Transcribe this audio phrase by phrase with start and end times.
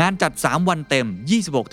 [0.00, 1.06] งานจัด 3 วันเต็ม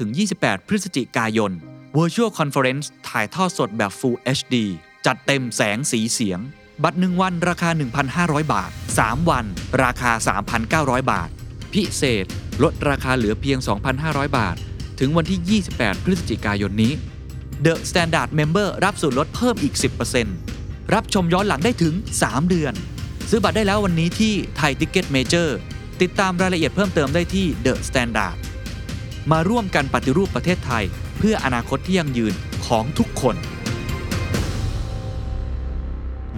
[0.01, 1.51] 26-28 พฤศจิกายน
[1.97, 4.55] Virtual Conference ถ่ายทอดสดแบบ Full HD
[5.05, 6.39] จัดเต็มแสงสีเสียง
[6.83, 7.69] บัตร 1 วันราคา
[8.11, 9.45] 1,500 บาท 3 วัน
[9.83, 10.11] ราคา
[10.61, 11.29] 3,900 บาท
[11.73, 12.25] พิเศษ
[12.63, 13.57] ลดราคาเหลือเพียง
[13.97, 14.55] 2,500 บาท
[14.99, 16.93] ถึงวันที่ 28 พฤศจิกายนนี้
[17.65, 19.75] The Standard Member รับส่วนลดเพิ่มอีก
[20.33, 22.73] 10%รับชมย้อนหลังได้ถึง 3 เดือน
[23.29, 25.57] ซื้อบัตรได้แล้ววันนี้ที่ Thaiticketmajor
[26.01, 28.37] ติดตามรายละเอียดเพิ่มเติมได้ที่ The Standard
[29.31, 30.83] มาร่วมกันปฏิรูปประเทศไทย
[31.17, 32.33] เพื่ออนาคตที่ยั่งยืน
[32.67, 33.35] ของทุกคน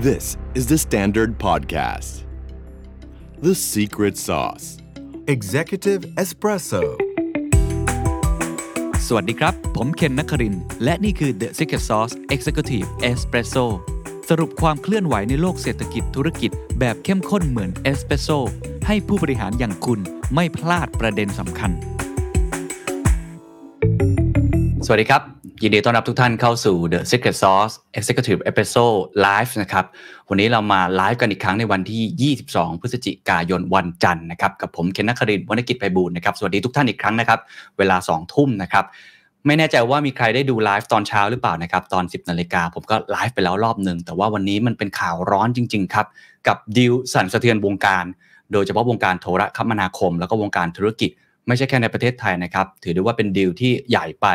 [0.07, 0.25] This
[0.59, 2.11] is the Standard Podcast.
[3.47, 4.65] The secret sauce.
[5.35, 6.83] Executive Espresso
[9.07, 13.65] สวัสดีครับ ผมเคนนักครินทร์และนี่คือ The Secret Sauce Executive Espresso
[14.29, 18.29] สรุปความเคลื่อนไหวในโลกเศรษฐกิจธุรกิจ แบบเข้มข้นเหมือนเอสเปรสโซ
[18.87, 19.99] ให้ผู้บริหารอย่างคุณ
[20.35, 21.71] ไม่พลาดประเด็นสำคัญ
[24.85, 25.21] สวัสดีครับ
[25.63, 29.85] ยินดีต้อนรับทุกท่านเข้าสู่ The Secret Sauce Executive Episode Live นะครับ
[30.29, 37.39] วันนี้เรามาไลฟ์กันอีกครั้งในวันที่ 22 พฤศจิกายนวันจันทร์นะครับ กับผมเคน นครินทร์ วนกิจไพบูลย์นะครับ สวัสดีทุกท่านอีกครั้งนะครับ
[37.77, 38.85] เวลา 2 ทุ่มนะครับ
[39.45, 46.07] ไม่แน่ใจว่ามีใครได้ดูไลฟ์ตอนเช้าหรือเปล่านะครับตอน 10นาฬิกาผมก็ไลฟ์ไปแล้วรอบหนึ่งแต่ว่าวันนี้มันเป็นข่าวร้อนจริง ๆ ครับ
[46.47, 48.05] กับดีลสั่นสะเทือนวงการ
[48.53, 51.09] โดยเฉพาะวงการโทรคมนาคม แล้วก็วงการธุรกิจ
[51.47, 54.27] ไม่ใช่แค่ในประเทศไทยนะครับ ถือได้ว่าเป็นดีลที่ใหญ่ไป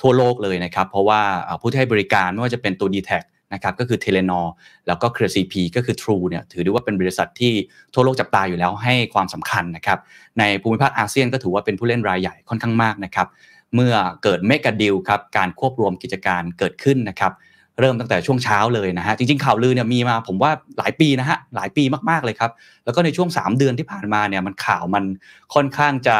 [0.00, 1.20] ทั่วโลกเลยนะครับ เพราะว่า
[1.60, 3.12] ผู้ที่ให้บริการไม่ว่าจะเป็นตัว d t แท
[3.54, 4.40] นะครับก็คือ Telenor
[4.86, 7.52] แล้วก็เครือ CP ก็คือ True เนี่ยถือได้ว่าเป็นบริษัทที่
[7.94, 9.98] ทั่วโลกจับตาอยู่แล้วให้ความสำคัญนะครับ
[10.38, 13.26] ในภูมิภาคอาเซียนก็ถือว่าเป็นผู้เล่นรายใหญ่ค่อนข้างมากนะครับ
[13.74, 17.34] เมื่อเกิด mega deal ครับการควบรวมกิจการเกิดขึ้นนะครับ
[17.80, 22.50] เริ่มตั้งแต่ช่วงเช้าเลยนะฮะจริงๆข่าวลือเนี่ยมีมาผมว่าหลายปีนะฮะหลายปีมากๆเลยครับ
[22.84, 25.04] แล้วก็ในช่วง 3 เดือนที่ผ่านมาเนี่ยมันข่าวมัน
[25.54, 26.16] ค่อนข้างจะ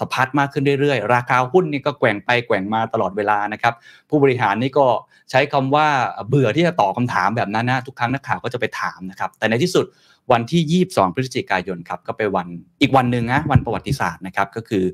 [0.00, 3.74] สะพัดมากขึ้นเรื่อยๆ ราคาหุ้นนี่ก็แกว่งไปแกว่งมาตลอดเวลานะครับ
[4.10, 4.86] ผู้บริหารนี่ก็
[5.30, 5.86] ใช้คำว่า
[6.28, 9.86] เบื่อที่จะตอบคำถามแบบนั้นนะทุกครั้งนักข่าวก็จะไปถามนะครับแต่ในที่สุด
[10.32, 12.46] วันที่ 22 พฤศจิกายนครับก็เป็นวัน
[12.80, 14.84] อีกวันหนึ่งนะวันประวัติศาสตร์นะครับก็คือ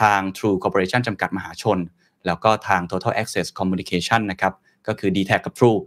[0.00, 1.78] ทาง True Corporation จำกัดมหาชน
[2.26, 4.54] แล้วก็ทาง Total Access Communication นะครับ
[4.86, 5.78] ก็คือ d t แทกับ True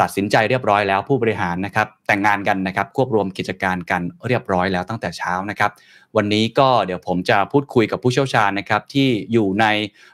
[0.00, 5.70] ตัดสินใจเรียบร้อยแล้วผู้บริหารนะครับแต่งงานกันนะครับควบรวมกิจการกันเรียบร้อยแล้วตั้งแต่เช้านะครับ
[6.16, 9.66] วันนี้ก็เดี๋ยวผมจะพูดคุยกับผู้เชี่ยวชาญนะครับที่อยู่ใน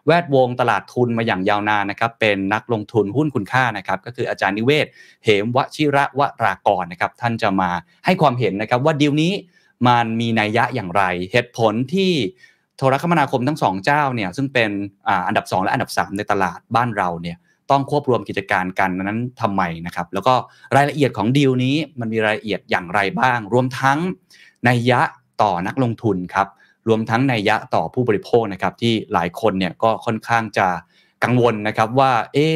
[0.06, 4.86] แวดวงตลาดทุนมาอย่างยาวนานนะครับเป็นนักลงทุนหุ้นคุณค่านะครับก็คืออาจารย์นิเวศ
[5.24, 7.70] เหมวชิระวรากรนะครับท่านจะมา
[8.04, 9.32] ให้ความเห็นนะครับว่าดีลนี้
[9.88, 11.02] มันมีนัยยะอย่างไร
[11.32, 12.12] เหตุผลที่
[12.76, 14.70] โทรคมนาคมทั้งสองเจ้าเนี่ยซึ่งเป็น
[15.26, 17.36] อันดับ 2 และอันดับ 3 ในตลาดบ้านเราเนี่ย
[17.70, 20.34] ต้องควบรวมกิจการกันนั้นทำไมนะครับ แล้วก็
[20.76, 23.98] รายละเอียดของดีลนี้มันมีรายละเอียดอย่างไรบ้าง รวมทั้ง
[24.68, 25.00] นัยยะ
[25.42, 26.48] ต่อนักลงทุนครับ
[26.88, 30.68] รวมทั้งนัยยะต่อผู้บริโภคนะครับ ที่หลายคนเนี่ยก็ค่อนข้างจะ
[31.24, 32.48] กังวลนะครับว่า เอ๊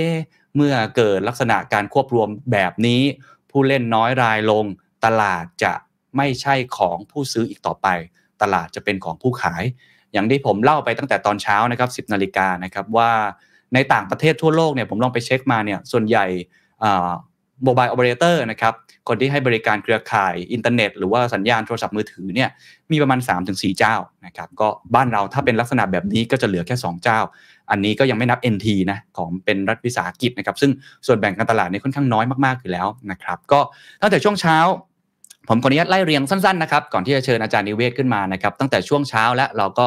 [0.56, 3.02] เมื่อเกิดลักษณะการควบรวมแบบนี้
[3.50, 4.64] ผู้เล่นน้อยรายลง
[5.04, 5.72] ตลาดจะ
[6.16, 7.86] ไม่ใช่ของผู้ซื้ออีกต่อไป
[8.42, 9.62] ตลาดจะเป็นของผู้ขาย
[10.12, 13.10] อย่างที่ผมเล่าไปตั้งแต่ตอนเช้านะครับ 10นาฬิกานะครับว่า
[13.75, 16.25] ในต่างประเทศทั่วโลกเนี่ยผมลองไปเช็คมาเนี่ยส่วนใหญ่
[17.64, 18.75] mobile operator นะครับ
[19.08, 22.49] คนที่ให้บริการเครือข่ายอินเทอร์เน็ต หรือว่าสัญญาณโทรศัพท์มือถือเนี่ย
[22.93, 23.94] มีประมาณ 3-4 เจ้า
[24.26, 27.19] นะครับก็บ้านเราถ้าเป็นลักษณะแบบนี้ก็จะเหลือแค่ 2 เจ้า
[27.70, 30.70] อันนี้ก็ยังไม่นับ NT นะของเป็นรัฐวิสาหกิจนะครับซึ่ง
[31.06, 33.61] ส่วนแบ่งการตลาดนี่ค่อนข้างน้อยมากๆอยู่แล้วนะครับก็
[34.02, 34.58] ตั้งแต่ช่วงเช้า
[35.52, 39.87] ผมขออนุญาตไล่เรียงสั้นๆนะครับก่อนที่จะเชิญอาจารย์นิเวศน์ขึ้นมานะครับตั้งแต่ช่วงเช้าและเราก็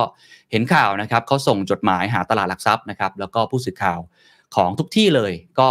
[0.52, 4.00] เห็นข่าวนะครับเขาส่งจดหมายหาตลาดหลักทรัพย์นะครับแล้วก็ผู้สื่อข่าว
[4.56, 5.70] ของทุกที่เลยก็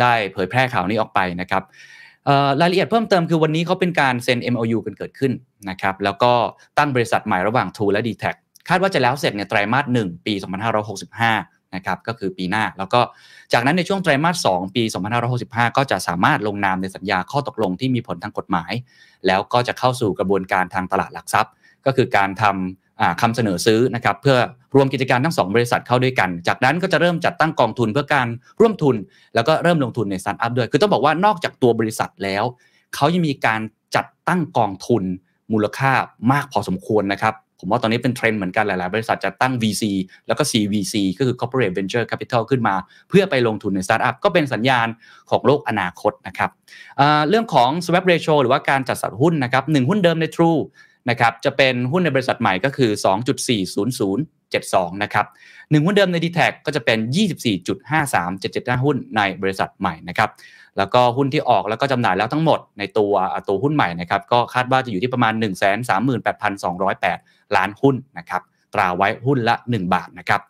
[0.00, 1.62] ได้เผยแพร่ข่าวนี้ออกไปนะครับ
[2.60, 5.32] รายละเอียดเพิ่มเติมคือวันนี้เขาเป็นการเซ็น MOU กันเกิดขึ้น
[5.70, 6.32] นะครับแล้วก็
[6.78, 8.24] ตั้งบริษัทใหม่ระหว่าง True และ d t แท
[8.68, 10.34] คาดว่าจะแล้วเสร็จในไตรมาส1ปี
[10.98, 13.00] 2565 นะครับก็คือปีหน้า แล้วก็
[13.52, 14.82] จากนั้นในช่วงไตรมาส 2 ปี
[15.30, 18.72] 2565 ก็จะสามารถลงนามในสัญญาข้อตกลงที่มีผลทางกฎหมาย
[19.26, 21.52] แล้วก็จะเข้าสู่กระบวนการทางตลาดหลักทรัพย์
[21.86, 24.38] ก็คือการทำคำเสนอซื้อนะครับเพื่อ
[24.74, 28.28] รวมกิจการทั้ง 2 บริษัทเข้าด้วยกัน จากนั้นก็จะเริ่มจัดตั้งกองทุนเพื่อการ
[28.60, 28.96] ร่วมทุน
[29.34, 32.44] แล้วก็เริ่มลงทุนในสตาร์ทอัพด้วย คือต้องบอกว่านอกจากตัวบริษัทแล้ว
[32.94, 33.60] เขายังมีการ
[33.96, 35.02] จัดตั้งกองทุน
[35.52, 35.92] มูลค่า
[36.32, 39.82] มากพอสมควรนะครับ ผมว่าตอนนี้เป็นเทรนด์เหมือนกันหลาย ๆ บริษัทจะตั้ง VC
[40.26, 42.74] แล้วก็ CVC ก็คือ Corporate Venture Capital ขึ้นมา
[43.08, 44.86] เพื่อไปลงทุนในสตาร์ทอัพก็เป็นสัญญาณ
[45.30, 46.50] ของโลกอนาคตนะครับ
[47.28, 50.60] เรื่องของ swap ratio หรือว่าการจัดสรรหุ้นนะครับหหุ้นเดิมใน True
[51.10, 52.90] นะครับจะเป็นหุ้นในบริษัทใหม่ก็คือ
[53.96, 55.26] 2.40072 นะครับ
[55.70, 56.98] หนึ่งหุ้นเดิมใน d t แทก็จะเป็น
[58.12, 60.30] 24.53775 หุ้นในบริษัทใหม่นะครับ
[60.78, 63.12] แล้วก็หุ้นที่ออกแล้วก็จำหน่ายแล้วทั้งหมดในตัว
[63.48, 65.42] ตัวหุ้นใหม่นะครับก็คาดว่าจะอยู่ที่ประมาณ 138,208
[67.56, 68.42] ล้านหุ้นนะครับ
[68.74, 70.40] ตราไว้หุ้นละ 1 บาทนะครับ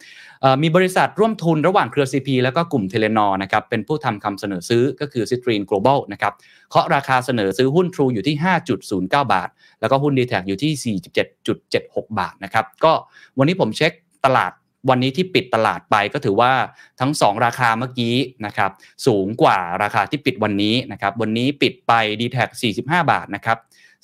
[0.62, 6.32] มีบริษัทร่วมทุนระหว่างเครือ CP แล้วก็กลุ่มเทเลนอนะครับเป็นผู้ทำคำเสนอซื้อก็คือ c i t r e n Global นะครับ
[6.70, 8.36] เคาะราคาเสนอซื้อหุ้น True อยู่ที่
[8.68, 9.48] 5.09 บาท
[9.80, 10.96] แล้วก็หุ้น d t แทอยู่ที่
[11.40, 12.92] 47.76 บาทนะครับก็
[13.38, 13.92] วันนี้ผมเช็ค
[14.24, 14.52] ตลาด
[14.90, 16.52] วันนี้ที่ปิดตลาดไปก็ถือว่า
[17.00, 18.14] ทั้ง 2 ราคาเมื่อกี้
[18.46, 18.70] นะครับ
[19.06, 22.38] สูงกว่าราคาที่ปิดวันนี้นะครับวันนี้ปิดไป d t แท
[22.78, 23.58] 45 บาทนะครับ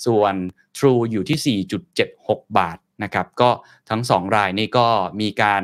[0.06, 0.34] ส่วน
[0.78, 1.58] True อยู่ที่
[2.06, 3.50] 4.76 บาท นะครับก็
[3.90, 4.86] ทั้ง 2 รายนี่ก็
[5.20, 5.62] มีการ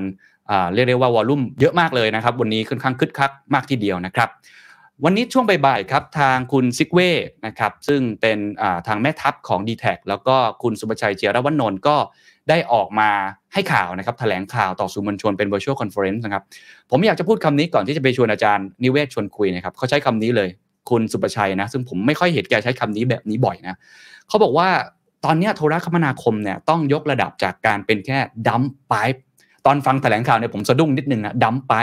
[0.74, 4.28] เรียกได้ว่าวอลุ่มเยอะมากเลยนะครับ วันนี้ค่อนข้างคึกคักมากทีเดียวนะครับ
[5.04, 7.10] วันนี้ช่วงบ่ายๆครับทางคุณซิกเว่
[7.46, 8.38] นะครับซึ่งเป็น
[8.86, 11.96] ทางแม่ทัพของ d t แทแล้วก็คุณสุภชัยเจียรวัฒนนท์ก็
[12.48, 13.10] ได้ออกมา
[13.52, 16.42] ให้ข่าวนะครับแถลงข่าวต่อสื่อมวลชนเป็น virtual conference นะครับ
[16.90, 20.48] ผมอยากจะพูดคำนี้ก่อนที่จะไปชวนอาจารย์นิเวศชวนคุยนะครับเขาใช้คำนี้เลย
[20.90, 23.76] คุณสุประชัยนะ ซึ่งผมไม่ค่อยเห็นแกใช้คำนี้แบบนี้บ่อยนะ
[24.28, 24.68] เขาบอกว่า
[25.25, 28.19] ตอนนี้โทรคมนาคมเนี่ยต้องยกระดับจากการเป็นแค่
[28.49, 28.94] ดัมไป
[29.67, 31.75] ตอนฟังแถลงข่าวเนี่ยผมสะดุ้งนิดนึงนะดัมไป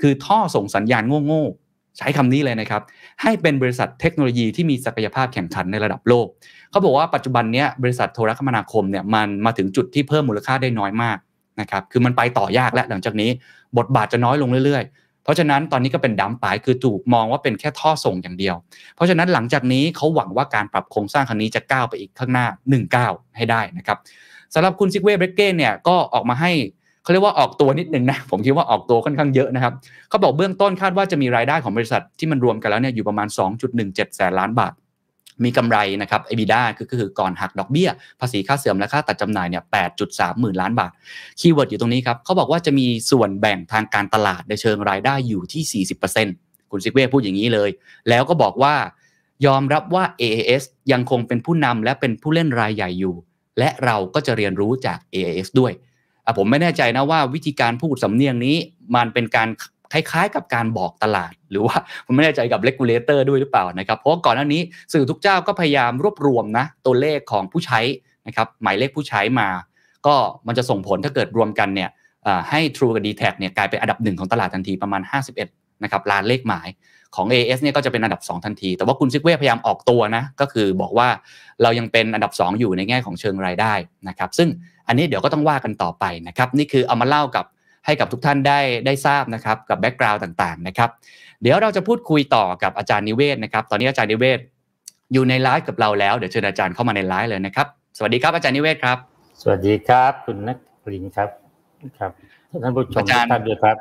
[0.00, 2.82] คือท่อส่งสัญญาณโง่ๆใช้คำนี้เลยนะครับ
[3.22, 6.26] ให้เป็นบริษัทเทคโนโลยีที่มีศักยภาพแข่งขันในระดับโลก
[6.70, 11.18] เขาบอกว่าปัจจุบันนี้บริษัทโทรคมนาคมเนี่ยมันมาถึงจุดที่เพิ่มมูลค่าได้น้อยมาก
[11.60, 13.30] นะครับคือมันไปต่อยากแล้วหลังจากนี้
[13.78, 18.54] บทบาทจะน้อยลงเรื่อยๆ เพราะฉะนั้นตอนนี้ก็เป็นดัมปายคือถูกมองว่าเป็นแค่ท่อส่งอย่างเดียว
[18.94, 23.98] เพราะฉะนั้นหลังจากนี้เขาหวังว่าการปรับโครงสร้างครั้งนี้จะก้าวไปอีกข้างหน้า1ก้าวให้ได้นะครับ
[24.54, 26.52] สำหรับคุณซิกเว่เบรเก้เนี่ยก็ออกมาให้
[27.02, 29.72] เขาเรียกว่าออกตัวนิดนึงนะผมคิดว่าออกตัวค่อนข้างเยอะนะครับ
[30.08, 33.28] เขาบอกเบื้องต้นคาดว่าจะมีรายได้ของบริษัทที่มันรวมกันแล้วเนี่ยอยู่ประมาณ
[33.72, 34.72] 2.17 แสนล้านบาท
[35.44, 37.88] มีกำไรนะครับ EBITDA คือคือก่อนหักดอกเบี้ย
[38.20, 39.64] ภาษีค่าเสื่อมและค่าตัดจำหน่ายเนี่ย
[40.00, 40.90] 8.3หมื่นล้านบาท
[41.40, 45.84] keyword อยู่ตรงนี้ครับเขาบอกว่าจะมีส่วนแบ่งทางการตลาดในเชิงรายได้อยู่ที่
[46.26, 47.70] 40%คุณซิกเว่พูดอย่างนี้เลย
[48.08, 48.74] แล้วก็บอกว่า
[49.46, 50.62] ยอมรับว่า AIS
[50.92, 53.14] ยังคงเป็นผู้นำและเป็นผู้เล่นรายใหญ่อยู่
[53.58, 55.72] และเราก็จะเรียนรู้จาก AIS ด้วย
[56.38, 58.56] ผมไม่แน่ใจนะว่าวิธีการพูดสำเนียงนี้
[58.96, 59.48] มันเป็นการ
[59.92, 61.76] คล้ายๆ กับการบอกตลาด หรือว่า
[62.06, 64.60] ผมไม่แน่ใจกับ regulator ด้วยหรือเปล่านะครับ เพราะก่อนหน้านี้
[64.92, 67.80] สื่อทุกเจ้าก็พยายามรวบรวมนะตัวเลขของผู้ใช้
[68.26, 69.48] นะครับหมายเลขผู้ใช้มา
[70.06, 70.14] ก็
[70.46, 71.90] มันจะส่งผลถ้าเกิดรวมกันเนี่ย
[72.50, 75.02] ให้ True กับ d t แทเนี่ยกลายเป็นอันดับหนึ่งของตลาดทันทีประมาณ
[75.42, 76.68] 51นะครับล้านเลขหมาย
[77.16, 81.08] ของ AIS เนี่ยก็จะเป็นอันดับ 2 ทันที แต่ว่าคุณซิกเว่พยายามออกตัวนะ ก็คือบอกว่า
[81.62, 83.72] เรายังเป็นอันดับ 2 อยู่ในแง่ของเชิงรายได้
[84.08, 84.48] นะครับ ซึ่ง
[84.88, 87.44] อันนี้เดี๋ยวก็ต้องว่ากันต่อไปนะครับ นี่คือเอามาเล่ากับ
[87.86, 90.90] ให้กับทุกท่านได้ได้ทราบนะครับกับ background ต่างๆนะครับ
[91.42, 94.38] เดี๋ยวเราจะพูดคุยต่อกับอาจารย์นิเวศน์นะครับ ตอนนี้อาจารย์นิเวศน์
[95.12, 98.98] อยู่ในไลฟ์กับเราแล้วเดี๋ยวเชิญอาจารย์เข้ามาในไลฟ์เลยนะครับ สวัสดีครับอาจารย์นิเวศน์ครับ
[99.42, 101.28] สวัสดีครับคุณนครินทร์ครับ
[101.98, 102.12] ครับ
[102.62, 103.76] ท่านผู้ชมทุกท่านด้วยครับ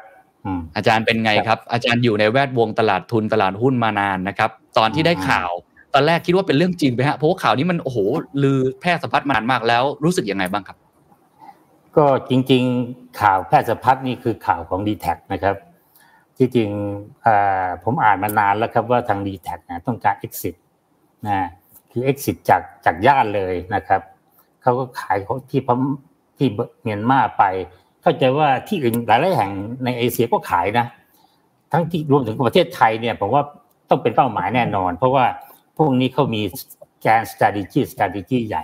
[0.75, 5.51] อาจารย์เป็นไงครับ อาจารย์อยู่ในแวดวงตลาดทุนตลาดหุ้นมานานนะครับ ตอนที่ได้ข่าว
[5.93, 7.97] ตอนแรกคิดว่าเป็นเรื่องจริงไปฮะเพราะว่าข่าวนี้มันโอ้โห
[8.43, 10.77] ลือแพร่สะพัดมานานมากแล้วรู้สึกยังไงบ้างครับ
[11.97, 15.55] ก็จริงๆข่าวแพทย์สพัดนี่คือข่าวของ d t แทนะครับ
[16.37, 16.69] ที่จริง
[17.83, 20.55] ผมอ่านมานานแล้วครับว่าทาง d t แทนะต้องการ exit
[21.27, 21.39] นะ
[21.91, 24.01] คือ exit จากจากย่านเลยนะครับ
[24.61, 25.81] เขาก็ขายของที่พม
[26.37, 26.47] ที่
[26.81, 27.43] เมียนมาไป
[28.01, 29.51] เข้าใจว่าที่อื่นหลายๆแห่ง
[29.83, 30.85] ในเอเชียก็ขายนะ
[31.71, 33.43] ทั้งที่รวมถึงประเทศไทยเนี่ยผมว่า
[33.89, 35.25] ต้องเป็นเป้าหมายแน่นอน เพราะว่า
[35.77, 36.41] พวกนี้เขามี
[37.01, 38.63] แกน strategy strategy ใหญ่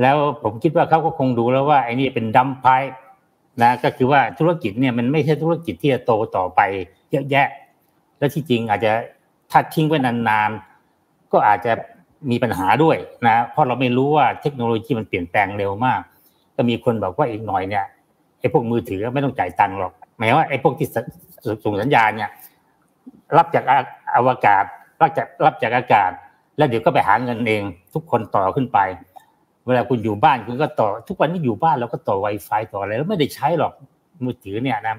[0.00, 2.66] แล้วผมคิดว่าเขาก็คงดูแล้วว่าไอ้นี่เป็นดัมไพ
[3.62, 6.60] นะก็คือว่าธุรกิจเนี่ยมันไม่ใช่ธุรกิจที่จะโตต่อไป
[7.10, 7.46] เยอะแยะ
[8.18, 8.92] และที่จริงอาจจะ
[9.50, 11.72] ถ้าทิ้งไว้นานๆ ก็อาจจะ
[12.30, 12.96] มีปัญหาด้วย
[13.26, 16.00] นะเพราะเราไม่รู้ว่าเทคโนโลยีมันเปลี่ยนแปลงเร็วมาก
[16.56, 17.84] ก็มีคนบอกว่าอีกหน่อยเนี่ย
[18.40, 20.88] ไอ้พวกมือถือไม่ต้องจ่ายตังค์หรอกหมายว่าไอ้พวกที่
[21.64, 22.30] ส่งสัญญาณเนี่ย
[23.36, 23.64] รับจาก
[24.16, 24.64] อวกาศ
[25.00, 26.10] รับจากรับจากอากาศ
[26.56, 27.62] แล้วเดี๋ยวก็ไปหาเงินเอง
[27.94, 28.78] ทุกคนต่อขึ้นไป
[29.66, 33.72] เวลาคุณอยู่บ้านคุณก็ต่อ ทุกวันนี้อยู่บ้านเราก็ต่อ Wi-Fi ต่ออะไรแล้วไม่ได้ใช้หรอก
[34.24, 34.96] มือถือเนี่ยนะ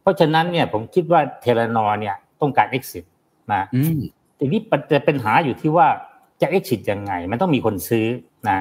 [0.00, 3.04] เพราะฉะนั้นเนี่ยผมคิดว่าเทเลนอเนี่ยต้องการ exit
[3.52, 4.00] นะอืม
[4.38, 4.60] ทีนี้
[4.92, 5.86] จะเป็นหาอยู่ที่ว่า
[6.42, 8.06] จะ exit ยังไง มันต้องมีคนซื้อ
[8.48, 8.58] นะ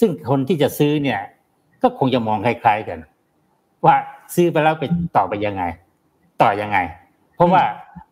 [0.00, 1.20] ซึ่งคนที่จะซื้อเนี่ย
[1.82, 2.98] ก็คงจะมองคล้ายๆกัน
[3.84, 3.94] ว่า
[4.34, 4.84] ซื้อไปแล้วไป
[5.16, 5.62] ต่อไปยังไง
[6.42, 6.78] ต่อยังไง
[7.34, 7.62] เพราะว่า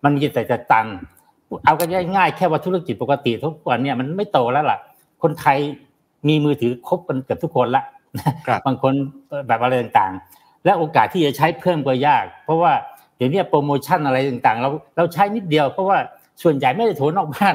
[0.04, 0.86] มันมีแต่จะตัน
[1.64, 4.78] เอากันง่ายๆแค่ว่าธุรกิจปกติทุกวันเนี่ยมันไม่โตแล้วล่ะ
[5.22, 5.58] คนไทย
[6.28, 7.84] มีมือถือครบกันเกือบทุกคนละ
[8.46, 8.92] ครับบางคน
[9.48, 12.72] แบบอะไรต่างๆ และโอกาสที่จะใช้เพิ่มก็ยาก เพราะว่า
[13.16, 15.98] เดี๋ยวนี้โปรโมชั่นอะไรต่างๆ เราเราใช้นิดเดียวเพราะว่า
[16.42, 17.54] ส่วนใหญ่ไม่ได้โทรนอกบ้าน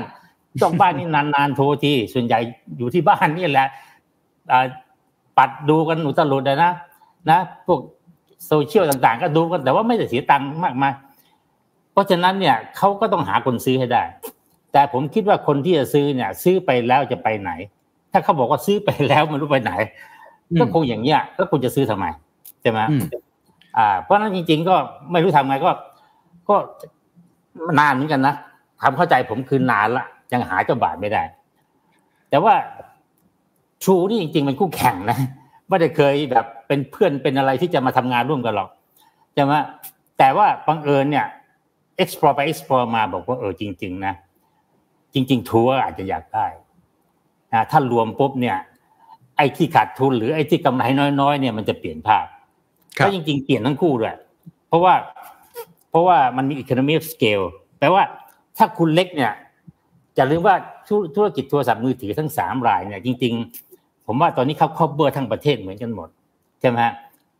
[0.61, 2.39] นอกบ้านนี่นานๆโทรทีส่วนใหญ่
[2.77, 3.67] อยู่ที่บ้านนี่แหละ
[4.51, 4.65] อ่า
[5.37, 6.71] ปัดดูกันหนูตลุดเลยนะ
[7.29, 7.79] นะพวก
[8.47, 10.93] โซเชียลต่างๆ ก็ดูกันแต่ว่าไม่ได้เสียตังค์มากมาย
[11.91, 14.03] เพราะฉะนั้นเนี่ยเขาก็ต้องหาคนซื้อให้ได้
[14.71, 17.51] แต่ผมคิดว่าคนที่จะซื้อเนี่ย ซื้อไปแล้วจะไปไหน
[18.17, 19.71] ถ้าเขาบอกว่าซื้อไปแล้วไม่รู้ไปไหน
[20.59, 22.05] ก็คงอย่างเงี้ยแล้วคุณจะซื้อทำไม
[22.61, 23.01] ใช่ไหมอืม
[23.77, 24.75] อ่า เพราะฉะนั้นจริง ๆ ก็
[25.11, 25.71] ไม่รู้ทำไงก็
[26.49, 26.55] ก็
[27.79, 28.35] นานเหมือนกันนะ
[28.81, 31.23] ทำเข้าใจผมคือนานละยังหาเจ้าบาทไม่ได้
[32.29, 32.53] แต่ว่า
[33.83, 35.17] ชูนี่จริง ๆ มันคู่แข่งนะ
[35.67, 38.69] ไม่ได้เคยแบบเป็นเพื่อนเป็นอะไรที่จะมาทำงานร่วมกันหรอก
[39.33, 39.53] ใช่ไหม
[40.17, 41.25] แต่ว่าบังเอิญเนี่ย
[42.03, 44.13] explore ไป explore มาบอกว่าเออจริง ๆ นะ
[45.13, 46.45] จริง ๆ ทัวร์อาจจะอยากได้
[47.53, 48.57] นะถ้ารวมปุ๊บเนี่ย
[49.37, 50.83] ไอ้ที่ขาดทุนหรือไอ้ที่กำไร
[51.21, 52.25] น้อยๆเนี่ยมันจะเปลี่ยนภาพ
[52.97, 54.15] ครับก็จริงๆเปลี่ยนทั้งคู่ด้วย
[54.67, 54.93] เพราะว่า
[55.89, 57.45] เพราะว่ามันมี economy of scale
[57.79, 58.03] แปลว่า
[58.57, 59.31] ถ้าคุณเล็กเนี่ย
[60.17, 60.55] จะลืมว่า
[60.87, 63.33] ธุธุรกิจโทรศัพท์มือถือทั้งสามรายเนี่ยจริง
[63.69, 66.09] ๆ ผมว่าตอนนี้เขา cover ทั้งประเทศเหมือนกันหมด
[66.61, 66.93] ใช่ไหมฮะ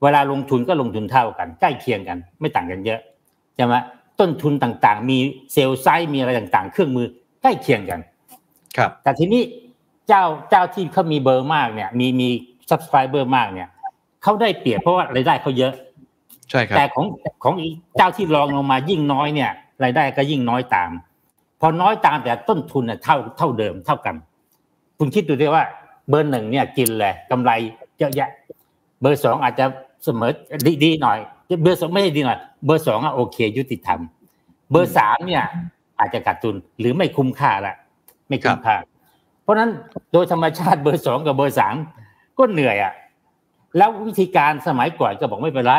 [0.04, 3.00] เวลาลงทุนก็ลงทุนเท่ากัน ใกล้เคียงกัน ไม่ต่างกันเยอะ
[3.56, 3.76] ใช่ไหม
[4.20, 5.18] ต้นทุนต่างๆ มี
[5.54, 7.08] เซลล์ไซส์มีอะไรต่างๆ เครื่องมือ
[7.42, 8.00] ใกล้เคียงกัน
[8.78, 9.42] ครับ แต่ทีนี้
[10.08, 12.30] เจ้าเจ้าที่เขามีเบอร์มากเนี่ย มีมี
[12.70, 13.70] subscriber มากเนี่ย
[14.24, 15.74] เขาได้เปรียบเพราะว่ารายได้เขาเยอะ
[16.50, 17.06] ใช่ครับแต่ของ
[17.44, 19.52] ของอีกเจ้าที่รองลงมายิ่งน้อยเนี่ย
[19.84, 20.92] รายได้ก็ยิ่งน้อยตาม
[21.62, 24.16] พอน้อยตามแต่ต้นทุนเนี่ยเท่าเท่าเดิมเท่ากัน
[24.98, 25.64] คุณคิดดูดิว่า
[26.10, 27.52] เบอร์หนึ่งเนี่ยกินเลยกำไร
[28.00, 28.30] เยอะแยะ
[29.02, 29.66] เบอร์สองอาจจะ
[30.04, 30.32] เสมอ
[30.68, 31.18] ดีดีหน่อย
[31.64, 34.00] เบอร์สองไม่ได้ดีหน่อยเบอร์สองอะโอเค ยุติธรรม
[34.72, 35.44] เบอร์สามเนี่ย
[36.00, 37.76] อาจจะขาดทุนหรือไม่คุ้มค่าละ
[38.30, 38.76] ไม่คุ้มค่า
[39.48, 39.72] เพราะฉะนั้น
[40.14, 41.76] โดยธรรมชาติเบอร์สองกับเบอร์สาม
[42.38, 42.94] ก็เหนื่อยอะ
[43.78, 45.74] แล้ววิธีการสมัยก่อนก็บอกไม่เป็นไร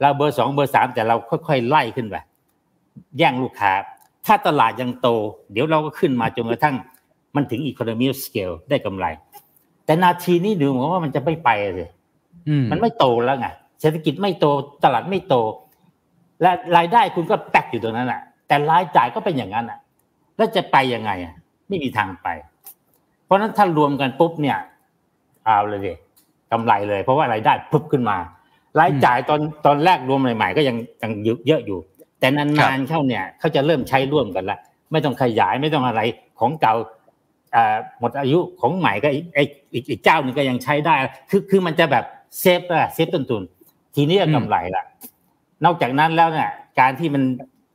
[0.00, 1.16] เราเบอร์สองเบอร์สามแต่เรา
[1.48, 2.16] ค่อยๆไล่ขึ้นไป
[3.18, 3.72] แย่งลูกค้า
[4.26, 5.08] ถ้าตลาดยังโต
[5.52, 6.74] เดี๋ยวเราก็ขึ้นมาจนกระทั่ง
[7.34, 9.06] มันถึง economy of scale ได้กำไร
[9.84, 11.88] แต่นาทีนี้ดูเหมือนว่ามันจะไม่ไปเลย
[12.48, 13.48] อืมมันไม่โตแล้วไง
[13.80, 14.46] เศรษฐกิจไม่โต
[14.84, 15.34] ตลาดไม่โต
[16.42, 19.78] และรายได้คุณก็แตกอยู่ตรงนั้นแหละแต่รายจ่ายก็เป็นอย่างนั้นอะ
[20.36, 21.34] แล้วจะไปยังไงอะ
[21.68, 22.28] ไม่มีทางไป
[23.24, 24.58] เพราะฉะนั้นถ้ารวมกันปุ๊บเนี่ย
[25.44, 25.92] เอาเลยดิ
[26.52, 28.16] กำไรเลย เพราะว่ารายได้ปุ๊บขึ้นมา
[28.80, 31.12] รายจ่ายตอนตอนแรกรวมใหม่ๆก็ยังยัง
[31.46, 31.78] เยอะอยู่
[32.20, 34.58] แต่นานๆเข้าเนี่ยเขาจะเริ่มใช้ร่วมกันละ
[34.92, 36.00] ไม่ต้องขยายไม่ต้องอะไร
[36.40, 36.74] ของเก่า
[37.54, 40.94] อ่าหมดอายุของใหม่ก็อีกไอ้อีกอีกเจ้าหนึงก็ยังใช้ได้
[41.30, 42.04] คือคือมันจะแบบ
[42.40, 43.42] เซฟละเซฟต้นทุน
[43.94, 44.84] ทีนี้ก็กำไรละ
[45.64, 46.50] นอกจากนั้นแล้วเนี่ย
[46.80, 47.22] การที่มัน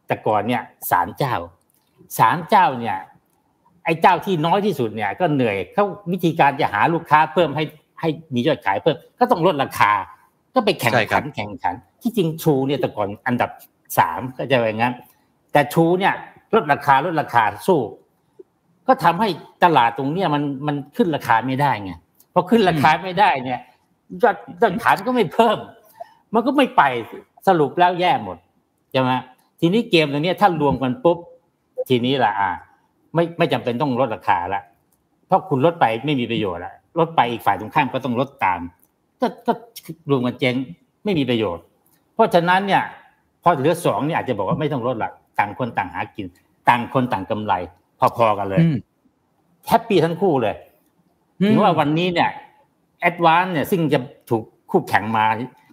[0.08, 1.36] แต่ก่อนเนี่ยสามเจ้า
[2.20, 7.63] สามเจ้าเนี่ยไอ้เจ้าที่น้อยที่สุดเนี่ยก็เหนื่อยเขาวิธีการจะหาลูกค้าเพิ่มให้
[8.00, 9.91] ให้มียอดขายเพิ่มก็ต้องลดราคา
[10.55, 13.50] ก็ไปแข่งใช่ครัขับนแข่งขัน ที่จริงชูเนี่ยแต่ก่อนอันดับ
[13.98, 14.93] สามก็จะอย่างนั้น
[15.51, 16.13] แต่ชูเนี่ย
[16.53, 17.79] ลดราคาลดราคาสู้
[18.88, 19.29] ก็ทำให้
[19.63, 21.91] ตลาดตรงเนี้ยมันมันขึ้นราคาไม่ได้ไง
[22.34, 23.60] พอขึ้นราคาไม่ได้เนี่ย
[24.24, 25.58] ยอดยอดขายมันก็ไม่เพิ่ม
[26.34, 26.84] มันก็ไม่ไป
[27.48, 28.38] สรุปแล้วแย่หมด
[28.91, 29.12] ใช่ไหม
[29.60, 31.17] ทีนี้เกมตรงเนี้ยถ้ารวมกันปุ๊บ
[31.89, 32.50] ทีนี้ละอ่า
[33.16, 34.62] ไม่ไม่จำเป็นต้องลดราคาละ
[35.28, 38.60] เพราะคุณลดไปไม่มีประโยชน์ละลดไปอีกฝ่ายตรงข้ามก็ต้องลดตาม
[39.22, 39.54] ก็ก็
[40.10, 40.56] รวมกันเจ๊ง
[41.04, 41.63] ไม่มีประโยชน์
[42.13, 42.84] เพราะฉะนั้นเนี่ย
[43.44, 46.25] พอเหลือสองเนี่ยอาจจะบอกว่าไม่ต้องลดละต่างคนต่างหากิน
[46.70, 47.54] ต่างคนต่างกำไร
[48.18, 48.75] พอๆกันเลยอืม
[49.68, 50.56] แฮปปี้ทั้งคู่เลย
[51.46, 52.30] ถึงว่าวันนี้เนี่ย
[53.00, 54.00] แอดวานเนี่ยซึ่งจะ
[54.30, 55.25] ถูกคู่แข่งมา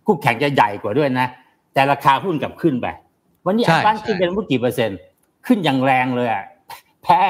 [0.06, 1.26] คู่แข่งจะใหญ่กว่าด้วยนะ
[1.74, 2.86] แต่ราคาหุ้นกลับขึ้นไป
[3.46, 4.98] วันนี้ใช่แอดวานใช่ขึ้นเป็นเมื่อกี่เปอร์เซ็นต์
[5.46, 6.44] ขึ้นอย่างแรงเลยอะ
[7.06, 7.20] แพ้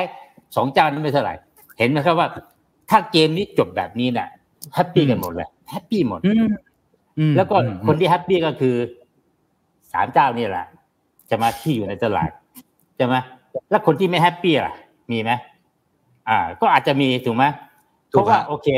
[0.56, 1.34] สองเจ้านั้นไม่เท่าไหร่
[1.78, 2.28] เห็นไหมครับว่า
[2.90, 4.28] ถ้าเกมนี้จบแบบนี้เนี่ย
[4.74, 6.48] happy กันหมดเลย happy หมดอืม
[7.18, 8.74] อืมแล้วก็อืมคนที่ happy ก็คือ
[9.92, 10.66] สามเจ้านี่แหละ
[11.30, 12.30] จะมาที่อยู่ในตลาด
[12.96, 13.16] ใช่ไหม
[13.70, 14.74] แล้วคนที่ไม่ happy ล่ะ
[15.10, 15.30] มีไหม
[16.28, 17.44] อ่า ก็อาจจะมีถูกไหม
[18.10, 18.68] ถูกราะว่าฮะโอเค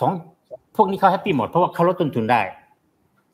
[0.00, 0.12] สอง
[0.76, 2.40] พวกนี้เขา happy หมดเพราะว่าเขาลดต้นทุนได้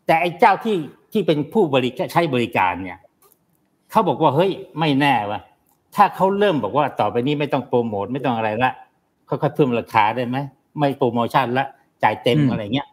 [0.06, 0.76] แต่ไอ้เจ้าที่
[1.12, 2.98] ที่เป็นผู้บริการใช้บริการเนี่ย
[3.90, 5.40] เขาบอกว่าเฮ้ยไม่แน่วะ
[5.96, 8.72] ถ้าเขาเริ่มบอกว่าต่อไปนี้ไม่ต้องโปรโมทไม่ต้องอะไรละ
[9.28, 10.36] ค่อยๆเพิ่มราคาได้ไหม
[10.78, 11.66] ไม่โปรโมชั่นละ
[12.02, 12.88] จ่ายเต็มอะไรเงี้ย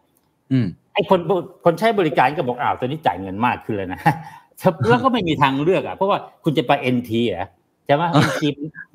[0.52, 1.20] อืมไอ้คน
[1.64, 4.00] คนใช้บริการก็บอกอ้าวตัวนี้จ่ายเงินมากขึ้นเลยนะ
[4.88, 7.48] แล้วก็ไม่มีทางเลือกอะเพราะว่าคุณจะไป NT อะ
[7.86, 8.48] ใช่ไหม NT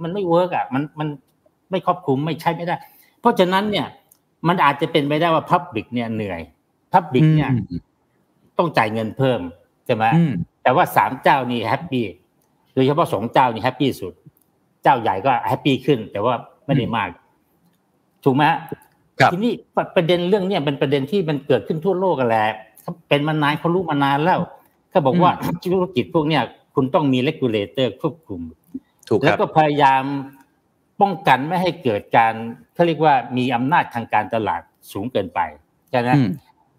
[0.04, 1.08] มันไม่ work อะมันมัน
[1.72, 2.76] ไม่ครอบคลุมไม่ใช่ไม่ได้
[3.22, 3.88] เพราะฉะนั้นเนี่ย
[4.48, 6.42] มันอาจจะเป็นไปได้ว่า public เนี่ยเหนื่อย
[6.94, 7.82] public เนี่ยอืม
[8.58, 9.40] ต้องจ่ายเงินเพิ่ม
[9.86, 14.14] ใช่ไหมอืมแต่ว่าสามเจ้านี่ happy โดยเฉพาะสองเจ้านี่ happy สุด
[14.84, 16.34] เจ้าใหญ่ก็ happy ขึ้น แต่ว่า
[16.66, 17.10] ไม่ได้มาก
[18.24, 18.60] ถูกไหมฮะ
[19.20, 19.52] ครับทีนี้
[19.96, 22.46] ประเด็นเรื่องเนี้ยเป็นประเด็นที่มันเกิดขึ้นทั่วโลกกันแหละ
[22.82, 24.40] เขาเป็นมานานเขารู้มานานแล้ว
[24.94, 25.32] ก็บอกว่า
[25.64, 26.44] ธุรกิจพวกเนี้ย
[26.76, 28.42] คุณต้องมี regulator ควบคุม
[29.08, 30.04] ถูกคแล้วรัฐก็พยายาม
[31.02, 32.34] ป้องกันไม่ให้เกิดการ
[32.74, 35.40] เขาเรียกว่ามีอำนาจทางการตลาดสูงเกินไป
[35.92, 36.30] ใช่ไหมอืม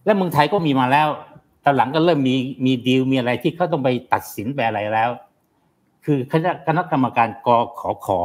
[0.05, 1.09] แล้วเมืองไทยก็มีมาแล้ว
[1.65, 5.11] ตอนหลังก็เริ่มมีมีดีลมีอะไรที่เขาต้องไปตัดสินไปอะไรแล้ว
[6.05, 7.49] คือคณะคณะกรรมการก
[7.81, 8.19] ขอคอ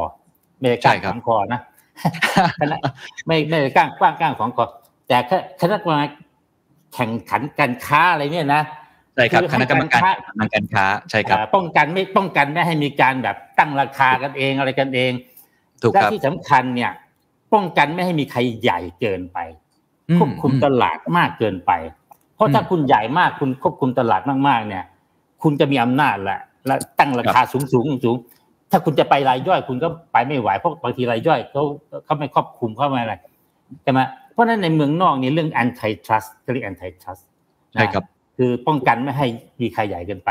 [0.58, 1.60] ไม่ได้กล้าใช่ครับของคอนะ
[2.60, 2.76] คณะ
[3.26, 4.64] ไม่ไม่ได้กล้างกว้างกล้างของคอ
[5.08, 5.16] แต่
[5.60, 6.10] คณะกรรมการ
[6.94, 8.62] แข่งขันการค้าอะไรเนี่ยนะ
[9.14, 15.12] ใช่ครับคือคณะกรรมการให้การค้าทางการค้าใช่ครับอ่าป้องกันไม่ป้องกันไม่ให้มีการแบบตั้งราคากันเองอะไรกันเอง
[15.82, 16.92] ถูกและครับที่สำคัญเนี่ย
[17.54, 19.38] ป้องกันไม่ให้มีใครใหญ่เกินไป
[20.10, 21.72] อืควบคุมตลาดมากเกินไป
[22.34, 24.84] เพราะถ้าอืมคุณใหญ่มากคุณควบคุมตลาดมากๆ เนี่ย
[25.42, 28.16] คุณจะมีอำนาจแหละ และตั้งราคาสูงสูงสูง
[28.70, 31.62] ถ้าคุณจะไปรายย่อยคุณก็ไปไม่ไหวเพราะบางทีรายย่อยเขา
[32.04, 33.14] เขาไม่ครอบคุมเข้ามาอะไร
[33.82, 34.00] ใช่ไหม
[34.32, 37.22] เพราะฉะนั้นในเมืองนอกนี่เรื่อง antitrust เขาเรียก antitrust
[37.74, 38.04] นะใช่ครับ
[38.36, 39.26] คือป้องกันไม่ให้
[39.60, 40.30] มีใครใหญ่เกินไป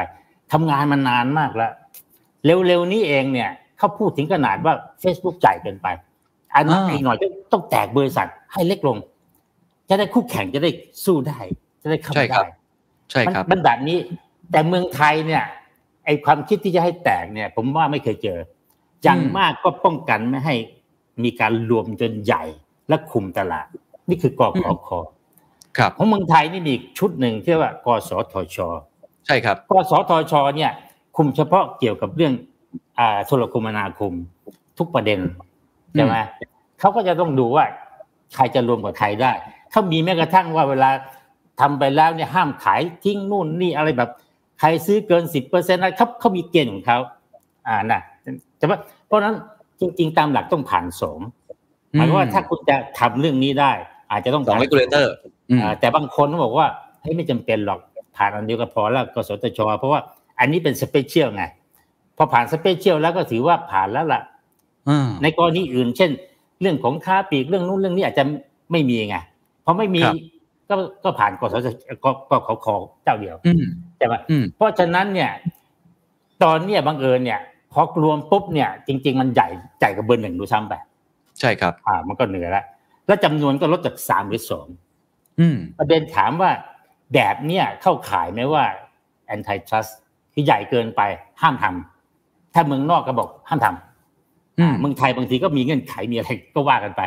[0.51, 1.72] ทำงานมานานมากแล้ว
[2.68, 5.88] เร็วๆนี้เองเนี่ยเขาพูดถึงขนาดว่า Facebook จ่ายเกินไป
[6.55, 8.98] อันนั้นอ่าอีกหน่อยก็ต้องแตกบริษัทให้เล็กลง
[9.90, 10.72] จะได้คู่แข่งจะได้
[11.05, 11.40] สู้ได้
[11.81, 12.51] จะได้เข้าใช่มาครับได้
[13.12, 13.98] ใช่ครับมันมันแบบนี้
[14.51, 15.44] แต่เมืองไทยเนี่ย
[16.05, 18.39] ไอความคิดที่จะให้แตกเนี่ย ผมว่าไม่เคยเจอ
[19.03, 20.55] อย่างอืมมากก็ป้องกันไม่ให้
[21.24, 22.44] มีการรวมจนใหญ่
[22.89, 23.68] และคุมตลาด
[24.09, 25.00] นี่คือกอขอคอ
[25.77, 28.57] ครับของเมืองไทยนี่มีอีกชุดหนึ่งที่เรียกว่ากสทช
[29.25, 30.72] ใช่ครับกสทช เนี่ย
[31.18, 32.33] คุมเฉพาะเกี่ยวกับเรื่อง
[33.00, 34.11] อ่าโทรคมนาคม
[34.77, 35.20] ทุกประเด็น
[35.94, 36.15] ใช่ไหม
[36.79, 37.65] เขาก็จะต้องดูว่า
[38.35, 39.31] ใครจะรวมกับใครได้
[39.72, 40.89] เขามีแม้กระทั่งว่าเวลา
[41.61, 44.25] ทำไปแล้วเนี่ยห้ามขายทิ้งนู่นนี่อะไรแบบใค
[44.66, 46.98] รซื้อเกินสิบเปอร์เซ็นต์อะไรเขาเขามีเกณฑ์ของเขา
[47.68, 48.01] อ่านะ
[48.58, 48.74] ใช่ไหม
[49.06, 49.36] เพราะฉะนั้น
[49.80, 51.20] จริง ๆ ตามหลักต้องผ่านสอง
[51.92, 53.72] หมายความว่าถ้าคุณจะทำเรื่องนี้ได้
[54.12, 55.14] อาจจะต้องสองผ่าน regulator
[55.62, 56.68] อ่าแต่บางคนก็บอกว่า
[57.01, 57.80] เฮ้ยไม่จำเป็นหรอก
[58.18, 60.01] ผ่านอันเดียวก็พอแล้วกสทช เพราะว่า
[60.40, 61.44] อันนี้เป็น special ไง
[62.18, 64.22] พอผ่าน special แล้วก็ถือว่าผ่านแล้วล่ะ
[65.22, 66.12] ในกรณีอื่น เช่น
[66.62, 68.24] เรื่องของค้าปลีกเรื่องนู้นเรื่องนี้อาจจะ
[68.72, 69.18] ไม่มีไง
[69.62, 70.16] เพราะไม่มีครับ
[70.70, 71.75] ก็ก็ผ่านกสทช
[72.06, 73.66] ก็ก็ขอขอเจ้าเดียวอืม
[73.98, 75.32] ใช่ไหมอืมเพราะฉะนั้นเนี่ย
[76.44, 77.40] ตอนเนี้ยบังเอิญเนี่ย
[77.74, 79.50] พอรวมปุ๊บเนี่ย จริง ๆ มันใหญ่
[79.80, 80.74] ใหญ่กับเบอร์หนึ่งอยู่ซ้ำไป
[81.40, 82.66] ใช่ครับ อ่า มันก็เหนือแล้ว
[83.08, 84.68] แล้วจำนวนก็ลดจากสามหรือสอง
[85.40, 86.51] อืมประเด็นถามว่า
[87.14, 88.64] แบบเนี้ยเข้าข่ายไหมว่า
[89.36, 89.92] antitrust
[90.34, 91.01] คือใหญ่เกินไป
[91.42, 97.01] ห้ามทำถ้าเมืองนอกก็บอกห้ามทำอืมเมืองไทยบางทีก็มีเงื่อนไขมีอะไรก็ว่ากันไป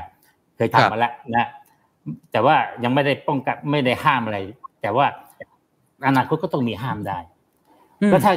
[0.57, 1.49] เคยครับทำมาแล้วนะ
[2.33, 4.39] แต่ว่ายังไม่ได้ป้องกันไม่ได้ห้ามอะไร
[4.83, 5.07] แต่ว่า
[6.07, 7.19] อนาคตก็ต้องมีห้ามได้
[8.03, 8.33] อืมแล้วถ้า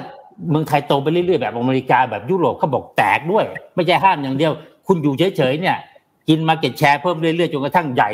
[0.49, 4.51] เมืองไทยโตไปเรื่อยๆแบบอเมริกาแบบยุโรปเขาบอกแตกด้วย ไม่ใช่ห้ามอย่างเดียว
[4.87, 5.77] คุณอยู่เฉยๆเนี่ย
[6.29, 8.09] กินมาเก็ตแชร์เพิ่มเรื่อยๆจนกระทั่งใหญ่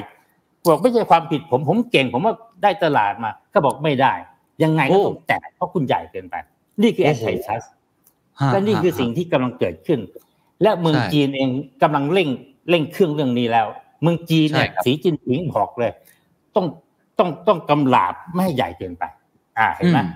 [0.67, 4.13] บอกไม่ใช่ความผิดผมผมเก่ง ผมว่าได้ตลาดมาก็บอกไม่ได้
[4.63, 6.35] ยังไงก็ต้องแตกเพราะคุณใหญ่เกินไป
[6.81, 7.63] นี่คือโอ้แอนโหตี้ทัส
[8.39, 9.99] ฮะและนี่คือฮะสิ่งที่กำลังเกิดขึ้น
[10.61, 11.49] และเมืองใช่จีนเอง
[11.83, 12.29] กำลังเร่ง
[12.69, 13.67] เร่งเครื่องเรื่องนี้แล้ว
[14.01, 15.91] เมืองจีนเนี่ยใช่ครับสีจิ้นผิงบอกเลย
[16.55, 16.65] ต้อง
[17.19, 19.03] ต้องต้องกำลาบไม่ให้ใหญ่เกินไป
[19.59, 20.07] อ่าเห็นไหมอืม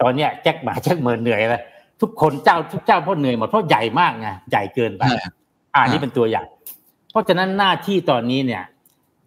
[0.00, 1.62] ตอนเนี้ยแจ็คหมาแจ็คเมินเหนื่อยเลย
[2.00, 5.16] ทุกคนเจ้าทุกเจ้าเพราะเหนื่อยหมดเพราะใหญ่มากไงใหญ่เกินไปใช่
[5.74, 6.46] อ่าฮะนี่เป็นตัวอย่าง
[7.10, 8.62] เพราะฉะนั้นหน้าที่ตอนนี้เนี่ย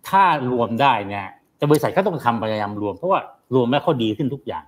[0.09, 1.25] ถ้ารวมได้เนี่ย
[1.57, 3.19] แต่บริษัทก็ต้องทำพยายามรวมเพราะว่า
[3.55, 4.63] รวมแล้วเขาดีขึ้นทุกอย่าง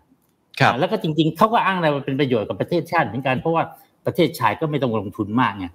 [0.59, 3.63] ครับอ่าแล้วก็จริง ๆเขาก็อ้างอะไรว่าเป็นประโยชน์กับประเทศชาติเหมือนกันเพราะว่า
[4.05, 5.65] ประเทศชายก็ไม่ต้องลงทุนมากไง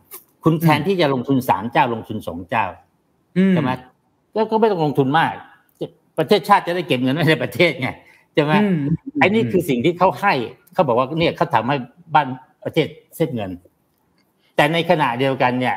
[0.44, 2.91] คุณแทนที่จะลงทุนสามเจ้าลงทุนสองเจ้าอืม
[3.52, 3.70] ใช่ไหม
[4.34, 5.34] ก็ก็ไม่ต้องลงทุนมาก
[6.18, 7.88] ประเทศชาติจะได้เก็บเงินไว้ในประเทศไง
[8.34, 8.76] ใช่ไหมอืม
[9.20, 10.34] ไอ้นี่คือสิ่งที่เขาให้
[10.74, 11.76] เขาบอกว่าเนี่ยเขาทำให้
[12.14, 12.26] บ้าน
[12.64, 13.50] ประเทศเซ็ตเงิน
[14.56, 15.76] แต่ในขณะเดียวกันเนี่ย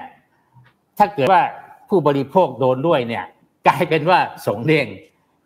[0.97, 1.41] ถ้าเกิดว่า
[1.89, 3.25] ผู้บริโภคโดนด้วยเนี่ย
[3.67, 4.87] กลายเป็นว่าสงเด้ง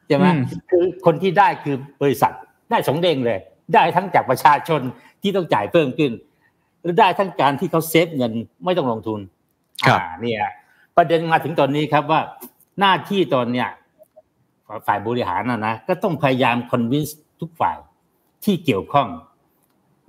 [0.08, 2.34] ใช่ไหมอืมคือคนที่ได้คือบริษัท
[2.70, 3.40] ได้สงเด้งเลย
[3.74, 4.82] ได้ทั้งจากประชาชน
[5.22, 6.12] ที่ต้องจ่ายเพิ่มขึ้น
[6.82, 8.32] หรือได้ทั้งการที่เขาเซฟเงิน
[8.66, 9.20] ไม่ต้องลงทุน
[9.86, 10.40] ครับอ่าเนี่ย
[11.00, 12.22] ประเด็นมาถึงตอนนี้ครับว่า
[12.80, 13.68] หน้าที่ตอนเนี้ย
[14.88, 17.78] ฝ่ายบริหารนะนะก็ต้องพยายามคอนวินส์ทุกฝ่าย
[18.46, 19.08] ที่เกี่ยวข้อง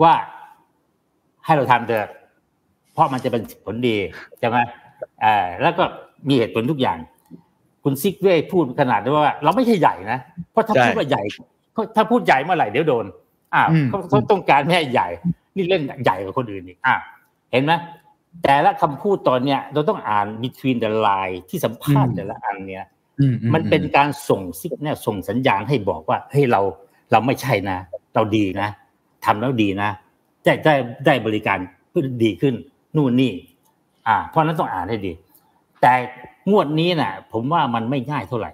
[0.02, 0.14] ว่า
[1.44, 2.10] ให้เราทำเถอะ
[2.92, 3.96] เพราะมันจะเป็นผลดี
[4.38, 4.56] ใช่ไหม
[5.24, 5.84] อ่าแล้วก็
[6.28, 6.98] มีเหตุผลทุกอย่าง
[7.84, 10.18] คุณซิกเว่พูดขนาดที่ว่า เราไม่ใช่ใหญ่นะ
[10.52, 11.22] เพราะถ้าใช่พูดว่าใหญ่
[11.72, 13.06] เขาถ้าพูดใหญ่เมื่อไหร่เดี๋ยวโดน
[13.54, 15.08] อ่าอืมเขาเขาต้องการไม่ให้ใหญ่
[15.56, 16.94] นี่เล่นใหญ่กว่าคนอื่นอีกอ่า
[17.52, 17.72] เห็นไหม
[18.42, 22.84] แต่ละคำพูดตอนเนี้ยเราต้องอ่าน between the line ที่สัมภาษณ์แต่ละอันเนี่ย
[23.20, 26.60] อือืมันเป็นการส่งซิกเนี่ยส่งสัญญาณให้บอกว่าเฮ้ยเรา
[27.10, 27.78] เราไม่ใช่นะ
[28.14, 28.68] เราดีนะ
[29.24, 29.90] ทำแล้วดีนะ
[30.44, 30.74] ได้ได้
[31.06, 31.58] ได้บริการ
[31.90, 32.54] เพื่อดีขึ้น
[32.96, 33.32] นู่นนี่
[34.06, 35.12] อ่า เพราะฉะนั้นต้องอ่านให้ดี
[35.80, 35.92] แต่
[36.50, 38.50] งวดนี้น่ะ ผมว่ามันไม่ง่ายเท่าไหร่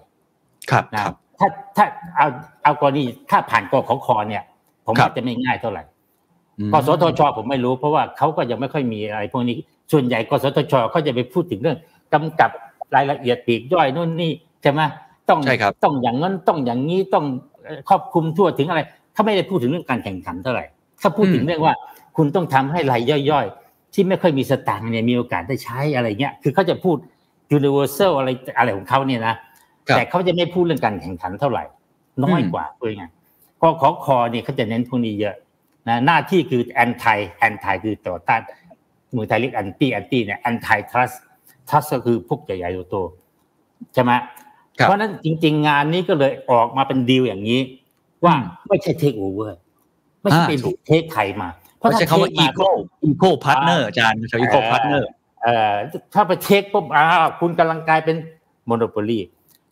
[0.70, 1.84] ครับนะครับถ้าถ้า
[2.16, 2.26] เอา
[2.64, 4.42] เอากรณีถ้าผ่านกขคเนี่ย
[4.86, 5.95] ผมครัว่าบจะไม่ง่ายเท่าไหร่อืม
[6.72, 9.56] กสทชผมไม่รู้เพราะว่าเขาก็ยังไม่ค่อยมีอะไรพวกนี้
[9.92, 11.78] ส่วนใหญ่กสทชเขาจะไปพูดถึงเรื่อง
[12.14, 12.50] กำกับ
[12.94, 14.80] รายละเอียดปลีกย่อยนู่นนี่ใช่ไหม
[15.28, 17.24] ต้องใช่ครับต้องอย่างนั้นต้องอย่างนี้ต้อง
[17.64, 18.80] เอ่อครอบคลุมทั่วถึงอะไร
[19.14, 20.64] เขาไม่ได้พูดถึงเรื่องการแข่งขันเท่าไหร่
[21.00, 21.74] เขาพูดถึงเรื่องว่า
[22.16, 26.96] คุณต้องทำให้รายย่อยๆ ที่ไม่ค่อยมีสตางค์เนี่ยมีโอกาสได้ใช้อะไรเงี้ยคือเขาจะพูด
[27.56, 29.34] universal อะไรอะไรของเขาเนี่ยนะ
[29.88, 31.64] ครับแต่เขาจะไม่พูดเรื่องการแข่งขันเท่าไหร่
[32.24, 33.04] น้อยอืมกว่าเพื่อไง
[33.60, 35.34] กขอคอเนี่ยเขาจะเน้นพวกนี้เยอะ
[35.88, 38.40] นะหน้าที่คือ anti anti คือต่อต้าน
[39.16, 41.16] มือไทยเรียก anti anti เนี่ย anti trust
[41.68, 44.12] trust ก็คือพวกใหญ่ๆโตๆใช่ไหม
[44.78, 47.60] ครับเพราะฉะนั้นจริง ๆ งานนี้ก็เลยออกมาเป็นดีลอย่างนี้
[48.24, 49.50] ว่าอืมไม่ใช่ take over
[50.20, 52.76] ไม่ใช่อ่าเป็นถูกเทคใครมา เพราะเขาถ้าใช้คำว่าเทคมา equal
[53.08, 55.02] equal partner อาจารย์ใช้ equal partner
[55.42, 55.74] เอ่อ
[56.14, 58.16] ถ้าไป take ปุ๊บอ้าวคุณกำลังกลายเป็น
[58.66, 59.18] monopoly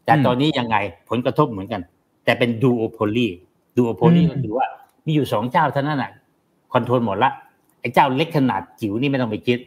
[0.04, 0.76] แต่อืมตอนนี้ยังไง
[1.10, 1.80] ผลกระทบเหมือนกัน
[2.24, 4.66] แต่เป็น duopoly duopoly อืมก็คือว่า
[5.06, 6.12] มีอยู่สองเจ้าเท่านั้นน่ะ
[6.72, 7.30] control หมดละ
[7.80, 9.58] ไอ้เจ้าเล็กขนาดจิ๋วนี่ไม่ต้องไปคิด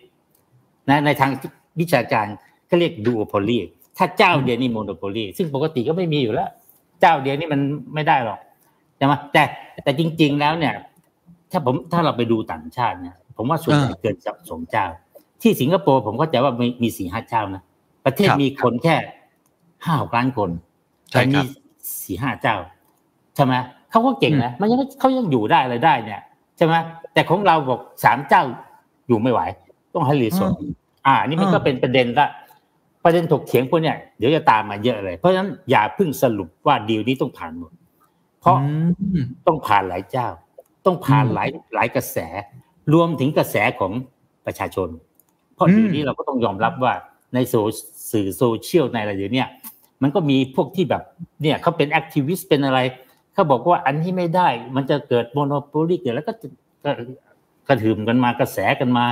[0.90, 1.32] นะในทาง
[1.80, 2.26] วิชาการ
[2.70, 3.58] ก็เรียก duopoly
[3.98, 6.50] ถ้าเจ้าเดียวนี่ monopoly ซึ่งปกติก็ไม่มีอยู่แล้ว
[7.02, 7.62] เจ้าเดียวนี่มัน
[7.94, 8.40] ไม่ได้หรอก
[8.98, 9.44] ใช่ไหมแต่
[9.84, 10.74] แต่จริง ๆแล้วเนี่ย
[11.52, 14.16] ถ้าผมถ้าเราไปดูต่างชาติเนี่ยผมว่าส่วนใหญ่อ่าเกิน
[14.50, 14.86] สองเจ้า
[15.42, 17.64] ที่สิงคโปร์ผมก็จะว่ามีมีสี่ห้าเจ้านะ
[18.06, 18.96] ประเทศครับมีคนแค่
[19.86, 20.50] ห้าหกล้านคน
[21.12, 21.48] ใช่แต่คมีรับ
[22.04, 22.56] สี่ห้าเจ้า
[23.36, 23.54] ใช่ไหม
[23.92, 26.22] เขาก็เก่งนะมันยังเขายังอยู่ได้อะไรได้เนี่ย
[26.58, 26.74] ใช่ไหม
[27.14, 28.44] แต่ของเราบอกสามเจ้า
[29.08, 29.42] อยู่ไม่ไหว
[29.94, 30.62] ต้องให้รีสอร์ท
[31.08, 32.28] อ่า นี่มันก็อ่าเป็นประเด็นละ
[33.04, 37.72] ประเด็นถกเถียงพวกเนี้ยเดี๋ยวจะตามมาเยอะเลย เพราะฉะนั้นอย่าเพิ่งสรุปว่าดีลนี้ต้องผ่านหมด
[38.42, 38.70] เพราะอื
[39.22, 40.28] มต้องผ่านหลายเจ้า
[40.86, 42.18] ต้องผ่านอืมหลายหลายกระแส
[42.94, 43.92] รวมถึงกระแสของ
[44.46, 44.90] ประชาชน
[45.56, 46.94] เพราะอืมเดี๋ยวนี้เราก็ต้องยอมรับว่า
[47.34, 47.54] ในโซ
[48.12, 49.48] สื่อโซเชียลในอะไรเดี๋ยวเนี้ย
[50.02, 51.04] มันก็มีพวกที่แบบ
[51.42, 52.80] เนี่ยเขาเป็น activist เป็นอะไร
[53.38, 56.48] เขาบอกว่าอันที่ไม่ได้ มันจะเกิด monopoly เกิดแล้วก็จะ
[56.84, 56.92] ก็
[57.68, 59.06] กระหึ่มกันมากระแสกันมา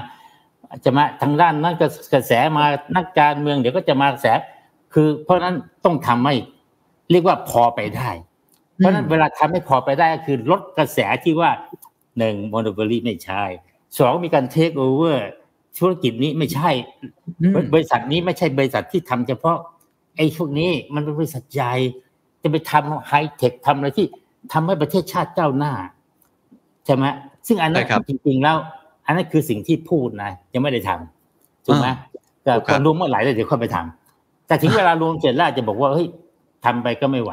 [0.85, 4.27] จะมาทางด้านนั้นก็กระแสมานักการเมืองเดี๋ยวก็จะมาแส
[4.93, 6.35] คือเพราะฉะนั้นต้องทำให้
[7.11, 8.09] เรียกว่าพอไปได้
[8.75, 11.51] เพราะฉะนั้นเวลาทำให้พอไปได้ก็คือลดกระแสที่ว่า
[12.17, 13.43] หนึ่งโมโนโปลีไม่ใช่
[13.97, 15.27] สองมีการเทคโอเวอร์
[15.77, 16.69] ธุรกิจนี้ไม่ใช่
[17.41, 19.57] อืมบริษัทนี้ไม่ใช่บริษัทที่ทำเฉพาะ
[20.15, 21.73] ไอ้พวกนี้มันเป็นบริษัทใหญ่
[22.45, 24.07] จะไปทำไฮเทคทำอะไรที่
[24.53, 25.73] ทำให้ประเทศชาติก้าวหน้า
[26.85, 27.05] ใช่ไหม
[27.47, 28.57] ซึ่งอันนั้ใช่นครับจริงๆแล้ว
[29.05, 31.87] อันนั้นคือสิ่งที่พูดนะยังไม่ได้ทำถูกไหม
[32.43, 36.07] แต่ถูกคครับนรวมเมื่อไหร่แล้วเดี๋ยวค่อยไปทำแต่ถึงเวลารวมเสร็จแล้วอาจจะบอกว่าเฮ้ย
[36.65, 37.31] ทำไปก็ไม่ไหว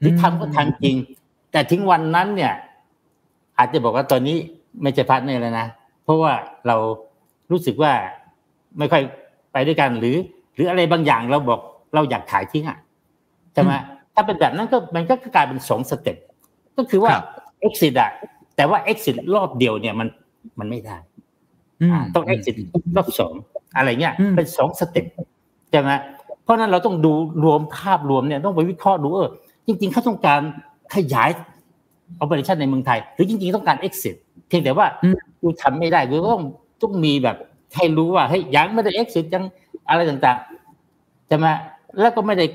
[0.00, 0.94] หรือทำก็ทำจริง
[1.52, 2.52] แต่ถึงวันนั้นเนี่ย
[3.58, 4.36] อาจจะบอกว่าตอนนี้
[4.82, 5.66] ไม่ใช่ partner แล้วนะ
[6.04, 6.32] เพราะว่า
[6.66, 6.76] เรา
[7.50, 7.92] รู้สึกว่า
[8.78, 9.02] ไม่ค่อย
[9.52, 10.16] ไปด้วยกันหรือ
[10.54, 11.60] หรืออะไรบางอย่างเราบอก
[11.94, 12.78] เราอยากขายทิ้งอะ
[13.54, 13.72] ใช่ไหม
[14.16, 16.16] ถ้าเป็นแบบนั้นก็มันก็กลายเป็นสอง step
[16.76, 17.24] ก็คือว่าครับ
[17.66, 18.10] exit อะ
[18.56, 20.08] แต่ว่า exit รอบเดียวเนี่ยมัน
[20.58, 20.96] มันไม่ได้
[21.80, 22.54] อืมอ่าต้อง exit
[22.96, 23.32] รอบสอง
[23.76, 25.06] อะไรเงี้ยอืมเป็นสองสเต็ป
[25.70, 25.90] ใช่ไหม
[26.42, 27.12] เพราะฉะนั้นเราต้องดู
[27.44, 29.30] รวมภาพรวมเนี่ยต้องไปวิเคราะห์ดูเออ
[29.66, 30.40] จริง ๆเขาต้องการ
[30.94, 31.30] ขยาย
[32.22, 34.14] operation ในเมืองไทย หรือจริง ๆ ต้องการ exit
[34.48, 36.44] เพียงแต่ว่าอืมกูทำไม่ได้กูก็ต้อง
[36.82, 37.36] ต้องมีแบบ
[37.74, 39.44] ให้รู้ว่าเฮ้ยยังไม่ได้ exit ยัง
[39.88, 41.46] อะไรต่างๆใช่ไหม
[42.00, 42.46] แล้วก็ไม่ได้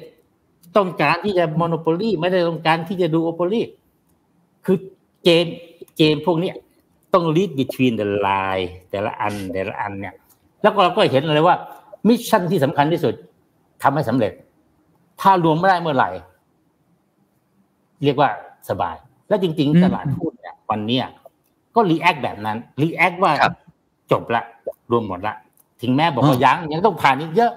[0.78, 3.62] ต้องการที่จะ monopoly ไม่ได้ต้องการที่จะดู opoly
[4.66, 4.78] คือ
[5.24, 5.46] เกม
[5.98, 6.56] เกมพวกเนี้ย
[7.14, 10.14] ต้อง read between the line แต่ละอันแต่ละอันเนี่ย
[10.62, 11.56] แล้วก็เราก็เห็นเลยว่า
[12.08, 13.14] mission ที่สำคัญที่สุด
[13.84, 14.34] ทำให้สำเร็จ
[15.22, 16.10] ถ้ารวมไม่ได้เมื่อไหร่
[18.04, 18.30] เรียกว่า
[18.70, 18.96] สบาย
[19.30, 21.06] แล้วจริงอืมๆตลาดหุ้นเนี่ยวันเนี้ย
[21.76, 23.54] ก็ react แบบนั้น react ว่าครับ
[24.12, 24.44] จบละ
[24.92, 25.36] รวมหมดละ
[25.82, 27.52] ถึงแม้บอกว่าอ๋อยังยังต้องผ่านอีกเยอะ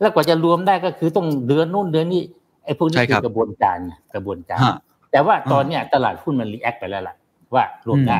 [0.00, 4.76] แล้วกว่าจะรวมได้ก็คือต้องเดือนนู่นเดือนนี้ไอ้พวกนี้ใช่คืครัอบกระบวนการไงกระบวนการฮะ
[5.12, 7.14] แต่ว่าตอนเนี้ยตลาดหุ้นมันรีแอคไปแล้วล่ะ
[7.54, 8.18] ว่ารวมได้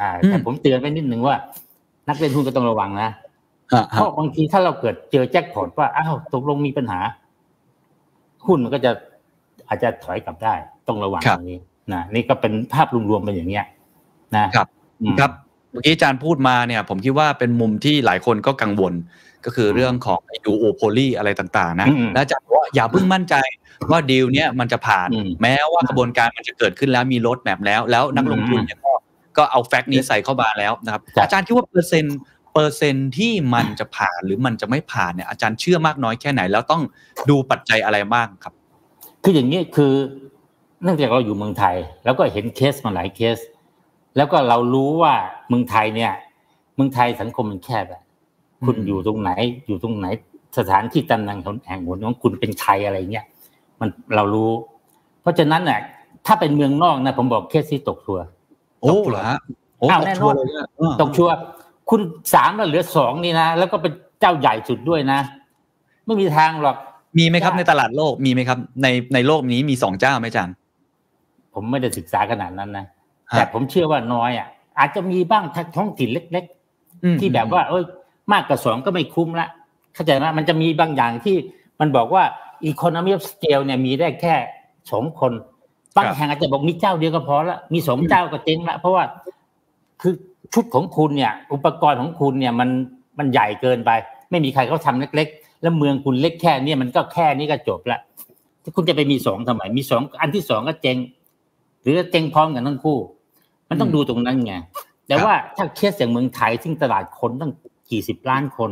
[0.00, 1.36] อ่าอืมแต่ผมเตือนไว้นิดนึงว่า
[2.08, 3.10] นักเล่นหุ้นก็ต้องระวังนะ
[3.72, 7.00] ฮะเพฮะราะบางทีถ้าเราเกิดเจอแจ็คพอตว่าอ้าวตกลงมีปัญหา
[8.46, 8.90] หุ้นมันก็จะ
[9.68, 10.54] อาจจะถอยกลับได้
[10.88, 11.58] ต้องระวังตรงนี้
[11.92, 13.66] นะนี่ก็เป็นภาพรวมๆเป็นอย่างเงี้ย
[14.36, 14.68] นะครับ
[15.00, 15.30] อืมครับ
[15.70, 18.94] เมื่อกี้อาจารย์พูดมาเนี่ย ผมคิดว่าเป็นมุมที่หลายคนก็กังวล
[19.44, 23.34] ก็คือเรื่องของ duopoly อะไรต่าง ๆ นะอืมและอาจารย์บอกว่าอย่าเพิ่งมั่นใจ
[23.90, 28.92] ว่าดีลเนี้ยมันจะผ่านอืมแม้ว่ากระบวนการมันจะเกิดขึ้นแล้วมี roadmap แล้ว แล้วนักลงทุนเนี่ยก็
[29.36, 32.18] ก็เอา fact นี้ใส่เข้ามาแล้วนะครับครับ อาจารย์คิดว่าเปอร์เซ็นต์
[32.52, 36.82] เปอร์เซ็นต์ที่มันจะผ่านหรือมันจะไม่ผ่านเนี่ยอาจารย์เชื่อมากน้อยแค่ไหน แล้วต้อง
[37.30, 38.54] ดูปัจจัยอะไรบ้างครับ
[39.22, 39.92] คืออย่างนี้คือ
[40.82, 43.38] เนื่องจากเราอยู่เมืองไทย แล้วก็เห็นเคสมาหลายเคส
[44.16, 45.14] แล้วก็เรารู้ว่า
[45.48, 46.12] เมืองไทยเนี่ย
[46.74, 48.02] เมืองไทยสังคมมันแคบอะ
[48.64, 49.30] คุณอืมอยู่ตรงไหน
[49.66, 50.06] อยู่ตรงไหน
[50.58, 53.26] สถานที่ตำแหน่งแห่งหนของคุณเป็นใครอะไรเงี้ย
[53.80, 54.50] มันเรารู้
[55.22, 55.80] เพราะฉะนั้นน่ะ
[56.26, 58.24] ถ้าเป็นเมืองนอกนะผมบอกเคสที่ตกทัวร์
[58.80, 59.38] โอ้เหรอฮะ
[59.78, 61.34] โอ้อ้าวตกแน่นอนชัวร์เลยเนี่ยเออตกชัวร์
[61.90, 62.00] คุณ
[62.34, 65.20] สามแล้วเหลือสองนี่นะแล้วก็เป็นเจ้าใหญ่สุดด้วยนะ
[66.06, 66.76] ไม่มีทางหรอก
[67.18, 70.54] มีไหมครับได้ในตลาดโลกมีไหมครับ ในในโลกนี้มีสองเจ้าไหมอาจารย์
[71.54, 72.86] ผมไม่ได้ศึกษาขนาดนั้นนะ
[73.30, 75.44] ฮะแต่ผมเชื่อว่าน้อยอะ อาจจะมีบ้าง
[75.76, 76.44] ท้องถิ่นเล็ก
[77.04, 77.84] อืมๆที่แบบว่า เอ้ย
[78.32, 79.48] มากกว่าสองก็ไม่คุ้มละ
[79.94, 81.36] เข้าใจไหมมันจะมีบางอย่างที่
[81.80, 82.24] มันบอกว่า
[82.70, 84.34] economy of scale เนี่ยมีได้แค่
[84.90, 85.32] สองคน
[85.96, 89.04] บางแห่งอาจจะบอกมีเจ้าเดียวก็พอละมีสองเจ้าก็เจ๊งละเพราะว่า
[90.02, 90.14] คือ
[90.54, 92.68] ชุดของคุณเนี่ย อุปกรณ์ของคุณเนี่ยมัน
[93.18, 93.90] มันใหญ่เกินไป
[94.30, 97.98] ไม่มีใครเขาทำเล็ก ๆ แล้วเมืองคุณเล็กแค่เนี้มันก็แค่นี้ก็จบละ
[98.62, 100.96] ที่คุณจะไปมีสองทำไมมีสองอันที่สองก็เจ๊ง
[101.82, 102.98] หรือเจ๊งพร้อมกันทั้งคู่
[103.68, 104.54] มันต้องอืมดูตรงนั้นไง
[105.08, 107.52] แต่ว่าถ้าเคสอย่างเมืองไทยซึ่งตลาดคนตั้ง
[107.90, 108.70] กี่สิบล้านคน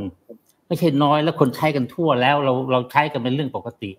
[0.69, 3.91] ไม่ใช่น้อยแล้วคนใช้กันทั่วแล้ว เราเราใช้กันเป็นเรื่องปกติ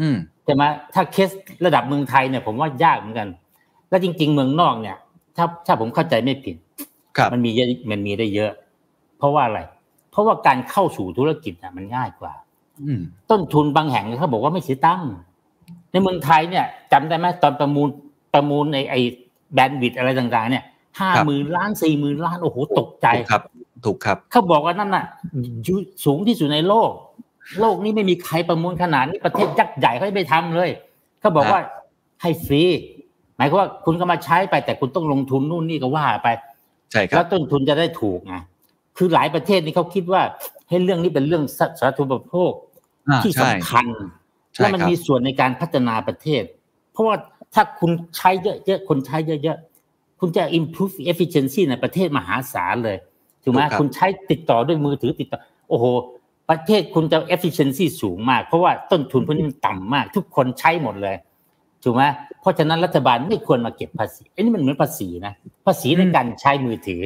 [0.00, 0.62] อืมใช่ไหม
[0.94, 1.30] ถ้าเคส
[1.66, 3.28] ระดับเมืองไทยเนี่ย ผมว่ายากเหมือนกัน
[3.90, 4.96] แล้วจริง ๆ เมืองนอกเนี่ย
[5.36, 6.56] ถ้าถ้าผมเข้าใจไม่ผิด
[7.16, 8.52] ครับมันมีเยอะมันมีได้เยอะ
[9.18, 9.60] เพราะว่าอะไร
[10.10, 12.32] เพราะว่าการเข้าสู่ธุรกิจน่ะมันง่ายกว่า
[12.82, 13.00] อืม
[13.30, 15.10] ต้นทุนบางแห่งเขาบอกว่าไม่เสียตังค์
[15.92, 17.88] ในเมืองไทยเนี่ยจำได้ไหมตอนประมูล
[18.34, 19.00] ประมูลในไอ้
[19.54, 20.64] แบนด์วิดอะไรต่างๆ เนี่ย
[21.00, 23.42] ห้าหมื่นล้านสี่หมื่นล้านโอ้โหตกใจถูกครับ
[23.86, 25.06] ถูกครับ เขาบอกว่านั่นน่ะ
[25.64, 26.90] อยู่สูงที่สุดในโลก
[27.60, 30.70] โลกนี้ไม่มีใครประมูลขนาดนี้ประเทศยักษ์ใหญ่เขาไม่ทำเลย
[31.20, 31.60] เขาบอกว่า
[32.22, 32.62] ให้ฟรี
[33.36, 36.28] หมายความว่าคุณก็มาใช้ไปแต่คุณต้องลงทุนนู่นนี่ก็ว่าไป
[36.92, 38.34] ใช่ครัแล้บวต้นทุนจะได้ถูกไง
[38.96, 40.22] คือหลายประเทศนี่เขาคิดว่า
[40.68, 42.52] ให้เรื่องนี้เป็นเรื่องสาสาธารณูปโภค
[43.08, 43.86] อ่าที่ใช่สำคัญ
[44.54, 46.42] ใช่แล้วมันครับมีส่วนในการพัฒนาประเทศ
[46.92, 47.16] เพราะว่า
[47.54, 52.96] ถ้าคุณใช้เยอะๆคนใช้เยอะๆคุณจะ improve efficiency ในประเทศมหาศาลเลย
[53.44, 55.84] ถูกไหมถูกครับคุณใช้ติดต่อด้วยมือถือติดต่อ โอ้โห
[56.50, 61.16] ประเทศคุณจะ efficiency สูงมาก เพราะว่าต้นทุนพวกนี้มันต่ำมาก ทุกคนใช้หมดเลย
[61.84, 62.02] ถูกไหม
[62.40, 65.32] เพราะฉะนั้นรัฐบาลไม่ควรมาเก็บภาษีอันนี้มันเหมือนภาษีนะ
[65.66, 67.00] ภาษีในการใช้มือถือ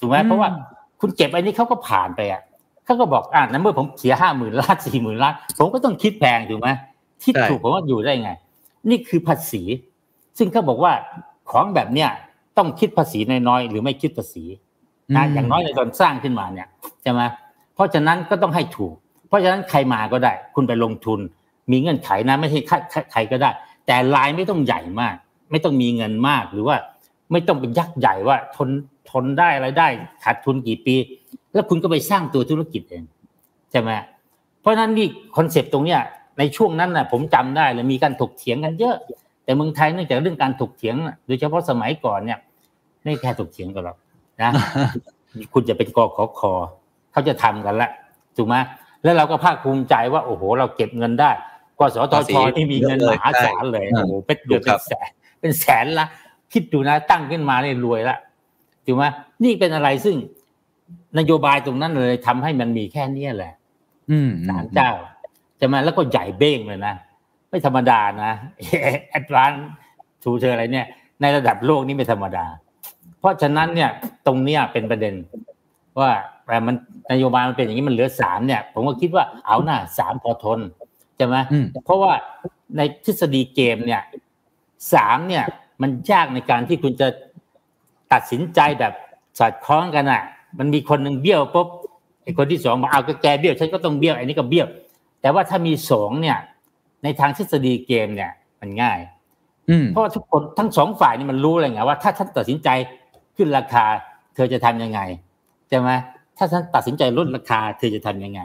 [0.00, 0.48] ถูกไหมเพราะว่า
[1.00, 2.42] คุณเก็บอันนี้เขาก็ผ่านไปอะ
[2.84, 6.68] เขาก็บอกอ่านั้นเมื่อผมเสียห้าหมื่นล้านสี่หมื่นล้านผมก็ต้องคิดแพงถูกไหม
[7.24, 8.30] คิดใช่ถูกผมว่าอยู่ได้ไง
[8.90, 9.62] นี่คือภาษี
[10.38, 10.92] ซึ่งเขาบอกว่า
[11.50, 12.10] ของแบบเนี้ย
[12.58, 14.44] ต้องคิดภาษีน้อยๆหรือไม่คิดภาษี
[15.16, 16.68] นะอย่างน้อยในตอนสร้างขึ้นมาเนี่ย
[17.02, 17.22] ใช่ไหม
[17.74, 18.94] เพราะฉะนั้นก็ต้องให้ถูก
[19.28, 21.20] เพราะฉะนั้นใครมาก็ได้ คุณไปลงทุน
[21.70, 23.50] มีเงื่อนไขนะไม่ใช่ใครใครใครก็ได้
[23.86, 25.14] แต่ลายไม่ต้องใหญ่มาก
[25.50, 26.76] ไม่ต้องมีเงินมากหรือว่า
[27.32, 28.68] ไม่ต้องเป็นยักษ์ใหญ่ว่าทน
[29.10, 29.88] ทนได้อะไรได้
[30.24, 30.94] ขาดทุนกี่ปี
[31.52, 33.04] แล้วคุณก็ไปสร้างตัวธุรกิจเอง
[33.70, 33.90] ใช่ไหม
[34.60, 36.00] เพราะฉะนั้นนี่คอนเซปต์ตรงเนี้ย
[36.38, 38.96] ในช่วงนั้นน่ะผมจำได้เลยมีการถกเถียงกันเยอะ
[39.44, 42.38] แต่เมืองไทยเนื่องจากเรื่องการถกเถียงน่ะโดยเฉพาะสมัยก่อนเนี่ย
[43.02, 43.96] ไม่แค่ถกเถียงกันหรอก
[44.42, 44.50] นะ
[45.52, 46.52] คุณจะเป็นกขอคอ
[47.12, 47.90] เขาจะทำกันละ
[48.36, 48.56] ถูกไหม
[49.02, 51.30] แล้วเราก็ภาคภูมิใจว่าโอ้โห เราเก็บเงินได้
[51.78, 56.06] กสทภาษีชนี่มีเงินเยมอะเลยหาศาลเลยใช่โอ้โหเป็นเดือนถูเป็กครับนแสนเป็นแสนละ
[56.52, 58.16] คิดดูนะตั้งขึ้นมาเนี่ยรวยละ
[58.86, 59.04] ถูกไหม
[59.44, 60.16] นี่เป็นอะไรซึ่ง
[61.18, 63.52] นโยบายตรงนั้นเลยทำให้มันมีแค่เนี้ยแหละ
[64.10, 64.90] อืมศาลเจ้า
[65.58, 66.94] ใช่ไหมแล้วก็ใหญ่เบ้งเลยนะ
[67.48, 68.32] ไม่ธรรมดานะ
[69.10, 69.52] แอดวาน
[70.22, 70.86] ทูเธออะไรเนี่ย
[71.20, 72.44] ในระดับโลกนี่ไม่ธรรมดา
[73.20, 73.90] เพราะฉะนั้นเนี่ย
[74.26, 75.14] ตรงเนี้ยเป็นประเด็น
[76.00, 76.12] ว่า
[76.46, 76.74] แต่มัน
[77.12, 80.60] นโยบายมันเป็นอย่างนี้มันเหลือสามเนี่ย ผมก็คิดว่าเอาหน้าสามพอทน
[81.16, 82.12] ใช่ไหมอืมเพราะว่า
[82.76, 84.02] ในทฤษฎีเกมเนี่ย
[84.94, 85.44] สามเนี่ย
[85.82, 87.08] มันยากในการที่คุณจะ
[88.12, 88.92] ตัดสินใจแบบ
[89.38, 90.22] สอดคล้องกันอะ
[90.58, 91.68] มันมีคนหนึ่งเบี้ยวปุ๊บ
[92.22, 94.66] ไอ้คนที่สองมาเอาก็แกเบี้ยวฉันก็ต้องเบี้ยวไอ้นี่ก็เบี้ยว
[95.20, 96.38] แต่ว่าถ้ามีสองเนี่ย
[97.02, 98.30] ในทางทฤษฎีเกมเนี่ย
[98.60, 98.98] มันง่าย
[99.70, 102.68] อืมเพราะว่าทุกคนทั้งสองฝ่ายนี่มันรู้เลยไงว่าถ้าฉันตัดสินใจ
[103.40, 103.84] ขึ้นราคา
[104.34, 105.00] เธอจะทำยังไง
[105.68, 105.90] ใช่ไหม
[106.38, 108.40] ถ้าฉันตัดสินใจลดราคา เธอจะทำยังไง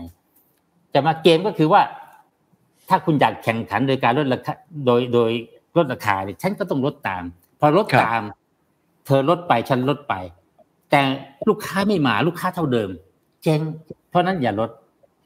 [0.93, 1.81] จะมาเกมก็คือว่า
[2.89, 4.53] ถ้าคุณอยากแข่งขันโดยการลดราคา
[4.86, 5.31] โดยโดย
[5.77, 7.23] ลดราคาเนี่ยฉันก็ต้องลดตาม
[7.60, 8.21] พอลดครับตาม
[9.05, 10.13] เธอลดไปฉันลดไป
[10.91, 11.01] แต่
[11.49, 12.89] ลูกค้าไม่มาลูกค้าเท่าเดิม
[13.43, 13.60] เจ๊ง
[14.10, 14.69] เพราะนั้นอย่าลด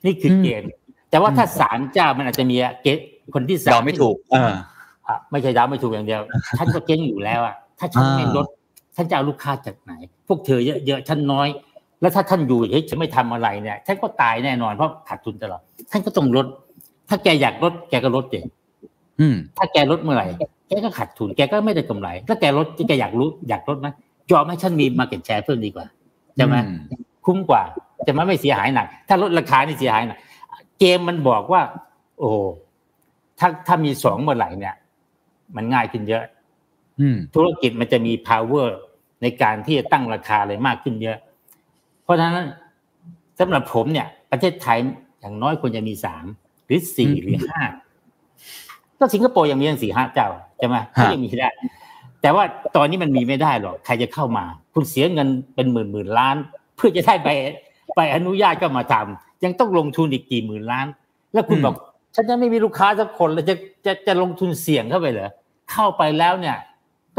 [0.05, 0.63] นี่คืออมเกม
[1.10, 2.97] แต่ว่าถ้าสามเจ้ามันอาจจะมีเกม
[3.36, 4.53] คนที่สามเราไม่ถูก เออ
[5.08, 6.21] อะไม่ใช่ดาวไม่ถูกอย่างเดียว
[6.58, 8.47] ฉันก็เจ๊งอยู่แล้วอะถ้าฉันไม่อ่าลด
[8.95, 9.93] ฉันจะเอาลูกค้าจากไหน
[10.28, 11.47] พวกเธอเยอะๆฉันน้อย
[12.02, 16.47] แล้วถ้าท่านอยู่เฮ้ยฉันไม่ทำอะไรเนี่ยฉันก็ตายแน่นอนเพราะขาดทุนตลอดท่านก็ต้องลด
[17.10, 18.45] ถ้าแกอยากลดแกก็ลดเอง
[19.19, 20.28] อืมถ้าแกลดเมื่อไหร่
[20.67, 23.88] แกก็ขาดทุนแกก็ไม่ได้กำไรถ้าแกลดแกอยากรู้อยากลดไหม
[24.32, 25.86] ยอมให้ฉันมีมาเก็ตแชร์เพิ่มดีกว่า
[26.36, 27.62] ใช่ไหมอืมคุ้มกว่า
[28.08, 30.19] จะไม่ไม่เสียหายหนัก ถ้าลดราคานี่เสียหายหนัก
[30.80, 31.62] เกมมันบอกว่า
[32.17, 32.38] โอ้โห
[33.39, 34.75] ถ้าถ้ามีสองเมื่อไหร่เนี่ย
[35.56, 36.38] มันง่ายขึ้นเยอะอืม
[37.35, 38.67] ธุรกิจมันจะมี power
[39.21, 41.17] ในการที่จะตั้งราคาอะไรมากขึ้นเยอะ
[42.03, 42.47] เพราะฉะนั้น
[43.39, 44.77] สำหรับผมเนี่ย ประเทศไทย
[45.19, 46.25] อย่างน้อยควรจะมีสาม
[46.65, 47.62] หรือสี่อืมหรือห้า
[48.99, 51.49] ก็สิงคโปร์ยังมีตั้งสี่ห้าเจ้าใช่ไหมก็ฮะยังมีได้
[52.21, 52.43] แต่ว่า
[52.75, 56.35] ตอนนี้มันมีไม่ได้หรอกใครจะเข้ามา คุณเสียเงินเป็นหมื่นหมื่นล้าน
[56.75, 57.29] เพื่อจะได้ใบ
[57.95, 60.88] ใบอนุญาตก็มาทำยังต้องลงทุนอีกกี่หมื่นล้าน
[61.33, 61.75] แล้วคุณบอก
[62.15, 65.31] ฉันจะไม่มีลูกค้าสักคนเลยจะจะจะลงทุนเสี่ยงเข้าไปเหรอ
[65.71, 66.57] เข้าไปแล้วเนี่ย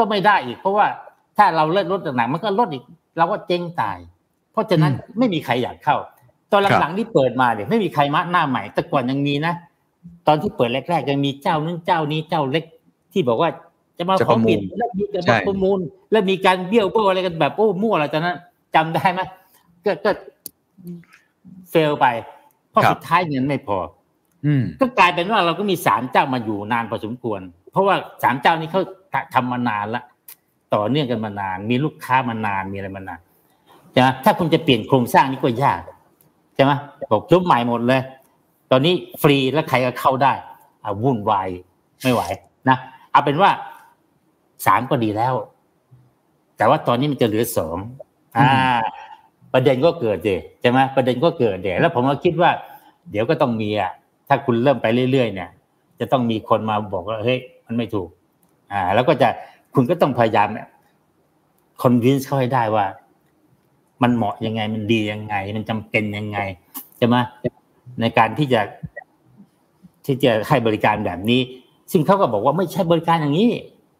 [0.00, 0.86] ก็ไม่ได้อีก เพราะว่า
[1.38, 2.84] ถ้าเราเลิกลดหนักๆมันก็ลดอีก
[3.18, 3.98] เราก็เจ๊งตาย
[4.52, 5.96] เพราะฉะนั้นไม่มีใครอยากเข้า
[6.50, 9.54] ตอนหลังๆที่เปิดมาเนี่ยไม่มีใครมาหน้าใหม่ แต่ก่อนยังมีนะ
[10.26, 12.64] ตอนที่เปิดแรกๆยังมีเจ้านั้นเจ้านี้เจ้าเล็ก
[13.12, 13.50] ที่บอกว่า
[13.98, 15.78] จะมาจะขปอระมูลปิดแล้วมีจะใช่มาประมูล
[16.10, 18.36] แล้วมีการเบี้ยวเบ้ออะไรกันแบบโอ้มั่วอะไรตอนนั้น
[18.74, 19.20] จำได้ไหม
[19.84, 20.10] ก็ก็
[21.70, 22.06] เฟลไป
[22.70, 23.78] เพราะสุดท้ายเงินไม่พอ
[24.46, 27.40] อืมก็กลายเป็นว่าเราก็มีสามเจ้ามาอยู่นานพอสมควร
[27.72, 28.82] เพราะว่าสามเจ้านี้เขา
[29.34, 30.02] ทำมานานละ
[30.74, 33.20] ต่อเนื่องกันมานาน มีลูกค้ามานานมีอะไรมานาน
[33.92, 35.80] ใช่ไหมถ้าคุณจะเปลี่ยนโครงสร้างนี่ก็ยาก
[36.54, 36.72] ใช่ไหม
[37.10, 38.02] บอกยุบใหม่หมดเลย
[38.70, 40.32] ตอนนี้ฟรีแล้วใครก็เข้าได้
[40.84, 41.48] อ่าวุ่นวาย
[42.02, 42.22] ไม่ไหว
[42.68, 42.76] นะ
[43.12, 43.50] เอาเป็นว่า
[44.66, 45.34] สามก็ดีแล้ว
[46.56, 47.76] แต่ว่าตอนนี้มันจะเหลือสอง
[48.36, 48.48] อ่า
[49.52, 52.50] ประเด็นก็เกิดเดใช่ไหมประเด็นก็เกิดเดแล้วผมก็คิดว่า
[53.10, 53.92] เดี๋ยวก็ต้องมีอะ
[54.28, 55.50] ถ้าคุณเริ่มไปเรื่อยๆเนี่ย
[56.00, 58.08] จะต้องมีคนมาบอกว่าเฮ้ยมันไม่ถูก
[58.72, 59.28] อ่า แล้วก็จะ
[59.74, 60.48] คุณก็ต้องพยายาม
[61.82, 62.86] คอนวินส์เขาให้ได้ว่า
[64.02, 66.38] มันเหมาะยังไง มันดียังไง มันจำเป็นยังไง
[66.96, 67.16] ใช่ไหม
[68.00, 68.60] ในการที่จะ
[70.06, 71.40] ที่จะให้บริการแบบนี้
[71.92, 73.50] ซึ่งเขาก็บอกว่าไม่ใช่บริการอย่างนี้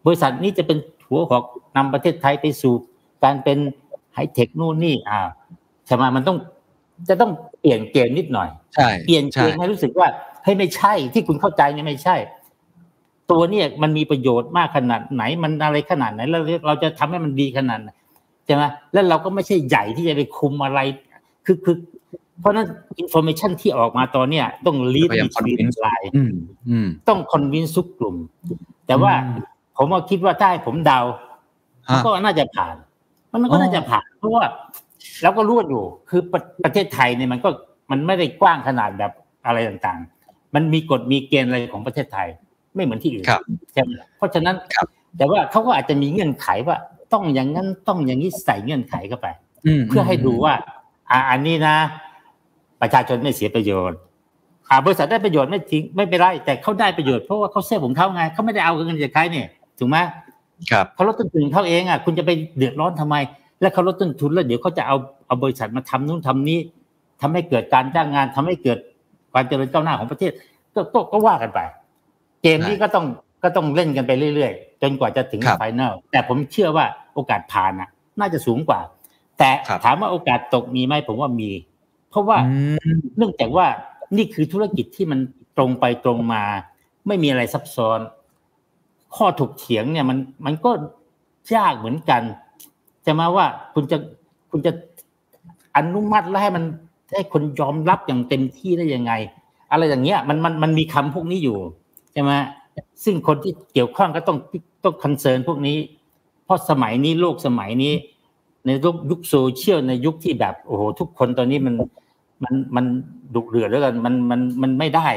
[0.06, 0.78] บริษัทนี้จะเป็น
[1.08, 1.44] หัวหอก
[1.76, 2.74] นำประเทศไทยไปสู่
[3.24, 3.58] การเป็น
[4.14, 5.20] ไฮเทคนู่นนี่ อ่า
[5.86, 6.36] ใช่ไหมมันต้อง
[7.08, 7.30] จะต้อง
[7.60, 10.08] เปลี่ยนเกมนิดหน่อย ใช่ เปลี่ยนเกใช่มให้รู้สึกว่า
[10.44, 12.16] เฮ้ยไม่ใช่ที่คุณเข้าใจเนี่ยไม่ใช่
[13.30, 17.90] ตัวเนี่ยมันมีประโยชน์มากขนาดไหนมันอะไรขนาดไหนแล้วเราจะทำให้มันดีขนาดไหน
[18.46, 18.62] ใช่ไหม
[18.92, 20.80] แล้วเราก็ไม่ใช่ใหญ่ที่จะไปคุมอะไร
[21.46, 21.76] คือคือ
[22.40, 22.66] เพราะฉะนั้น
[22.98, 26.32] อินโฟเมชันที่ออกมาตอนเนี้ยต้องลีดพยายามดี convince ไลน์อืม
[26.68, 28.16] อืมต้องคอนวินซุกกลุ่ม
[28.86, 29.38] แต่ว่าอืม
[29.76, 31.00] ผมก็คิดว่าถ้าให้ผมเดา
[31.90, 32.74] มันฮะก็น่าจะผ่าน
[33.42, 34.44] มันก็น่าจะผ่าน เพราะว่า
[35.22, 37.48] เราก็รู้กันอยู่ คือประประเทศไทยเนี่ยมันก็
[37.90, 39.12] มันไม่ได้กว้างขนาดแบบ
[39.46, 42.28] อะไรต่างๆ มันมีกฎมีเกณฑ์อะไรของประเทศไทย
[42.74, 46.76] ไม่เหมือนที่อื่นครับใช่ไหมเพราะฉะนั้นครับแต่ว่าเขาก็อาจจะมีเงื่อนไขว่า
[47.12, 49.26] ต้องอย่างนั้นต้องอย่างนี้ใส่เงื่อนไขเข้าไป
[49.80, 50.54] มเพื่อให้ดูว่า
[51.10, 51.76] อ่าอันนี้นะ
[52.80, 53.98] ประชาชนไม่เสียประโยชน์
[54.70, 59.46] อ่าบริษัทได้ประโยชน์ไม่ทิ้งไม่เป็นไรแต่เขาได้ประโยชน์เพราะว่าเขาเซฟของเขาไงเขาไม่ได้เอาเงินจากใครเนี่ย
[59.78, 59.98] ถูกไหม
[60.70, 63.16] ครับเขาลดต้นทุนเขาเองอะคุณจะไปเดือดร้อนทำไม
[63.60, 66.58] แล้วเขาลดต้นทุนแล้วเดี๋ยวเขาจะเอาเอาบริษัทมาทำนู่นทำนี้
[67.20, 68.78] ทำให้เกิดการจ้างงานทำให้เกิด
[69.32, 70.32] ความเจริญก้าวหน้าของประเทศ
[70.74, 71.60] ก็ก็ก็ว่ากันไป
[72.42, 73.06] เกมนี้ก็ต้อง
[73.42, 77.88] ก็ต้องเล่นกันไปเรื่อยๆ จนกว่าจะถึงครับไฟแนลแต่ผมเชื่อว่าโอกาสผ่านอะ
[78.20, 78.80] น่าจะสูงกว่า
[79.38, 81.50] แต่ครับถามว่าโอกาสตกมีไหมผมว่ามี
[82.10, 82.54] เพราะว่าอื
[82.96, 83.66] มเนื่องจากว่า
[84.16, 85.20] นี่คือธุรกิจที่มัน
[85.56, 86.42] ตรงไปตรงมา
[87.06, 88.00] ไม่มีอะไรซับซ้อน
[89.16, 90.70] ข้อถกเถียงเนี่ยมันมันก็
[91.54, 92.22] ยากเหมือนกัน
[93.06, 93.98] จะมาว่าคุณจะ
[94.50, 94.72] คุณจะ
[95.76, 96.64] อนุมัติและให้มัน
[97.14, 99.12] ให้คนยอมรับอย่างเต็มที่ได้ยังไง
[99.72, 101.58] อะไรอย่างเงี้ยมันมันมันมีคำพวกนี้อยู่
[102.12, 102.32] ใช่ไหม
[103.04, 104.36] ซึ่งคนที่เกี่ยวข้องก็ต้อง
[104.84, 105.76] ต้องคอนเซิร์นพวกนี้
[106.44, 107.94] เพราะสมัยนี้โลกสมัยนี้
[108.66, 111.74] ในยุคยุคโซเชียลในยุคที่แบบโอ้โหทุกคนตอนนี้มัน
[112.44, 112.84] มันมัน
[113.34, 115.08] ดุเดือดแล้วกันมันมันมันไม่ได้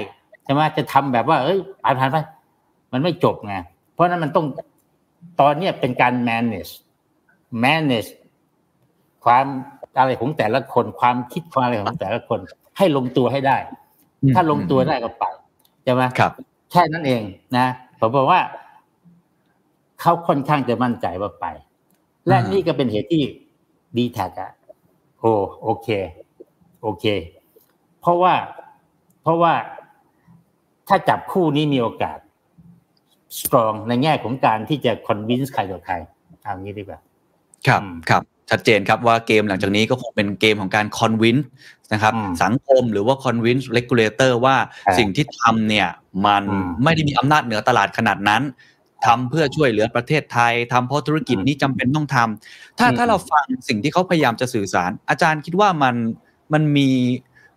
[0.44, 2.18] ใช่ไหมจะทำแบบว่า เอ้ยผ่านผ่านไป
[2.92, 3.56] มันไม่จบไง
[3.94, 4.46] เพราะฉะนั้นมันต้อง
[5.40, 6.72] ตอนเนี้ยเป็นการ manage
[7.64, 8.10] manage
[9.24, 9.46] ความ
[9.98, 12.40] อะไรของแต่ละคน ความคิดความอะไรของแต่ละคน
[12.78, 13.58] ให้ลงตัวให้ได้
[14.36, 15.24] ถ้าลงตัวได้ก็ไป
[15.84, 16.34] ใช่ไหมครับ
[16.74, 17.24] แค่นั้นเอง
[17.58, 17.68] นะ
[18.00, 18.42] ผมบอกว่า
[20.02, 21.46] เขาค่อนข้างจะมั่นใจว่าไป
[22.28, 23.24] และอ่านี่นี่ก็เป็นเหตุที่
[23.98, 24.52] ดีแท็กอะ
[25.20, 25.88] โอ้โอเค
[26.82, 27.06] โอเค
[28.02, 28.34] เพราะว่า
[29.22, 29.54] เพราะว่า
[30.88, 32.18] ถ้าจับคู่นี้มีโอกาส
[33.40, 35.96] strong ในแง่ของการที่จะ convince ใครต่อใคร
[36.44, 37.00] เอางี้ดีกว่า
[37.68, 41.38] ครับอืมครับชัดเจนครับว่าเกมหลังจากนี้ก็คงเป็นเกมของการ convince
[41.94, 44.56] นะครับอืมสังคมหรือว่าคอนวินเลกูเลเตอร์ว่า
[44.88, 45.88] อ่าสิ่งที่ทำเนี่ย
[46.26, 48.44] มันอืมไม่ได้มีอำนาจเหนือตลาดขนาดนั้น
[49.06, 55.96] ทำเพื่อช่วยเหลือประเทศไทยทำเพราะธุรกิจอืมนี้จำเป็นต้องทำถ้าอืมถ้าเราฟังสิ่งที่เขาพยายามจะสื่อสาร อาจารย์คิดว่ามัน
[56.54, 56.90] มันมี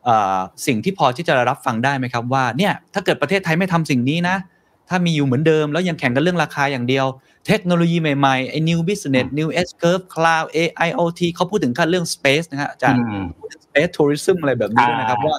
[0.04, 4.36] เอ่อสิ่งที่พอที่จะรับฟังได้ไหมครับว่าเนี่ยถ้าเกิดประเทศไทยไม่ทำสิ่งนี้นะ
[4.88, 7.06] ถ้ามีอยู่เหมือนเดิม แล้วยังแข่งกันเรื่องราคาอย่างเดียว
[7.46, 15.38] เทคโนโลยีใหม่ๆไอ้ new business new S curve cloud AI IoT เขาพูดถึงขั้นเรื่อง space นะฮะอาจารย์อืมพูดถึง space tourism อะไรแบบนี้ด้วยนะครับอ่าว่า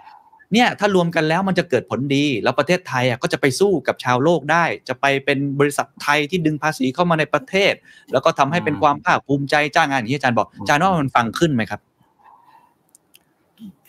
[0.53, 7.73] เนี่ยถ้ารวมกันแล้วมันจะเกิดผลดี แล้วประเทศไทยอะก็จะไปสู้กับชาวโลกได้ จะไปเป็นบริษัทไทยที่ดึงภาษีเข้ามาในประเทศ
[8.11, 11.81] แล้วก็ทำให้เป็นความภาคภูมิใจจ้างงานอย่างที่อาจารย์บอกอาจารย์ว่ามันฟังขึ้นไหมครับ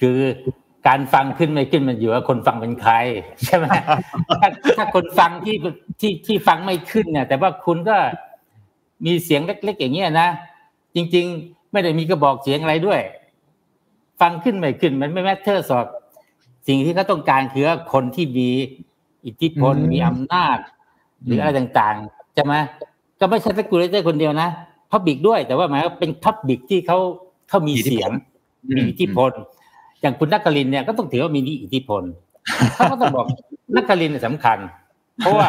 [0.00, 0.18] คือ
[0.88, 2.92] การฟังขึ้นไม่ขึ้นมันอยู่ว่าคนฟังเป็นใคร
[3.44, 3.64] ใช่ไหม
[4.40, 5.56] ถ้าถ้าคนฟังที่
[6.00, 7.96] ที่ที่ฟังไม่ขึ้นเนี่ย แต่ว่าคุณก็
[9.06, 10.28] มีเสียงเล็กๆอย่างเงี้ยนะ
[10.94, 13.00] จริง ๆ ไม่ได้มีกระบอกเสียงอะไรด้วย
[14.20, 15.86] ฟังขึ้นไม่ขึ้น มันไม่แมทเทอร์สอบ
[16.66, 18.48] สิ่งที่เขาต้องการคือว่าคนที่มี
[19.26, 20.58] อิทธิพลอืมมีอำนาจ
[21.24, 22.54] หรือมอะไรต่างๆใช่ไหม
[23.20, 24.48] ก็ไม่ใช่สกูเลเตอร์คนเดียวนะ
[24.90, 26.98] พับบิกด้วย แต่ว่าหมายว่าเป็นพับบิกที่เขา
[27.48, 28.10] เขามีเสียง
[28.76, 29.32] มีอิทธิพล
[30.02, 32.02] อย่างคุณนักกลินเนี่ยก็ต้องถือว่ามีอิทธิพล
[32.74, 33.26] เขาก็ต้องบอก
[33.76, 34.58] นักกลินเนี่ยสำคัญ
[35.18, 35.48] เพราะว่า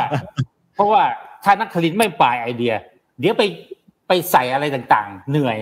[0.75, 1.03] เพราะว่า
[1.43, 2.73] ถ้านักกลินไม่ปลายไอเดีย
[3.19, 3.43] เดี๋ยวไป
[4.07, 5.57] ไปใส่อะไรต่างๆ เหนื่อย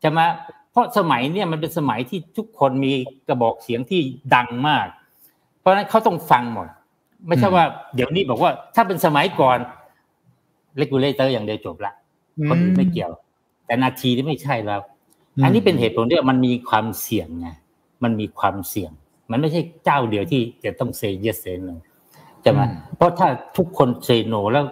[0.00, 0.20] ใช่ไหม
[0.70, 2.92] เพราะสมัยเนี่ยมันเป็นสมัยที่ทุกคนมี
[3.28, 4.00] กระบอกเสียงที่
[4.34, 4.86] ดังมาก
[5.60, 6.66] เพราะฉะนั้นเขาต้องฟังหมด
[7.26, 7.64] ไม่ใช่ว่า
[7.94, 9.58] เดี๋ยวนี้บอกว่า ถ้าเป็นสมัยก่อน
[10.76, 11.92] regulator อย่างเดียวจบละ
[12.48, 13.12] คนอื่นไม่เกี่ยว
[13.66, 14.80] แต่นาทีนี้ไม่ใช่แล้ว
[15.44, 17.48] อันนี้เป็นเหตุผลที่ว่ามันมีความเสี่ยงไง
[18.02, 18.92] มันมีความเสี่ยง
[19.30, 21.68] มันไม่ใช่เจ้าเดียวที่จะต้องเซ y yes เซโน
[22.42, 24.64] ใช่ไหมอืมเพราะถ้าทุกคน say no แล้ว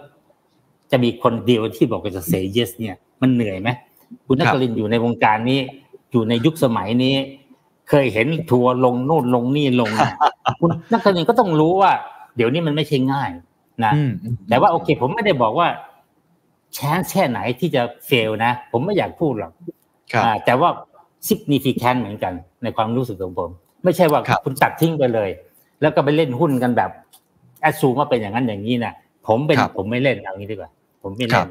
[0.91, 3.69] จะมีคนเดียวที่บอกว่าจะเซ yes เนี่ย มันเหนื่อยไหม
[4.25, 5.59] คุณนครินทร์อยู่ในวงการนี้
[6.11, 7.15] อยู่ในยุคสมัยนี้
[7.89, 10.15] เคยเห็นทัวร์ลงโน่นลงนี่ลงเนี่ย
[10.59, 11.91] คุณนครินทร์ก็ต้องรู้ว่า
[12.35, 13.29] เดี๋ยวนี้มันไม่ใช่ง่าย
[13.85, 14.11] นะอืม
[14.49, 15.67] แต่ว่าโอเค ผมไม่ได้บอกว่า
[16.73, 19.51] chance แค่ไหนที่จะ fail นะ ผมไม่อยากพูดหรอก
[20.11, 20.69] ครับอ่าแต่ว่า
[21.29, 23.49] significant เหมือนกัน ในความรู้สึกของผม
[23.83, 25.29] ไม่ใช่ว่าครับคุณตัดทิ้งไปเลย
[25.81, 26.91] แล้วก็ไปเล่นหุ้นกันแบบ
[27.61, 28.93] แอดซูว่าเป็นอย่างนั้นอย่างนี้นะ
[29.27, 30.71] ผมเป็นครับผมไม่เล่นเอางี้ดีกว่า
[31.03, 31.49] ผมไม่ครัเล่บน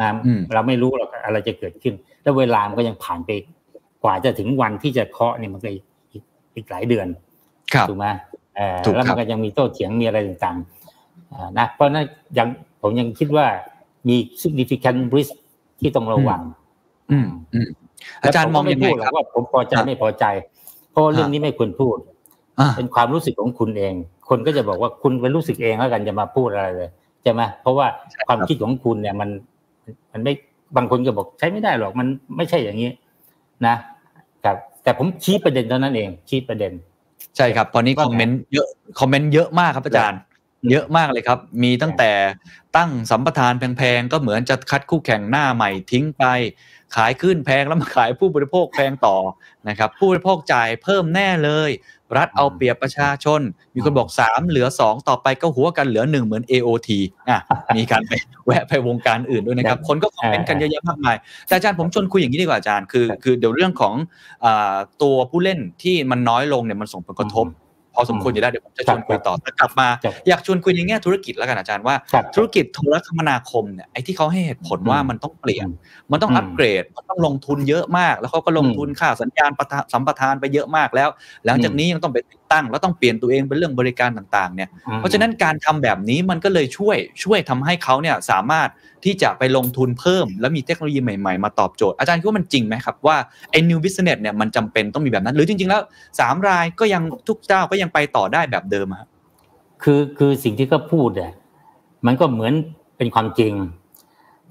[0.00, 3.30] อ่าอืมเราไม่รู้หรอกอะไรจะเกิดขึ้น แล้วเวลามันก็ยังผ่านไป
[4.02, 6.22] กว่าจะถึงวันที่จะเคาะเนี่ยมันก็อีกอีก
[6.56, 7.06] อีกหลายเดือน
[7.74, 8.06] ครับถูกไหม
[8.56, 12.06] เออถูกแล้วครัมับนก็ยังมีโต้เถียงมีอะไรต่างๆอ่านะเพราะฉะนั้น
[12.38, 12.48] ยัง
[12.82, 13.46] ผมยังคิดว่า
[14.08, 15.32] มี significant risk
[15.80, 16.40] ที่ต้องระวัง
[17.10, 17.26] อืม
[18.12, 20.24] อืมอาจารย์มองยังไงแล้วผก็พูดหรครัอบกว่าผมพอใจครับไม่พอใจ
[20.90, 21.96] เพราะว่าเรื่องนี้ไม่ควรพูด
[22.58, 23.94] อ่าเป็นความรู้สึกของคุณเอง
[24.28, 26.88] คนก็จะบอกว่าคุณเป็นรู้สึกเองแล้วกันจะมาพูดอะไรเลย
[27.22, 29.28] ใช่ไหมเพราะว่าใช่ครับความคิดของคุณเนี่ยมัน
[30.12, 30.32] มันไม่
[30.76, 32.90] บางคนก็บอกใช้ไม่ได้หรอกมันไม่ใช่อย่างนี้
[33.66, 33.74] นะ
[34.44, 36.72] ครับแต่ผมชี้ประเด็นเท่านั้นเองชี้ประเด็น
[37.36, 38.66] ใช่ครับ ตอนนี้ว่าคอมเมนต์เยอะ
[39.00, 40.20] คอมเมนต์เยอะมากครับอาจารย์
[40.70, 42.12] เยอะมากเลยครับ มีตั้งแต่
[42.76, 46.24] ตั้งสัมปทานแพงๆ ก็เหมือนจะคัดคู่แข่งหน้าใหม่ทิ้งไป
[46.96, 49.16] ขายขึ้นแพงแล้วมาขายผู้บริโภคแพงต่อ
[49.68, 51.70] นะครับ ผู้บริโภคจ่ายเพิ่มแน่เลย
[52.16, 53.40] รัฐเอาเปรียบประชาชน
[53.74, 56.88] มีคนบอก 3 เหลือ 2 ต่อไปก็หัวกันเหลือ 1 เหมือน AOT
[57.28, 57.40] อะ
[57.76, 58.12] มีการไป
[58.46, 63.94] แวะไปวงการอื่นด้วยนะครับ คนก็คอมเมนต์กันเยอะแยะมากมาย แต่อาจารย์ผมชวนคุยอย่างนี้ดีกว่าอาจารย์คือคือเดี๋ยวเรื่องของ
[64.44, 64.46] อ
[65.02, 67.46] ตัวผู้เล่นที่มันน้อยลงเนี่ยมันส่งผลกระทบ
[67.96, 75.72] พอสมควรอยู่แล้วเดี๋ยวผมจะชวนคุยต่อแต่กลับมาครับอยากชวนคุยในแง่ธุรกิจแล้วกันอาจารย์ว่าครับธุรกิจโทรคมนาคมเนี่ยไอ้ที่เขาให้เหตุผลว่าอืมมันต้องเปลี่ยนอื
[76.08, 81.08] มมันต้องอืมอัปเกรดมันต้องลงทุนเยอะมาก แล้วเขาก็ลงทุนค่าสัญญาณประทะสัมปทานไปเยอะมากแล้ว
[81.46, 88.68] หลังจากนี้ยังต้องไปติดตั้ง แล้วต้องเปลี่ยนตัวเองเป็นเรื่องบริการต่างๆเนี่ยเพราะฉะนั้นการทำแบบนี้มันก็เลยช่วยช่วยทำให้เขาเนี่ยสามารถ
[89.04, 93.16] ที่จะไปลงทุนเพิ่ม แล้วมีเทคโนโลยีใหม่ๆ มาตอบโจทย์อาจารย์คิดว่ามันจริงไหมครับว่า
[93.50, 95.82] ไอ้ new business เนี่ยมันจำเป็นต้องมีแบบนั้น หรือจริง ๆ แล้ว
[96.20, 99.08] สามรายก็ยังทุกเจ้าก็ยังไปต่อได้แบบเดิมอะครับ
[99.82, 101.32] คือคือสิ่งที่เขาพูดเนี่ย
[102.06, 102.52] มันก็เหมือน
[102.96, 103.52] เป็นความจริง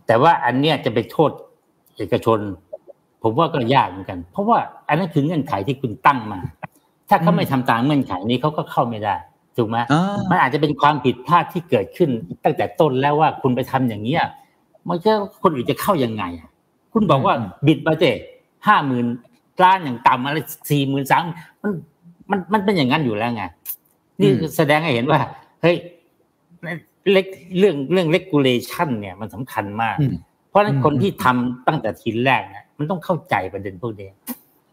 [0.08, 1.32] แต่ว่าอันเนี้ยจะไปโทษ
[1.98, 2.39] เอกชน
[3.22, 6.39] ผมว่าก็ยากเหมือนกัน เพราะว่าอันนั้นคือเงื่อนไขที่คุณตั้งมา
[7.10, 9.16] ถ้าเขาไม่ทำตามเงื่อนไขนี้เขาก็เข้าไม่ได้
[9.58, 12.10] ถูกไหมอ่ามันอาจจะเป็นความผิดพลาดที่เกิดขึ้น
[12.43, 14.24] ตั้งแต่ต้นแล้วว่าคุณไปทำอย่างเนี้ย
[14.89, 15.12] มันก็
[15.43, 16.49] คนอื่นจะเข้ายังไงอะ
[16.93, 18.06] คุณบอกว่าอืมบิดมาเจ
[18.68, 19.06] ห้าหมื่น
[19.64, 20.38] ล้านอย่างต่ำอะไร
[20.70, 21.22] สี่หมื่นสาม
[21.64, 21.72] มัน
[22.32, 23.43] มันมันเป็นอย่างนั้นอยู่แล้วไง
[24.22, 25.20] นี่แสดงให้เห็นว่า
[25.62, 25.76] เฮ้ย
[27.12, 27.26] เล็ก
[27.58, 30.16] เรื่องเรื่อง regulation เนี่ยมันสำคัญมากอืม
[30.49, 34.10] เพราะฉะนั้นอืมคนที่ทำตั้งแต่ทีแรกเนี่ยมันต้องเข้าใจประเด็นพวกนี้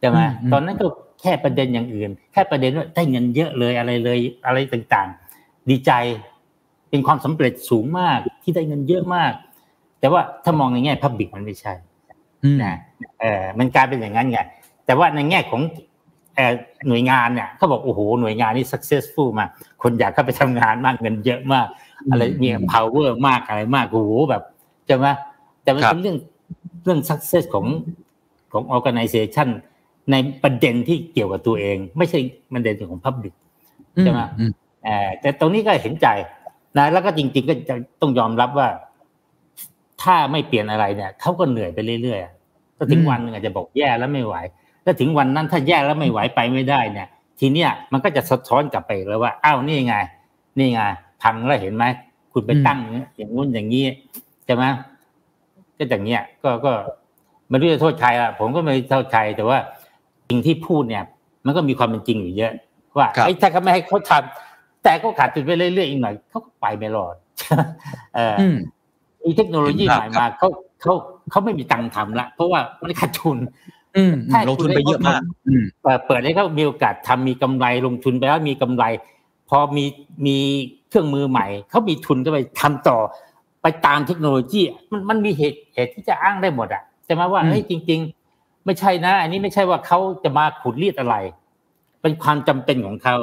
[0.03, 0.87] ใช่ไหมอืมอืมตอนนั้นก็
[1.21, 5.93] แค่ประเด็นอย่างอื่น แค่ประเด็นว่าได้เงินเยอะเลยอะไรเลยอะไรต่างๆ ดีใจ
[6.91, 9.33] เป็นความสำเร็จสูงมากที่ได้เงินเยอะมาก
[10.01, 11.73] แต่ว่าถ้ามองในแง่พับบิกมันไม่ใช่
[12.43, 12.75] อืมนะ
[13.21, 14.39] เออมันกลายเป็นอย่างนั้นไง
[14.87, 15.63] แต่ว่าในแง่ของ
[16.37, 16.53] เอ่อ
[16.89, 19.51] หน่วยงานเนี่ยเขาบอกโอ้โหหน่วยงานนี่ successful มาก
[19.83, 21.67] คนอยากเข้าไปทำงานมากเงินเยอะมาก
[22.11, 24.43] อะไรมี power มากอะไรมากโอ้โหแบบ
[24.87, 25.07] ใช่ไหม
[25.63, 26.17] แต่มันครับเป็นเรื่อง
[26.85, 27.67] เรื่อง success ของ
[28.53, 29.49] ของ organization
[30.11, 32.19] ในประเด็นที่เกี่ยวกับตัวเอง ไม่ใช่
[32.53, 33.35] ประเด็นของ public
[34.01, 34.53] ใช่ไหมอืม
[34.85, 36.09] เอ่อแต่ตรงนี้ก็เห็นใจ
[36.79, 38.69] นะแล้วก็จริง ๆ ก็จะต้องยอมรับว่า
[40.03, 42.33] ถ้าไม่เปลี่ยนอะไรเนี่ยเขาก็เหนื่อยไปเรื่อยๆอะ
[42.79, 44.37] ก็ถึงอืมวันหนึงอาจจะบอกแย่แล้วไม่ไหว
[44.83, 47.09] แล้วถึงวันนั้นถ้าแย่แล้วไม่ไหวไปไม่ได้เนี่ย
[47.41, 49.95] ทีเนี้ยมันก็จะสะท้อนกลับไปอีกแล้วว่าอ้าวนี่ไง
[50.59, 50.81] นี่ไง
[51.23, 51.85] พังแล้วเห็นไหม
[52.33, 52.79] คุณไปตั้ง
[53.17, 53.85] อย่างงู้นอย่างนี้
[54.45, 54.65] ใช่ไหม
[55.77, 56.73] ก็อย่างเงี้ยก็ก็
[57.49, 59.59] ไม่รู้จะโทษใครอะผมก็ไม่โทษใครแต่ว่า
[60.33, 61.05] สิ่งที่พูดเนี่ย
[61.47, 62.53] มันก็มีความเป็นจริงอยู่เยอะ
[62.99, 67.15] ว่าครับไอ้ยถ้าเขาไม่ให้เขาทำแต่ก็ขาดจุดไปเรื่อยๆอีกหน่อยเขาก็ไปไม่รอด
[68.15, 68.57] เอออืม
[69.25, 70.49] มีเทคโนโลยีเห็นใหภาพม่มาเขา
[70.83, 70.93] เขา
[71.31, 73.39] เขาไม่มีตังค์ทำละเพราะว่ามันขาดทุน
[73.97, 78.85] อืมถ้าลงทุนไปเยอะมากอืมเปิดเปิดให้เขามีโอกาสทำมีกำไรลงทุนไปแล้วมีกำไร
[79.49, 79.85] พอมี
[80.27, 80.39] มี
[80.89, 82.99] เครื่องมือใหม่เขามีทุนก็ไปทำต่อ
[83.63, 84.61] ไปตามเทคโนโลยี
[84.91, 88.22] มันมันมีเหตุเหตุที่จะอ้างได้หมดอะจะมาว่าอืมเฮ้ยจริง ๆ
[88.67, 91.17] ไม่ใช่นะ อันนี้ไม่ใช่ว่าเขาจะมาขุดรีดอะไร
[92.03, 93.17] เป็นความจำเป็นของเขา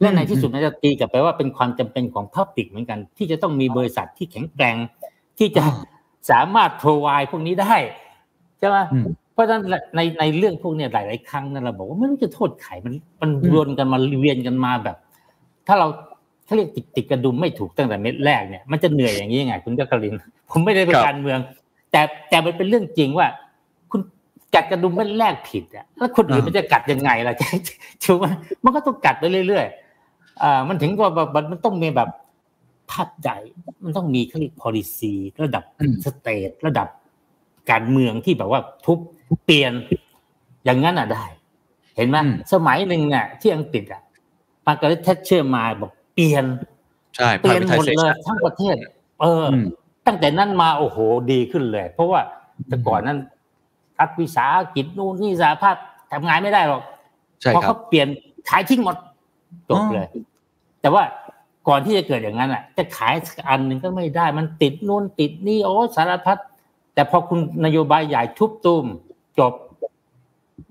[0.00, 4.76] และในที่สุดมันจะตีกลับไปว่าเป็นความจำเป็นของพับปิกเหมือนกัน ที่จะต้องมีบริษัทที่แข็งแกร่ง
[5.38, 5.74] ที่จะอ่า
[6.30, 7.74] สามารถ provide พวกนี้ได้
[8.58, 9.62] ใช่ไหมอืมเพราะฉะนั้น
[9.96, 14.96] ในในเรื่องพวกเนี้ยหลาย ๆ ครั้งนั่นเราบอกว่าไม่รู้จะโทษใครมันมันวนกันมาเวียนกันมาแบบ
[15.66, 15.86] ถ้าเรา
[16.44, 20.20] เขาเรียกติดติดกระดุมไม่ถูกตั้งแต่เม็ดแรกเนี่ยมันจะเหนื่อยอย่างนี้ยังไงคุณจักรินทร์
[20.50, 21.38] ผมไม่ได้เป็นครับการเมือง
[21.90, 23.45] แต่แต่มันเป็นเรื่องจริงว่าคุณ
[24.54, 27.34] กัดกระดุมเม็ดแรกผิดอะแล้วคนอื่นมันจะกัดยังไงล่ะ
[28.04, 28.26] ถูกไหม
[28.64, 32.08] มันก็ต้องกัดไปเรื่อยๆอ่ามันถึงว่าแบบมันต้องมีแบบ
[32.90, 33.36] ภาพใหญ่
[33.84, 35.12] มันต้องมีเขาเรียก policy
[35.44, 36.88] ระดับอืม state ระดับ
[37.70, 38.98] การเมืองที่แบบว่าทุบ
[39.44, 39.72] เปลี่ยน
[40.64, 41.24] อย่างนั้นอะได้
[41.96, 44.02] เห็นไหมอืมสมัยหนึ่งเนี่ยที่อังกฤษอะ
[44.66, 46.44] มาร์กาเร็ตแทชเชอร์มาบอกเปลี่ยน
[47.16, 48.76] ใช่เปลี่ยนหมดเลย privatization ทั้งประเทศ
[49.20, 49.66] เออออืม
[50.06, 50.98] ตั้งแต่นั้นมาโอ้โห
[51.32, 52.20] ดีขึ้นเลย เพราะว่า
[52.68, 53.18] แต่ก่อนนั้น
[54.00, 55.76] รัฐวิสาหกิจนู่นนี่สาภาพ
[56.12, 56.82] ทำงานไม่ได้หรอก
[57.40, 58.08] ใช่พอครัเขาบเปลี่ยน
[58.48, 58.96] ขายทิ้งหมด
[59.68, 60.08] จบเลย
[60.80, 61.02] แต่ว่า
[61.68, 66.38] ก่อนที่จะเกิดอย่างนั้นอะ จะขายสักอันหนึ่งก็ไม่ได้ มันติดนู่นติดนี่โอ้สารพัด
[66.94, 68.84] แต่พอคุณนโยบายใหญ่ทุบตุ้ม
[69.38, 69.52] จบ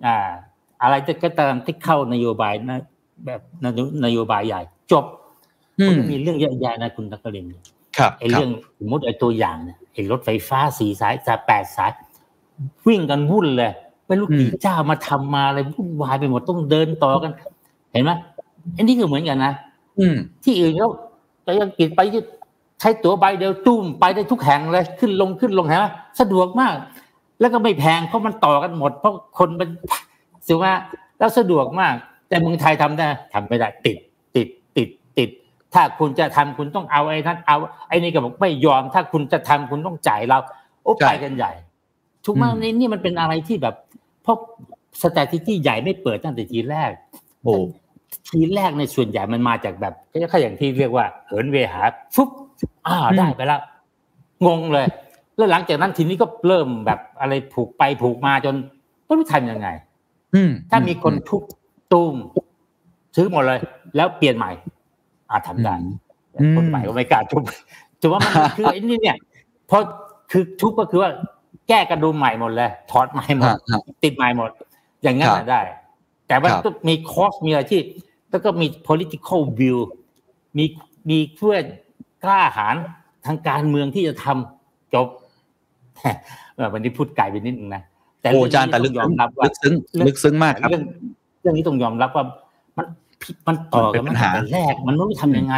[0.06, 0.18] อ่า
[0.82, 2.80] อะไรก็ตามที่เข้านโยบายนะ
[3.26, 4.62] แบบนโยนโยบายใหญ่
[4.92, 5.06] จบ
[5.80, 7.52] อืมันมก็มีเรื่องเยอะแยะนะคุณตักกรินทร์
[7.98, 11.92] ครับไอ้ครับเรื่องสมมติไอ้ตัวอย่างเนี่ยไอ้รถไฟฟ้าสี่สายสายแปดสาย
[12.88, 13.72] วิ่งกันวุ่นเลย
[14.08, 17.32] ไม่รู้กี่เจ้ามาทำมาอะไรวุ่นวายไปหมดต้องเดินต่อกัน
[17.92, 18.12] เห็นไหม
[18.78, 19.54] อันนี้ก็เหมือนกันนะ
[20.00, 20.90] อืมที่อื่นเขา
[21.44, 22.02] ไปอังกฤษไป
[22.80, 25.86] ใช้ตั๋วใบเดียวตุ้มไปได้ทุกแห่งเลยขึ้นลงขึ้นลงเห็นไหม
[26.20, 26.74] สะดวกมาก
[27.40, 29.70] แล้วก็ไม่แพงเพราะมันต่อกันหมด เพราะคนมัน
[30.48, 30.72] สิว่า
[31.20, 31.94] แล้วสะดวกมาก
[32.30, 33.98] แต่เมืองไทยทำได้ทำไม่ได้ติด
[34.36, 34.48] ติด
[34.78, 35.30] ติดติด
[35.74, 40.38] ถ้าคุณจะทำคุณต้องเอาไอ้นั้นเอาไอ้นี่ก็บอกไม่ยอม ถ้าคุณจะทำคุณต้องจ่ายเรา
[40.84, 41.52] โอ้ใช่ไปกันใหญ่
[42.26, 43.76] ถูกไหมอืมนี่นี่มันเป็นอะไรที่แบบ
[44.24, 44.38] เพราะ
[45.02, 46.92] สแตติที่ใหญ่ไม่เปิดตั้งแต่ทีแรก
[47.44, 47.56] โอ้
[48.30, 49.94] ทีแรกในส่วนใหญ่มันมาจากแบบ
[50.32, 51.82] ก็อย่างที่เรียกว่าเหินเวหา
[52.16, 52.30] ฟุบ
[52.88, 53.62] อ่าได้ไปแล้ว
[54.48, 54.86] งงเลย
[55.38, 58.56] แล้วหลังจากนั้นทีนี้ก็เริ่มแบบอะไรผูกไปผูกมาจน
[59.06, 59.68] ไม่รู้ทำยังไง
[60.36, 61.42] อืมถ้ามีคนทุบ
[61.92, 62.16] ตูม
[63.16, 63.60] ซื้อหมดเลย
[63.96, 64.52] แล้วเปลี่ยนใหม่
[65.30, 65.76] อาทำได้
[66.42, 67.44] อืมคนใหม่ก็ไม่กล้าทุบ
[68.02, 69.18] ถือว่ามันคือไอ้นี่เนี่ย
[69.68, 69.82] เพราะ
[70.32, 71.10] คือทุบก็คือว่า
[71.68, 74.50] แก้กระดุมใหม่หมดเลยถอดใหม่หมดฮะฮะติดใหม่หมด
[75.04, 75.62] อย่างนั้นครับน่ะได้
[76.28, 77.82] แต่ว่าครับต้องมีคอสมีอะไรที่
[78.32, 79.78] แล้วก็มี political view
[80.58, 80.66] มี
[81.10, 81.56] มีเพื่อ
[82.24, 82.76] กล้าหาญ
[83.26, 85.08] ทางการเมืองที่จะทำจบ
[86.56, 87.84] เออวันนี้พูดไกลไปนิดนึงนะ
[88.22, 89.74] แต่โอ้เรื่องอาจารย์แต่ลึนี้กต้องยอมรับว่าลึกซึ้ง
[90.08, 90.84] ลึกซึ้งมากครับเรื่อง
[91.42, 92.26] เรื่องนี้ต้องยอมรับว่า
[92.78, 92.86] มัน
[93.24, 95.56] ผิดมันต่อกันมันเป็นปัมาญหาตั้งแต่แรกมันไม่รู้ทำยังไง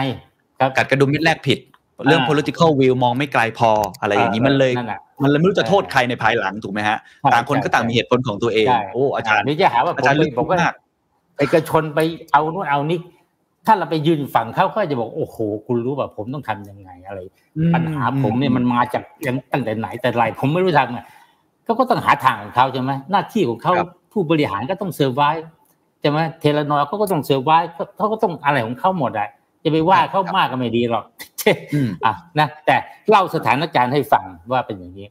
[0.59, 1.59] ครับกัดกระดุมเม็ดแรกผิด
[2.05, 3.71] เรื่องอ่า political view มองไม่ไกลพอ
[4.01, 10.73] อะไรอย่างนี้มันเลยนั่นแหละมันเลยไม่รู้จะโทษใครในภายหลังถูกไหมฮะใช่ต่างคนก็ใช่ต่างมีเหตุผลของตัวเองใช่โอ้อาจารย์นี่จะหาว่าผอามจารย์ไปลึกบอกว่ามาก
[11.39, 11.99] เอกชนไป
[12.31, 12.99] เอานู่นเอานี่
[13.65, 15.37] ถ้าเราไปยืนฝั่งเขาก็จะบอกโอ้โห
[15.67, 17.19] คุณรู้ป่ะผมต้องทำยังไงอะไร
[17.73, 20.99] ปัญหาผมเนี่ยมันมาจากยังตั้งแต่ไหนแต่ไรผมไม่รู้ทำไง
[21.63, 25.21] เขาก็ต้องหาทางของเขาใช่ไหมหน้าที่ของเขาครับผู้บริหารก็ต้อง survive
[26.01, 27.51] ใช่ไหมเทเลนอร์เขาก็ต้อง survive
[27.97, 29.29] เขาก็ต้องอะไรของเขาหมดอะ
[29.63, 31.05] จะไปว่าเขามากก็ไม่ดีหรอก
[31.75, 32.75] อืมอะนะแต่
[33.09, 35.07] เล่าสถานการณ์ให้ฟังว่าเป็นอย่างนี้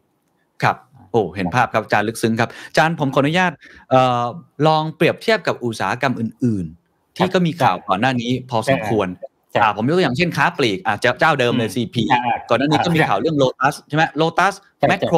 [0.63, 0.77] ครับ
[1.11, 3.53] โอ้เห็นภาพครับอาจารย์ลึกซึ้งครับอาจารย์ผมขออนุญาต
[3.91, 4.25] เอ่อ
[4.67, 9.09] ลองเปรียบเทียบกับอุตสาหกรรมอื่น ๆ ที่ก็มีข่าวก่อนหน้านี้พอสมควร
[9.51, 15.17] ใช่อ่าผมยกตัวอย่างเช่นค้าปลีกอ่าเจ้าเจ้าเดิมเลยอืม CP อ่าก่อนหน้านี้ก็มีข่าวเรื่องโลตัสใช่ไหมโลตัสใช่แมคโคร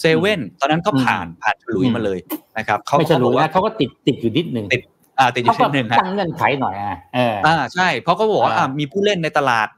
[0.00, 2.18] เซเว่นตอนนั้นก็อืมผ่านผ่านฉลุยอืมมาเลย
[2.58, 4.82] นะครับเขาไม่ใช่เขาบรู้อกว่านะเขาก็ติดติดอยู่นิดหนึ่งติด
[5.20, 9.68] อ่าติดอยู่เขาชิ้ก็นหนึ่งฮะตั้งเงื่อนไขหน่อยอะเอออ่าใช่เพราะเขาบอกว่าอ่าอ่ามีผู้เล่นในตลาด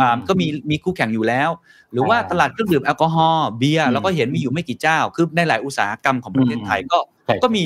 [0.00, 1.50] อ่าอืมก็มีมีคู่แข่งอยู่แล้ว
[1.92, 7.64] หรือว่าอ่าตลาดเครื่องดื่มแอลกอฮอล์เบียร์อืมเราก็เห็นมีอยู่ไม่กี่เจ้า คือในหลายอุตสาหกรรมของประเทศไทยก็ใช่ก็มี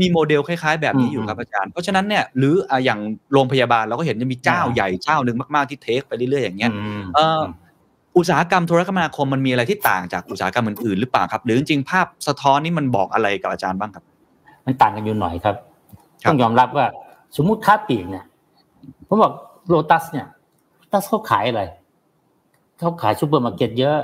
[0.00, 3.00] มีโมเดลคล้ายๆ แบบนี้อยู่อืมครับอาจารย์ เพราะฉะนั้นเนี่ยหรืออ่าอย่าง
[3.32, 7.40] โรงพยาบาลเราก็เห็นจะมีเจ้าอ่าใหญ่เจ้าหนึ่งมากๆที่ take ไปเรื่อยๆอย่างเงี้ยมเอ่อ
[8.16, 14.04] อุตสาหกรรมโทรคมนาคมมันมีอะไรที่ต่างจากอุตสาหกรรมอื่นๆหรือเปล่าครับ หรือจริงๆภาพสะท้อนนี่มันบอกอะไรกับอาจารย์บ้างครับ
[14.66, 15.71] มันต่างกันอยู่หน่อยครับครับ
[16.28, 16.86] ต้องยอมรับว่า
[17.36, 18.24] สมมุติค้าปลีกเนี่ย
[19.08, 19.32] ผมบอก
[19.68, 20.26] โลตัสเนี่ย
[20.76, 21.62] โลตัสเขาขายอะไร
[22.78, 23.98] เขาขายซูเปอร์มาร์เก็ตเยอะ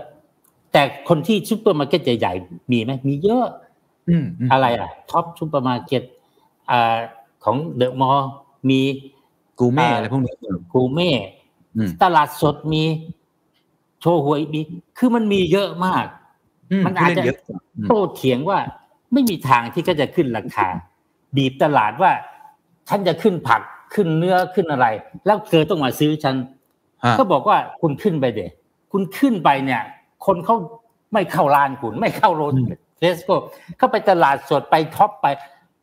[0.72, 3.46] แต่คนที่ซูเปอร์มาร์เก็ตใหญ่ๆมีไหมมีเยอะ
[4.08, 6.02] อืมอืมอะไรอะท็อปซูเปอร์มาร์เก็ต
[6.70, 6.98] อ่า
[7.44, 8.30] ของเดอะมอลล์
[8.70, 8.80] มี
[9.58, 10.34] กูเม่อ่าอะไรพวกนี้
[10.72, 11.10] กูเม่
[11.76, 12.84] อืมตลาดสดมี
[14.00, 14.60] โชว์หวยมี
[14.98, 16.06] คือมันมีเยอะมาก
[16.72, 17.38] อืมันอาจจะผู้เล่เยอะ
[17.76, 18.58] อืมโต้เถียงว่า
[19.12, 20.68] ไม่มีทางที่ก็จะขึ้นราคา
[21.36, 22.12] บีบตลาดว่า
[22.88, 23.60] ฉันจะขึ้นผัก
[23.94, 24.86] ขึ้นเนื้อขึ้นอะไร
[25.26, 26.36] แล้วเธอต้องมาซื้อฉัน
[27.04, 28.40] ฮะก็บอกว่าคุณขึ้นไปเด
[28.92, 29.82] คุณขึ้นไปเนี่ย
[30.26, 30.56] คนเขา
[31.12, 32.54] ไม่เข้าร้านคุณ ไม่เข้าโรน
[32.98, 33.34] เทสโก้
[33.78, 35.26] เข้าไปตลาดสดไปท็อปไป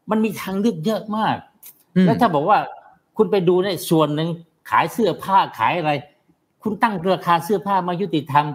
[0.10, 1.36] มันมีทางเลือกเยอะมาก
[1.96, 2.60] อืมแล้วถ้าบอกว่า
[3.18, 4.30] คุณไปดูในส่วนหนึ่ง
[4.70, 5.92] ขายเสื้อผ้าขายอะไร
[6.64, 8.46] คุณตั้งราคาเสื้อผ้ามายุติธรรม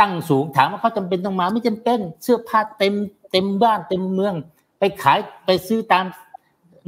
[0.00, 2.94] ตั้งสูงถามว่าเขาจำเป็นต้องมาไม่จำเป็น เสื้อผ้าเต็ม
[3.32, 4.34] เต็มบ้านเต็มเมือง
[4.78, 6.04] ไปขายไปซื้อตาม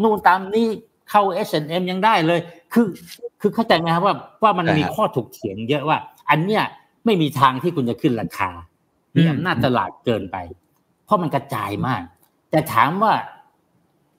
[0.03, 0.69] นู่นตามนี่
[1.11, 2.41] เข้า H&M ยังได้เลย
[2.73, 2.87] คือ
[3.41, 5.99] คือเข้าใจไหมครับว่าว่ามันใช่มีครับข้อถกเถียงเยอะว่า
[6.31, 6.65] อันเนี้ย
[7.05, 8.51] ไม่มีทางที่คุณจะขึ้นราคา
[9.15, 10.37] มีอืมอำนาจตลาดเกินไป
[11.05, 12.03] เพราะมันกระจายมาก
[12.51, 13.13] แต่ถามว่า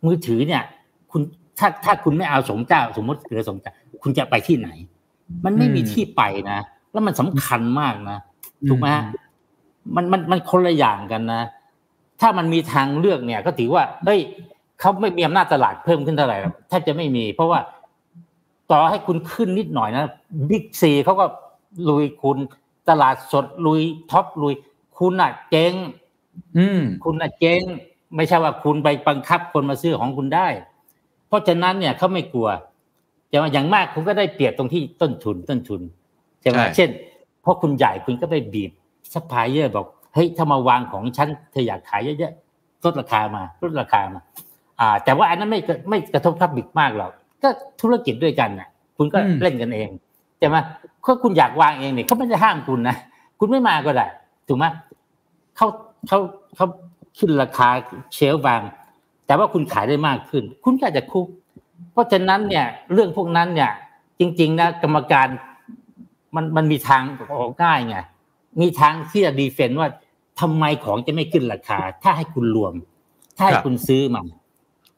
[0.06, 0.64] มือถือเนี่ย
[1.12, 1.22] คุณ
[1.60, 3.74] ถ้าถ้าคุณไม่เอาสมเจ้า สมมติเหลือสมเจ้า
[4.04, 4.70] คุณจะไปที่ไหน
[5.46, 6.22] มันไม่มีอืมที่ไป
[6.52, 6.60] นะ
[6.92, 8.18] แล้วมันสำคัญมากนะ
[8.70, 9.04] ถูกไหมฮะ
[9.96, 11.42] มันมันมันคนละอย่างกันนะ
[12.22, 14.20] ถ้ามันมีทางเลือกเนี่ย ก็ถือว่าเฮ้ย
[14.80, 17.60] เขาไม่มีอำนาจตลาดเพิ่มขึ้นเท่าไหร่หรอกแทบจะไม่มี เพราะว่า
[18.72, 20.06] ต่อให้คุณขึ้นนิดหน่อยนะ
[20.50, 21.26] บิ๊กซีเขาก็
[21.90, 22.38] ลุยคุณ
[22.90, 24.54] ตลาดสดลุยท็อปลุย
[25.00, 25.74] คุณอะเจ๊ง
[26.58, 27.62] อืมคุณอะเจ๊ง
[28.16, 30.48] ไม่ใช่ว่าคุณไปบังคับคนมาซื้อของคุณได้
[31.28, 32.50] เพราะฉะนั้นเนี่ยเขาไม่กลัว
[33.30, 35.82] แต่ว่าอย่างมากคุณก็ได้เปรียบตรงที่ต้นทุนต้นทุน
[36.42, 36.90] ใช่ไหมใช่เช่น
[37.42, 38.72] เพราะคุณใหญ่คุณก็ไปบีบ
[39.14, 44.22] ซัพพลายเออร์บอกเฮ้ยถ้ามาวางของฉันเธออยากขายเยอะๆลดราคามาลดราคามา
[44.80, 47.12] อ่าแต่ว่าอันนั้นไม่กระไม่กระทบทับบิกมากหรอก
[47.44, 47.50] ก็
[47.82, 48.68] ธุรกิจด้วยกันน่ะ
[48.98, 49.90] คุณก็อืมเล่นกันเอง
[50.40, 50.58] ใช่ไหม
[51.06, 52.98] ถ้าคุณอยากวางเองเนี่ยเขาไม่ได้ห้ามคุณนะ
[53.40, 54.08] คุณไม่มาก็ได้
[54.48, 54.66] ถูกไหม
[55.56, 55.68] เขา
[56.08, 56.20] เขา
[56.56, 56.66] เขา
[57.18, 57.70] ขึ้นราคา
[58.14, 58.62] เชลฟ์วาง
[59.26, 61.28] แต่ว่าคุณขายได้มากขึ้น คุณก็อาจจะคุก
[61.92, 63.72] เพราะฉะนั้นเนี่ย เรื่องพวกนั้นเนี่ย
[64.20, 65.28] จริง ๆ นะ กรรมการ
[66.36, 67.02] มันมันมีทาง
[67.38, 67.98] ออกง่ายไง
[68.62, 69.90] มีทางที่จะดีเฟนต์ว่า
[70.40, 72.74] ทำไมของจะไม่ขึ้นราคา ถ้าให้คุณรวม
[73.38, 74.26] ถ้าให้ครับคุณซื้อมัน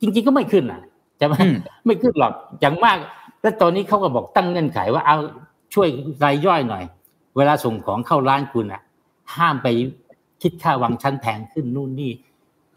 [0.01, 0.81] จริง ๆก็ไม่ขึ้นอะ
[1.17, 2.97] ใช่ไหมอืมไม่ขึ้นหรอกอย่างมาก
[3.41, 5.17] แล้วตอนนี้เขาก็บอกตั้งเงื่อนไขว่าเอา
[5.73, 5.87] ช่วย
[6.23, 6.83] รายย่อยหน่อย
[7.37, 8.81] เวลาส่งของเข้าร้านคุณอะ
[9.35, 9.67] ห้ามไป
[10.41, 12.11] คิดค่าวางชั้นแพงขึ้นนู่นนี่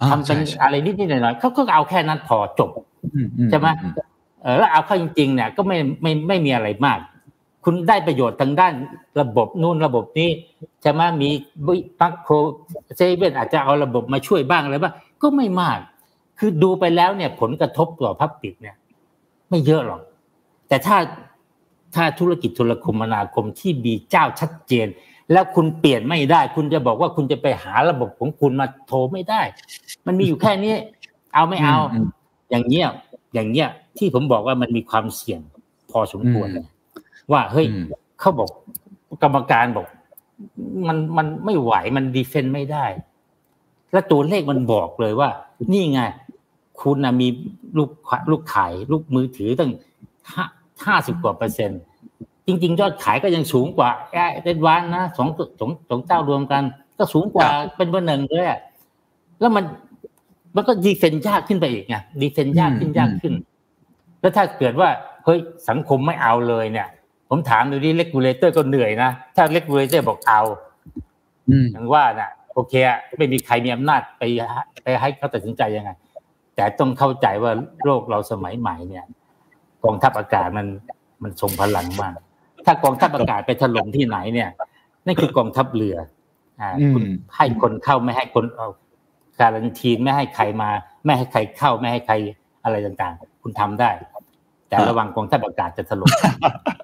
[0.01, 2.71] อ่าทำเป็นใช่ใช่อะไรนิดๆหน่อยๆเขาก็เอาแค่นั้นพอจบ
[3.15, 3.89] อือืใช่ไหมอื
[4.43, 6.99] เออแล้วเอาเข้าจริงๆเนี่ยก็ไม่ไม่ไม่มีอะไรมาก
[7.65, 8.75] คุณได้ประโยชน์ทางด้าน
[9.21, 10.31] ระบบนู่นระบบนี้
[10.83, 11.31] ใช่ไหมมี
[12.01, 12.29] ปักโค
[12.97, 15.79] เซเว่นอาจจะเอาระบบมาช่วยบ้างอะไรบ้างก็ไม่มาก
[16.45, 18.77] คือดูไปแล้วเนี่ย ผลกระทบต่อพับปิดเนี่ย
[19.51, 20.01] ไม่เยอะหรอก
[20.69, 20.97] แต่ถ้า
[21.95, 24.87] ถ้าธุรกิจโทรคมนาคมที่มีเจ้าชัดเจน
[25.33, 29.43] แล้วคุณเปลี่ยนไม่ได้ คุณจะบอกว่าคุณจะไปหาระบบของคุณมาโทรไม่ได้
[30.07, 30.75] มันมีอยู่แค่นี้
[31.35, 32.07] เอาไม่เอาอืม
[32.51, 32.87] อย่างเงี้ย
[33.35, 33.69] อย่างเงี้ย
[33.99, 35.41] ที่ผมบอกว่ามันมีความเสี่ยง
[35.91, 36.67] พอสมควรเลย
[37.33, 37.87] ว่าเฮ้ยอืม
[38.21, 38.49] เขาบอก
[39.23, 39.87] กรรมการบอก
[40.89, 42.87] มันมันไม่ไหวมันดีเฟนต์ไม่ได้
[43.93, 45.31] แล้วตัวเลขมันบอกเลยว่า
[45.73, 46.01] นี่ไง
[46.83, 47.29] คุณนะมี
[47.77, 47.91] ลูก
[48.31, 49.71] ลูกขายลูกมือถือตั้ง
[50.87, 51.81] ห้าสิบกว่าเปอร์เซ็นต์
[52.47, 55.29] จริง ๆ ยอดขายก็ยังสูงกว่าแอเดนวานนะสอง
[55.61, 56.63] สองสองเจ้ารวมกัน
[56.99, 58.61] ก็สูงกว่าครับเป็นเบอร์หนึ่งเลยอะ
[59.41, 59.65] แล้วมัน
[60.57, 63.35] มันก็ดีเฟนต์ยากขึ้นไปอีกไงดีเฟนต์ยากขึ้นอืมยากขึ้น
[64.21, 64.89] แล้วถ้าเกิดว่า
[65.25, 66.89] เฮ้ยสังคมไม่เอาเลยเนี่ย
[67.29, 70.41] ผมถามดูดิ regulator ก็เหนื่อยนะ ถ้า regulator บอกเอา
[71.51, 74.23] อืมอย่างว่าน่ะ โอเคอะไม่มีใครมีอำนาจไป
[74.83, 75.91] ไปให้เขาตัดสินใจยังไง
[76.57, 77.53] แต่ต้องเข้าใจว่า
[77.85, 79.05] โลกเราสมัยใหม่เนี่ย
[79.85, 80.67] กองทัพอากาศมัน
[81.23, 82.17] มันทรงพลังมาก
[82.67, 84.51] ถ้ากองทัพอากาศไปถล่มที่ไหนเนี่ย
[85.07, 85.97] นั่นคือกองทัพเรือ
[86.61, 87.05] อ่าอืมคุณ
[87.37, 88.69] ให้คนเข้าไม่ให้คนเอา
[89.41, 90.71] การันทีนไม่ให้ใครมา
[91.05, 92.15] ไม่ให้ใครเข้าไม่ให้ใคร
[92.65, 93.91] อะไรต่างๆ คุณทำได้
[94.69, 96.11] แต่ระวังกองทัพอากาศจะถล่ม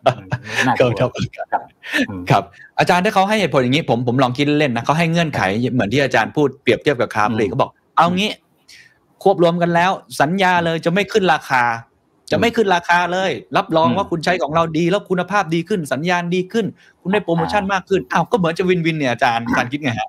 [0.06, 0.26] อืม
[0.66, 1.10] น่ากลัวครับ
[1.52, 1.62] ครับ
[2.08, 2.42] อืมครับ
[2.78, 5.42] อาจารย์ถ้าเขาให้เหตุผลอย่างนี้ผมผมลองคิดเล่นๆนะเขาให้เงื่อนไข
[5.72, 8.30] เหมือนที่อาจารย์พูดเปรียบเทียบกับคาร์บเลยอืมเขาบอก เอางี้
[9.22, 9.90] ควบรวมกันแล้ว
[10.20, 11.62] สัญญาเลยจะไม่ขึ้นราคา
[12.30, 16.66] จะไม่ขึ้นราคาเลย รับรองอืมว่าคุณใช้ของเราดี แล้วคุณภาพดีขึ้น สัญญาณดีขึ้น
[17.00, 20.08] คุณได้โปรโมชั่นมากขึ้นอ้าวก็เหมือนจะวินวินเนี่ยอาจารย์อาจารย์คิดไงฮะ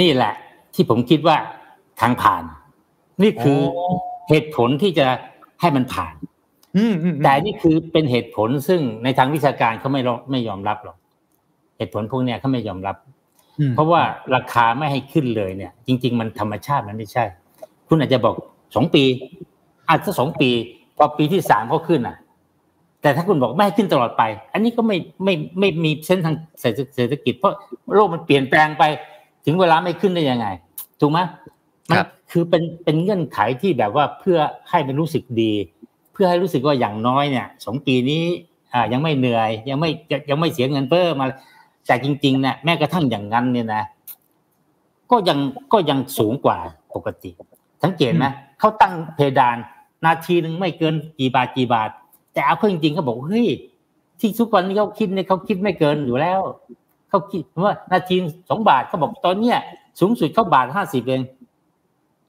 [0.00, 0.32] นี่แหละ
[0.74, 1.36] ที่ผมคิดว่า
[2.00, 2.42] ทางผ่าน
[3.22, 3.92] นี่คือออ
[4.28, 5.06] เหตุผลที่จะ
[5.60, 6.14] ให้มันผ่าน
[6.76, 10.96] อืมอืมอืมแต่นี่คือเป็นเหตุผลซึ่งในทางวิชาการเขาไม่รไม่ยอมรับหรอก
[11.78, 12.96] เหตุผลพวกเนี้ยเขาไม่ยอมรับ
[13.60, 14.02] อืมเพราะว่า
[14.34, 17.24] ราคาไม่ให้ขึ้นเลยเนี่ย จริง ๆ มันธรรมชาติมันไม่ใช่
[17.88, 18.34] คุณอาจจะบอก
[18.74, 19.02] สองปี
[19.88, 20.50] อาจจะสองปี
[20.96, 22.16] พอปีที่สามเขาขึ้นอะ
[23.02, 24.22] แต่ถ้าคุณบอกไม่ให้ขึ้นตลอดไป
[24.52, 27.54] อันนี้ก็ไม่ไม่ไม่ไม่มีเส้นทางเศรษฐเศรษฐกิจ เพราะ
[27.94, 28.82] โลกมันเปลี่ยนแปลงไป
[29.44, 30.46] ถึงเวลาไม่ขึ้นได้ยังไง
[31.00, 31.18] ถูกไหม
[31.90, 34.38] มัครับคือเป็นเป็นเงื่อนไขที่แบบว่าเพื่อ
[34.70, 35.52] ให้มันรู้สึกดี
[36.12, 38.22] เพื่อให้รู้สึกว่าอย่างน้อยเนี่ยสองปีนี้
[38.74, 41.26] อ่ายังไม่เหนื่อย ยังไม่ยังยังไม่เสียเงินเพิ่มมา
[41.86, 43.82] แต่จริงๆเนี่ยแม้กระทั่งอย่างนั้นเนี่ยนะ
[45.10, 45.38] ก็ยัง
[45.72, 46.58] ก็ยังสูงกว่า
[46.94, 47.30] ปกติ
[47.82, 48.26] สังเกตไหม
[48.58, 49.56] เขาตั้งเพดาน
[50.04, 51.90] นาทีหนึ่งไม่เกินกี่บาทกี่บาท
[52.32, 53.48] แต่เอาเข้าจริงๆเขาบอกเฮ้ย
[54.20, 56.40] ที่ทุกวันนี้เขาคิดเนี่ยเขาคิดไม่เกินอยู่แล้ว
[57.08, 58.16] เขาคิดว่านาที
[58.50, 59.58] สองบาทเขาบอกตอนเนี้ย
[60.00, 61.22] สูงสุดเขาบาทห้าสิบเอง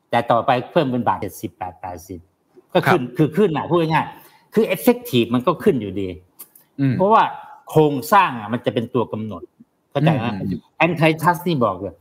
[0.10, 2.20] แต่ต่อไปเพิ่มเป็นบาทเจ็ดสิบแปดแปดสิบ
[2.74, 6.08] ก็ขึ้นคือขึ้นนะพูดง่ายๆคือ effective มันก็ขึ้นอยู่ดี
[6.80, 7.24] อืมเพราะว่า
[7.70, 9.43] โครงสร้างอะมันจะเป็นตัวกำหนด
[9.91, 11.95] เข้าใจไหมอืมอืมแอนไททัสนี่บอกเลย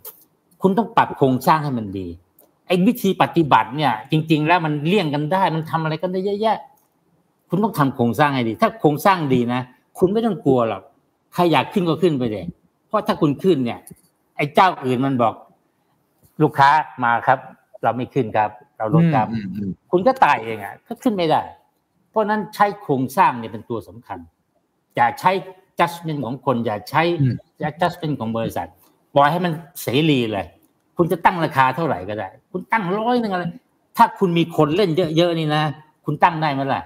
[0.62, 2.07] คุณต้องปรับโครงสร้างให้มันดี
[2.69, 6.59] ไอ้วิธีปฏิบัติเนี่ย จริง ๆ แล้วมันเลี่ยงกันได้ มันทำอะไรกันได้เยอะแยะ
[7.49, 9.61] คุณต้องทำโครงสร้างให้ดี ถ้าโครงสร้างดีนะ
[9.99, 10.83] คุณไม่ต้องกลัวหรอก
[11.35, 12.45] ใครอยากขึ้นก็ขึ้นไปเลย
[12.89, 13.79] เพราะถ้าคุณขึ้นเนี่ย
[14.37, 15.35] ไอ้เจ้าอื่นมันบอก
[16.43, 16.71] ลูกค้า
[17.05, 17.39] มาครับ
[17.83, 21.43] เราไม่ขึ้นครับ เราลดครับอืมอืมคุณก็ตายเองอะก็ขึ้นไม่ได้
[22.11, 24.19] เพราะฉะนั้นใช้โครงสร้างเนี่ยเป็นตัวสำคัญ
[24.97, 25.33] อย่าใช้
[25.79, 27.35] judgment ของคน อย่าใช้อืม
[27.81, 28.69] judgment ของบริษัท
[29.14, 29.53] ปล่อยให้มัน
[29.83, 30.47] เสรีเลย
[31.01, 33.44] คุณจะตั้งราคาเท่าไหร่ก็ได้ คุณตั้งร้อยหนึ่งอะไร
[33.96, 35.62] ถ้าคุณมีคนเล่นเยอะๆนี่นะ
[36.05, 36.82] คุณตั้งได้ไหมล่ะ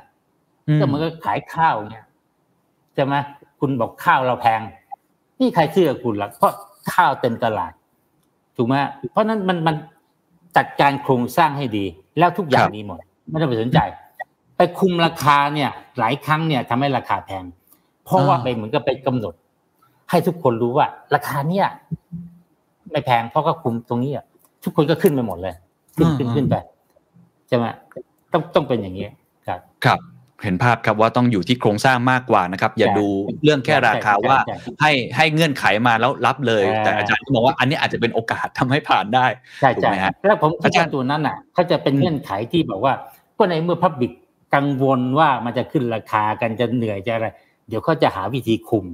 [0.69, 2.05] อืมก็เหมือนกับขายข้าวเนี่ย
[2.95, 3.15] ใช่ไหม
[3.61, 4.61] คุณบอกข้าวเราแพง
[5.41, 6.53] นี่ใครเชื่อคุณล่ะ เพราะ
[6.93, 7.73] ข้าวเต็มตลาด
[8.57, 8.75] ถูกไหม
[9.11, 9.75] เพราะฉะนั้นมันมัน
[10.57, 11.85] จัดการโครงสร้างให้ดี
[12.19, 12.99] แล้วทุกอย่างดีหมด
[13.31, 13.79] ไม่ต้องไปสนใจ
[14.57, 17.45] ไปคุมราคาเนี่ย หลายครั้งเนี่ยทำให้ราคาแพง
[18.05, 19.35] เพราะว่าอ่าไปเหมือนกับไปกำหนด
[20.11, 21.67] ให้ทุกคนรู้ว่า ราคาเนี่ย
[22.93, 24.25] ไม่แพงเพราะก็คุมตรงนี้อะ
[24.65, 25.55] ทุกคนก็ขึ้นไปหมดเลย
[25.97, 26.57] ขึ้นขึ้นขึ้นไป
[27.49, 27.65] ใช่ไหม
[28.33, 29.07] ต้องต้องเป็นอย่างนี้
[29.49, 30.01] ครับ ครับ
[30.45, 33.07] เห็นภาพครับว่าต้องอยู่ที่โครงสร้างมากกว่านะครับ อย่าใช่ดู
[33.45, 39.27] เรื่องแค่ราคาใช่ใช่ว่าใช่ให้ให้เงื่อนไขมาแล้วรับเลยเออแต่อาจารย์ก็มองว่าอันนี้อาจจะเป็นโอกาสทำให้ผ่านได้
[39.61, 42.95] ใช่ถูกใช่ไหมฮะแล้วผมคิดอาจารว่าย์ตัวนั้นอะเขาจะเป็นเงื่อนไขที่บอกว่า
[43.39, 44.13] ก็ในเมื่อพับบิก
[44.55, 47.29] กังวลว่ามันจะขึ้นราคากันจะเหนื่อยจะอะไร
[47.69, 48.85] เดี๋ยวเขาจะหาวิธีคุม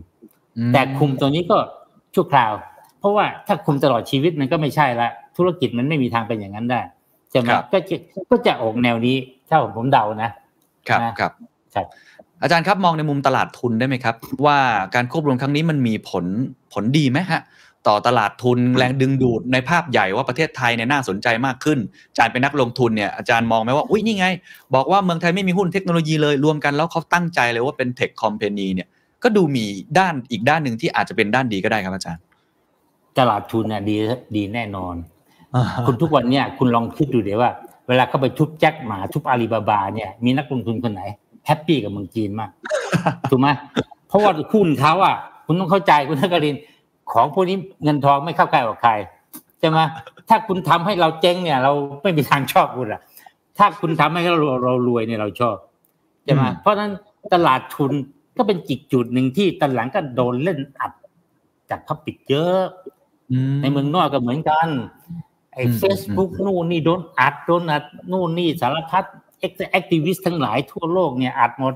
[0.58, 1.58] อืมแต่คุมตัวนี้ก็
[2.14, 2.52] ชั่วคราว
[3.00, 6.80] เพราะว่าถ้าคุมตลอดชีวิตมันก็ไม่ใช่ละ ธุรกิจมันไม่มีทางเป็นอย่างนั้นได้
[7.30, 7.96] ใช่ไหมครับก็จะ
[8.30, 9.16] ก็จะออกแนวนี้
[9.48, 10.30] ถ้าผมเดานะ
[10.88, 11.32] ครับนะครับ
[11.74, 11.86] ครับ
[12.42, 14.14] อาจารย์ครับมองในมุมตลาดทุนได้ไหมครับ
[14.46, 14.58] ว่า
[14.94, 16.24] การควบรวมครั้งนี้มันมีผล
[16.72, 17.42] ผลดีไหมฮะ
[17.88, 21.78] ต่อตลาดทุนแรงดึงดูดในภาพใหญ่ว่าประเทศไทยเนี่ยน่าสนใจมากขึ้น
[22.10, 24.26] อาจารย์เป็นนักลงทุนเนี่ยอาจารย์มองไหมว่าอุ้ยนี่ไง
[24.74, 28.88] บอกว่าเมืองไทยไม่มีหุ้นเทคโนโลยีเลยรวมกันแล้วเขาตั้งใจเลยว่าเป็นเทคคอมเพนีเนี่ย
[29.22, 29.64] ก็ดูมี
[29.98, 32.22] ด้านอีกด้านหนึ่งที่อาจจะเป็นด้านดีก็ได้ครับอาจารย์
[33.18, 33.96] ตลาดทุนน่ะดี
[34.36, 34.94] ดีแน่นอน
[35.86, 37.50] คุณทุกวันเนี่ยคุณลองคิดดูเดี๋ยวว่า
[37.88, 41.02] เวลาเขาไปทุบแจ็คหมาทุบอาลีบาบา เนี่ยมีนักลงทุนคนไหน
[41.46, 42.50] แฮปปี้กับเมืองจีนมาก
[43.30, 43.48] ถูกไหม
[44.08, 45.16] เพราะว่าหุ้นเขาอะ
[45.46, 46.62] คุณต้องเข้าใจคุณนักกรินทร์
[47.12, 48.92] ของพวกนี้เงินทองไม่เข้าใกล้กับใคร
[49.60, 49.78] ใช่ไหม
[50.28, 53.00] ถ้าคุณทำให้เราเจ๊งเนี่ย เราไม่มีทางชอบคุณอะ
[53.58, 55.56] ถ้าคุณทำให้เราเรารวยเนี่ยเราชอบ
[56.24, 56.92] ใช่ไหมอืมเพราะฉะนั้น
[57.34, 57.92] ตลาดทุน
[58.36, 60.92] ก็เป็นอีกจุดหนึ่งที่ตอนหลังก็โดนเล่นอัด
[61.70, 62.62] จาก public เยอะ
[63.62, 64.68] ในเมืองนอกก็เหมือนกัน
[65.52, 69.04] ไอ้อืมเฟซบุ๊กนู่นนี่โดนอัดโดนอัดนู่นนี่สารพัด
[69.40, 71.74] activist ทั้งหลายทั่วโลกเนี่ยอัดหมด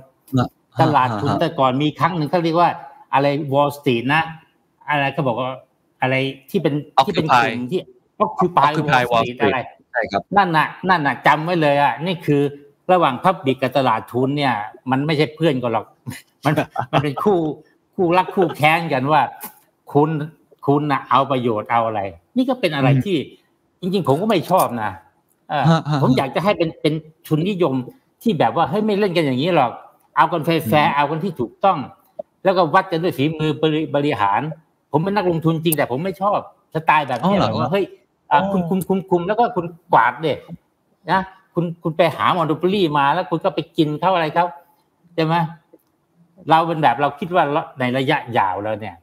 [0.81, 2.71] ตลาดทุนแต่ก่อนมีครั้งหนึ่งเขาเรียกว่า
[3.15, 4.23] อะไรวอลสตรีทนะ
[4.89, 5.51] อะไรเขาบอกว่า
[6.03, 6.15] อะไร
[6.51, 6.75] ที่เป็น
[7.07, 7.81] ที่เป็นกลุ่มที่
[8.19, 9.59] ก็คือปลายวอ Occupy ลส Wall ตรีท Street อะไร
[9.93, 12.43] ใช่ครับนั่นน่ะนั่นน่ะจำไว้เลยอะนี่คือ
[12.93, 14.55] ระหว่างพับบิกกับตลาดทุนเนี่ย
[14.91, 15.87] มันไม่ใช่เพื่อนกันหรอก
[16.45, 16.55] มัน
[16.93, 17.39] มันเป็นคู่
[17.95, 19.21] คู่รักคู่แค้นกันว่า
[19.93, 20.11] คุณ
[20.67, 22.01] คุณน่ะเอาประโยชน์เอาอะไร
[22.37, 23.17] นี่ก็เป็นอะไรอืมที่
[23.81, 24.91] จริง ๆ ผมก็ไม่ชอบนะ
[25.51, 26.95] เออฮะฮะผมอยากจะให้เป็นเป็น
[27.27, 27.75] ทุนนิยม
[28.23, 29.73] ที่แบบว่าเฮ้ยไม่เล่นกันอย่างนี้หรอก
[30.17, 31.79] เอากันแฟร์ๆเอากันที่ถูกต้อง
[32.45, 34.41] แล้วก็วัดกันด้วยฝีมือบริบริหาร
[34.93, 36.39] ผมเป็นนักลงทุนจริงแต่ผมไม่ชอบ
[36.75, 37.85] สไตล์แบบนี้อ๋อเหรอแบบว่าเฮ้ย
[38.33, 40.35] อะอ๋อคุณคุมคุมคุมแล้วก็คุณกวาดเด็
[41.11, 41.21] นะ
[41.55, 44.45] คุณคุณไปหามอนโ o ป o ลี่มาแล้วคุณก็ไปกินเขาอะไรเขา
[45.15, 45.35] ใช่ไหม
[46.51, 47.45] เราเป็นแบบเราคิดว่า
[47.81, 48.97] ในระยะยาวแล้วเนี่ย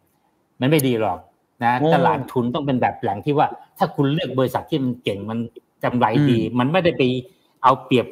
[0.59, 1.19] มันไม่ดีหรอก
[1.63, 3.47] นะโอ้ตลาดทุนต้องเป็นแบบแหล่งที่ว่า
[3.77, 5.39] ถ้าคุณเลือกบริษัทที่มันเก่งมัน
[5.83, 7.03] กำไรดี มันไม่ได้ไป
[7.63, 8.05] เอาเปรียบ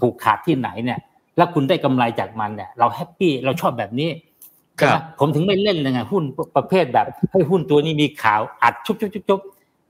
[0.00, 1.00] ผูกขาดที่ไหนเนี่ย
[1.36, 4.08] แล้วคุณได้กำไรจากมันเนี่ย เราแฮปปี้เราชอบแบบนี้
[4.80, 6.24] ครับใช่ไหมผมถึงไม่เล่นเลยไงหุ้น
[6.56, 9.40] ประเภทแบบให้หุ้นตัวนี้มีข่าวอัดชุบชุบชุบชุบ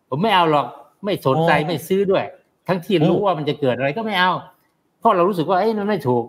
[0.09, 0.67] ผมไม่เอาหรอก
[1.05, 2.25] ไม่สนใจโอ้ไม่ซื้อด้วย
[2.69, 4.33] ทั้งที่รู้โอ้ว่ามันจะเกิดอะไรก็ไม่เอา
[4.99, 6.25] เพราะเรารู้สึกว่าเอ้ยมันไม่ถูก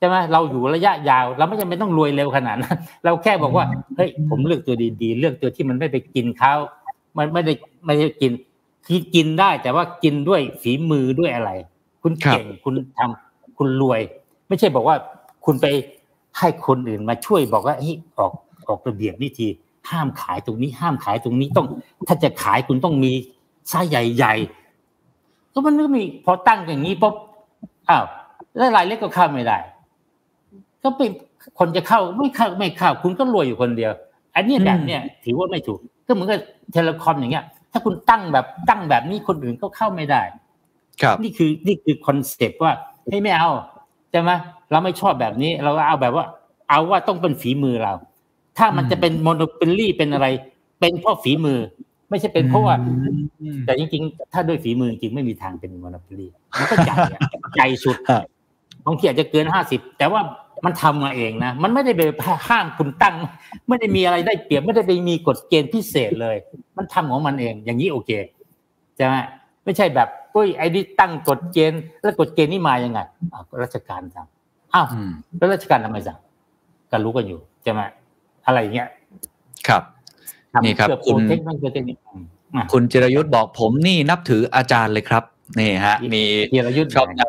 [0.00, 3.64] ใช่ไหมเราอยู่ระยะยาว เราไม่จำเป็นต้องรวยเร็วขนาดนั้น เราแค่บอกว่า
[3.96, 6.54] เฮ้ยผมเลือกตัวดีๆ เลือกตัวที่มันไม่ไปกินเขา
[7.18, 7.52] มันไม่ได้
[7.86, 8.32] ไม่ได้กิน
[8.86, 11.50] คือกินได้แต่ว่ากินด้วยฝีมือด้วยอะไร
[12.02, 14.00] คุณเก่งคุณทำคุณรวย
[14.48, 14.96] ไม่ใช่บอกว่า
[15.44, 15.66] คุณไป
[16.38, 18.32] ให้คนอื่นมาช่วยบอกว่าเฮ้ยออก
[18.68, 19.48] ออกระเบียบวิธี
[19.90, 21.66] ห้ามขายตรงนี้ ห้ามขายตรงนี้ต้อง
[22.08, 23.12] ถ้าจะขายคุณต้องมี
[23.68, 27.14] ไส้ใหญ่ๆก็มันก็มีพอตั้งอย่างนี้ปุ๊บ
[27.88, 28.04] อ้าว
[28.56, 29.58] แล้วรายเล็กก็เข้าไม่ได้
[30.84, 31.10] ก็เป็น
[31.58, 33.92] คนจะเข้าไม่เข้าไม่เข้า คุณก็รวยอยู่คนเดียว
[34.34, 36.40] อันเนี้ยแบบเนี้ยถือว่าไม่ถูก ก็เหมือนกับ
[36.72, 40.22] เทเลคอมอย่างเงี้ย ถ้าคุณตั้งแบบตั้งแบบนี้คนอื่นก็เข้าไม่ได้
[41.02, 42.72] ครับ นี่คือนี่คือ concept ว่า
[43.10, 43.50] เฮ้ยไม่เอา
[44.10, 44.30] ใช่ไหม
[44.70, 46.24] เราไม่ชอบแบบนี้ เราเอาแบบว่า
[46.68, 47.92] เอาว่าต้องเป็นฝีมือเรา
[48.58, 50.26] ถ้ามันจะเป็น monopoly เป็นอะไร
[50.80, 51.58] เป็นเพราะฝีมือ
[52.10, 52.74] ไม่ใช่เป็นเพราะว่า
[53.40, 56.26] อืมแต่จริงๆ ถ้าด้วยฝีมือจริงๆไม่มีทางเป็น monopoly
[56.58, 57.20] มันก็ใหญ่อะ
[57.56, 58.22] ใหญ่สุดฮะ
[58.86, 60.20] บางทีอาจจะเกินห้าสิบแต่ว่า
[60.64, 62.02] มันทำมาเองนะ มันไม่ได้ไป
[62.48, 63.14] ห้ามคุณตั้ง
[63.68, 66.36] ไม่ได้มีอะไรได้เปรียบไม่ได้ไปมีกฎเกณฑ์พิเศษเลย
[66.76, 68.10] มันทำของมันเอง อย่างนี้โอเค
[68.96, 69.14] ใช่ไหม
[69.64, 73.00] ไม่ใช่แบบเฮ้ยไอ้นี่ตั้งกฎเกณฑ์แล้วกฎเกณฑ์นี่มายังไง
[73.32, 74.26] อ้าวก็ราชการสั่ง
[74.74, 76.18] อ้าวอืมแล้วราชการทำไมสั่ง
[76.90, 77.80] ก็รู้กันอยู่ใช่ไหม
[78.46, 78.88] อะไรอย่างเงี้ย
[79.68, 79.82] ครับ
[80.52, 85.22] ทำนี่ครับเพื่อคุณโปรเทคนั่นเพื่อเทคนิคอืมอะคุณจิรยุทธ์บอกผมนี่นับถืออาจารย์เลยครับ
[85.58, 87.26] นี่ฮะ มีธีรยุทธ์ชอบน่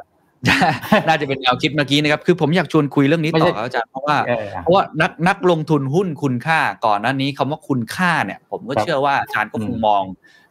[1.13, 10.03] าจะเป็นแนวคิดเมื่อกี้นะครับคือผมอยากชวนคุยเรื่องนี้ไม่ต่ใช่อครับอาจารย์เพราะว่าเออเพราะว่านักนักลงทุนหุ้นคุณค่าก่อนหน้านี้คำว่าคุณค่าเนี่ย ผมก็ครับเชื่อว่าอาจารย์ก็คงอืมมอง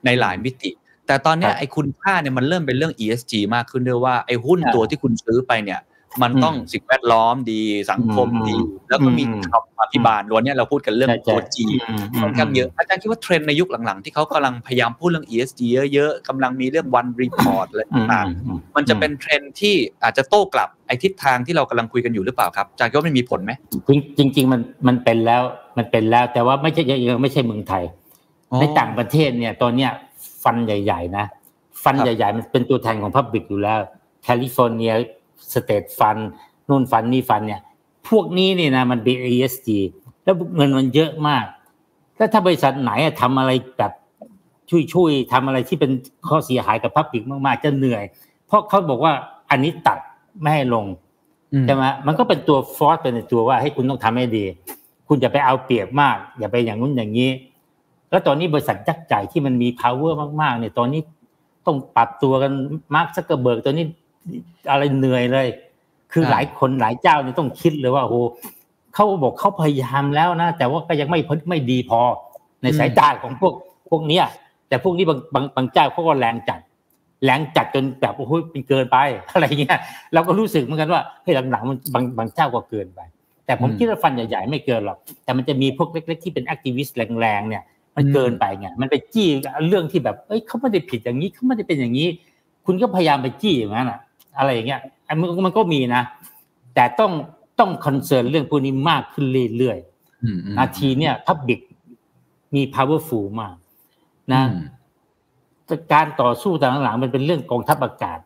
[0.04, 0.70] ในหลายมิติ
[1.06, 5.80] แต่ตอนเนี้ยครับไอ้คุณค่าเนี่ยมันเริ่มเป็นเรื่อง ESG มากขึ้นด้วยว่าไอ้หุ้นอ่าตัวที่คุณซื้อไปเนี่ย
[6.22, 8.56] มันอืมต้องสิ่งแวดล้อมดีสังคมอืมดี
[8.88, 11.56] แล้วก็มีอืมธรรมาภิบาลวันเนี้ยเราพูดกันเรื่องใช่ใช่ตัว G
[11.88, 15.60] อืมค่อนข้างเยอะ อาจารย์คิดว่าเทรนด์ในยุคหลังๆ ที่เขากำลังพยายามพูดเรื่อง ESG
[15.92, 23.52] เยอะๆกำลังมีเรื่อง one report อะไรอืมต่างอืมๆมันจะเป็นเทรนด์ที่อาจจะโต้กลับไอ้ทิศทางที่เรากำลังคุยกันอยู่หรือเปล่าครับอาจารย์คิดว่ามันมีผลไหม
[24.18, 25.42] จริงจริงๆมันมันเป็นแล้ว
[25.78, 27.82] มันเป็นแล้วแต่ว่าไม่ใช่ยังไม่ใช่เมืองไทย
[28.60, 29.90] ในต่างประเทศเนี่ยตอนเนี้ย
[30.44, 31.26] fund ใหญ่ ๆ นะ
[31.84, 33.78] fund ครับใหญ่ ๆ มันเป็นตัวแทนของ public อยู่แล้ว
[34.22, 34.92] แคลิฟอร์เนีย
[35.52, 36.16] state fund
[36.68, 37.60] นู่น fund นี่ fund เนี่ย
[38.08, 39.68] พวกนี้นี่นะมันเป็น ESG
[40.24, 41.44] แล้วเงินมันเยอะมาก
[42.16, 43.92] แล้วถ้าบริษัทไหนอะทำอะไรแบบ
[44.94, 45.90] ช่วๆทำอะไรที่เป็น
[46.28, 48.04] ข้อเสียหายกับ public มากๆ จะเหนื่อย
[48.46, 49.12] เพราะเขาบอกว่า
[49.50, 49.98] อันนี้ตัด
[50.40, 50.86] ไม่ให้ลง
[51.52, 54.44] อืมใช่ไหมมันก็เป็นตัว force เป็นตัวว่าให้คุณต้องทำให้ดี
[55.08, 57.30] คุณอย่าไปเอาเปรียบมาก อย่าไปอย่างนู้นอย่างนี้
[58.10, 61.00] แล้วตอนนี้บริษัทยักษ์ใหญ่ที่มันมี power มากๆเนี่ยตอนนี้
[61.66, 62.52] ต้องปรับตัวกัน
[62.94, 63.84] มาร์คซักเกอร์เบิร์กตอนนี้
[64.70, 65.48] อะไรเหนื่อยเลย
[66.12, 68.16] คือครับหลายคนหลายเจ้าเนี่ยต้องคิดเลยว่าโอ้โห
[68.94, 72.00] เขาบอกเขาพยายามแล้วนะแต่ว่าก็ยังไม่พ้นไม่ดีพอ
[72.62, 73.54] ในสายตาของพวก
[73.90, 74.24] พวกเนี้ย
[74.68, 76.60] แต่พวกนี้บางบางบางเจ้าเขาก็แรงจัด
[77.24, 78.96] แรงจัดจนแบบโอ้โหเป็นเกินไป
[79.32, 79.78] อะไรเงี้ย
[80.14, 83.00] เราก็รู้สึกเหมือนกันว่าเฮ้ยหลังๆมันบางบางเจ้าก็เกินไป
[83.46, 87.62] แต่ผมอืมคิดว่า fund ใหญ่ๆไม่เกินหรอกแต่มันจะมีพวกเล็ก ๆ ที่เป็น activist แรงๆเนี่ย
[87.96, 89.28] มันเกินไปไงมันไปจี้
[89.68, 92.08] เรื่องที่แบบเอ้ยเขาไม่ได้ผิดอย่างนี้เขาไม่ได้เป็นอย่างนี้
[92.66, 94.00] คุณก็พยายามไปจี้อย่างนั้นอะ
[94.38, 96.02] อะไรอย่างเงี้ยอันมันมันก็มีนะ
[96.74, 97.12] แต่ต้อง
[97.58, 99.26] ต้อง concern เรื่องพวกนี้มากขึ้น
[99.58, 99.78] เรื่อย
[100.24, 101.60] อืมอืมๆนาทีเนี่ยพับบิก
[102.54, 103.54] มี powerful มาก
[104.32, 104.64] นะอืม
[105.92, 108.18] การต่อสู้ต่างหลังๆมันเป็นเรื่องกองทัพอากาศ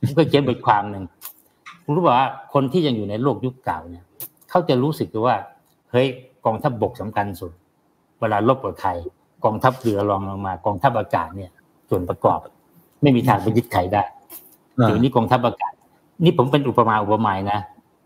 [0.00, 1.04] ผมก็เขียนบทความหนึ่ง
[1.84, 4.04] คุณรู้ป่ะว่าคนที่ยังอยู่ในโลกยุคเก่าเนี่ย
[4.50, 5.36] เขาจะรู้สึกว่า
[5.90, 6.08] เฮ้ย
[6.46, 7.52] กองทัพบกสำคัญสุด
[8.20, 8.90] เวลารบกับใคร
[9.44, 11.50] กองทัพเรือรองลงมา กองทัพอากาศเนี่ย
[11.88, 12.38] ส่วนประกอบ
[13.02, 14.02] ไม่มีทางไปยึดใครได้
[14.80, 15.72] เดี๋ยวนี้กองทัพอากาศ
[16.24, 17.60] นี่ผมเป็นอุปมาอุปไมยนะ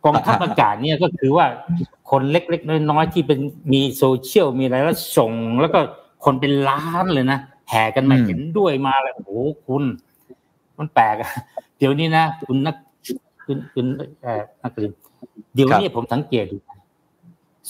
[0.05, 1.47] กองทัพอากาศเนี่ยก็คือว่า
[2.11, 3.39] คนเล็กๆน้อยๆที่เป็น
[3.73, 5.79] มีโซเชียลมีอะไรแล้วส่ง แล้วก็
[6.25, 7.39] คนเป็นล้านเลยนะ
[7.71, 9.31] แห่กันมาอืมเห็นด้วยมาเลยโอ้โห
[9.67, 9.85] คุณ
[10.79, 11.31] มันแปลกอะ
[11.79, 12.77] เดี๋ยวนี้นะคุณนัก
[13.47, 13.87] คุณคุณ
[14.23, 14.93] เอ่อนักเรียน
[15.55, 16.57] เดี๋ยวนี้ผมสังเกตดู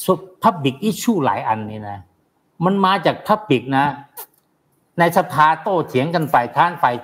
[0.05, 1.99] สุพับบิกอิชูหลายอันนี่นะ
[2.65, 3.85] มันมาจากพับบิกนะ
[4.99, 6.95] ในสภาโต้เถียงกันฝ่ายค้านฝ่าย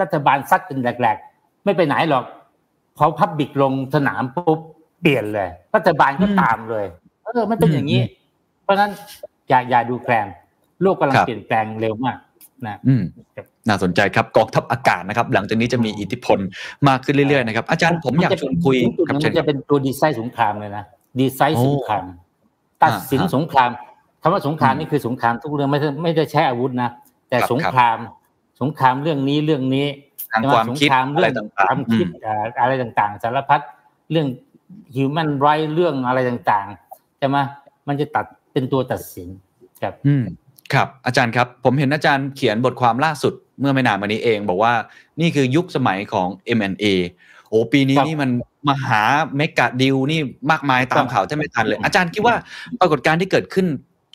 [0.00, 1.35] รัฐบาลซัดกันแหลกๆ
[1.66, 2.24] ไม่ไปไหนหรอก
[2.96, 4.58] พอพับบิกลงสนามปุ๊บ
[5.00, 6.86] เปลี่ยนเลยรัฐบาลก็อืมตามเลย
[7.24, 8.00] เออมันเป็นอย่างนี้
[8.62, 8.90] เพราะฉะนั้น
[9.48, 10.26] อย่าอย่าดูแคลน
[10.82, 12.16] โลกกำลังครับเปลี่ยนแปลงเร็วมาก
[12.66, 13.02] นะอืม
[13.68, 16.38] น่าสนใจครับกองทัพอากาศนะครับ หลังจากนี้จะมีอิทธิพล
[16.88, 20.84] มากขึ้นเรื่อยๆนะครับ อาจารย์ผมอยากชวนคุยจุดครับนั้นเชิมัญนจะเป็นตัวดีไซน์สงครามเลยนะ
[21.20, 22.04] ดีไซน์โอ้สงคราม
[22.82, 23.70] ตัดสินอ่าสงคราม
[24.22, 26.90] คำว่าสงครามอืมนี่คือสงครามทุกเรื่องไม่ได้ไม่ได้ใช้อาวุธนะ
[27.28, 27.98] แต่ครับสงคราม
[28.60, 33.60] สงครามเรื่องนี้เรื่องนี้ทางใช่ไหความคิดสงรามอะไรเรื่องต่างๆความคิดอืมเอ่ออะไรต่างๆ สารพัด
[34.10, 34.26] เรื่อง
[34.96, 37.36] human right เรื่องอะไรต่างๆใช่ไหม
[37.88, 39.28] มันจะตัดเป็นตัวตัดสิน
[39.82, 40.24] ครับอืม
[40.72, 44.72] ครับ อาจารย์ครับผมเห็นอาจารย์เขียนบทความล่าสุดเมื่อไม่นานมานี้เอง บอกว่า
[45.20, 46.28] นี่คือยุคสมัยของ
[46.58, 46.84] M&A
[47.48, 48.30] โอ้ปีนี้ครับนี่มัน
[48.68, 49.02] มหา
[49.36, 50.20] เมกะดิวนี่
[50.50, 52.34] มากมายตามครับข่าวแทบไม่ทันเลย อาจารย์คิดว่า
[52.80, 53.66] ปรากฏการณ์ที่เกิดขึ้น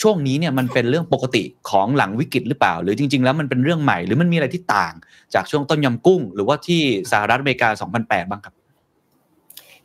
[0.02, 4.94] ช่วงนี้เนี่ยมันเป็นเรื่องปกติของหลังวิกฤตหรือเปล่า หรือจริง ๆ แล้วมันเป็นเรื่องใหม่หรือมันมีอะไรที่ต่าง
[5.34, 6.82] จากช่วงต้นยำกุ้ง หรือว่าที่
[7.12, 8.54] สหรัฐอเมริกา 2008 บ้างครับ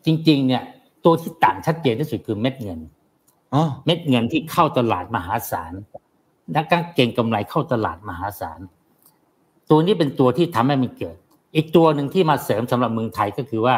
[0.04, 0.62] จริง ๆ เนี่ย
[1.04, 2.80] ตัวที่ต่างชัดเจนที่สุดคือเม็ดเงิน
[3.54, 5.72] อ๋อเม็ดเงินที่เข้าตลาดมหาศาล
[6.56, 8.60] นักการเก่งกำไรเข้าตลาดมหาศาล
[9.70, 11.16] ตัวนี้เป็นตัวที่ทำให้มันเกิด
[11.56, 13.76] อีกตัวหนึ่งที่มาเสริมสำหรับเมืองไทยก็คือว่า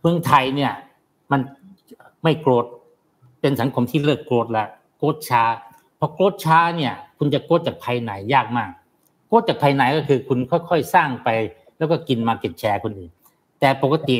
[0.00, 0.72] เมืองไทยเนี่ย
[1.32, 1.40] มัน
[2.24, 2.64] ไม่โกรธ
[3.40, 4.68] เป็นสังคมที่เลิกโกรธแล้ว
[5.00, 5.42] โกรธช้า
[5.98, 8.70] พอโกรธช้าเนี่ยคุณจะโกรธจากภายในยากมาก
[9.28, 11.28] โกรธจากภายในก็คือคุณค่อยๆสร้างไป
[11.78, 13.10] แล้วก็กินมาเก็ตแชร์คนอื่น
[13.60, 14.16] แต่ปกติ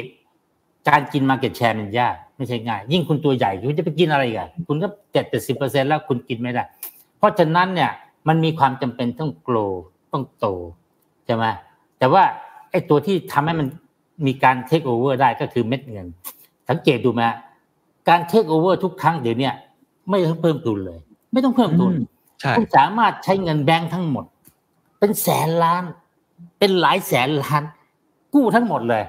[0.89, 6.65] การกินมาเก็ตแชร์มันยากไม่ใช่ง่าย ยิ่งคุณตัวใหญ่คุณจะไปกินอะไรกันคุณก็เจ็ดสิบเปอร์เซ็นแล้วคุณกินไม่ได้
[7.19, 7.91] เพราะฉะนั้นเนี่ย
[8.29, 9.57] มันมีความจำเป็นต้องโกล
[10.13, 10.47] ต้องโต
[11.27, 11.45] ใช่ไหม
[11.99, 12.23] แต่ว่า
[12.71, 13.67] ไอ้ตัวที่ทำให้มัน
[14.27, 16.07] มีการเทคโอเวอร์ได้ก็คือเม็ดเงิน
[16.69, 17.23] สังเกตดูไหม
[18.09, 19.51] การเทคโอเวอร์ทุกครั้งเดี๋ยวนี้
[20.11, 20.99] ไม่ต้องเพิ่มทุนเลย
[21.33, 22.05] ไม่ต้องเพิ่มทุนอืม
[22.41, 24.25] ใช่คุณสามารถใช้เงินแบงค์ทั้งหมด
[24.99, 25.83] เป็นแสนล้าน
[26.59, 27.63] เป็นหลายแสนล้าน
[28.35, 29.03] กู้ทั้งหมดเลย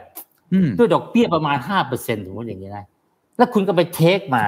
[0.53, 2.85] อืมด้วยดอกเบี้ยประมาณห้าเปอร์เซ็นต์ถึงว่าอย่างนี้นะ
[3.37, 4.43] แล้วคุณก็ไป take มา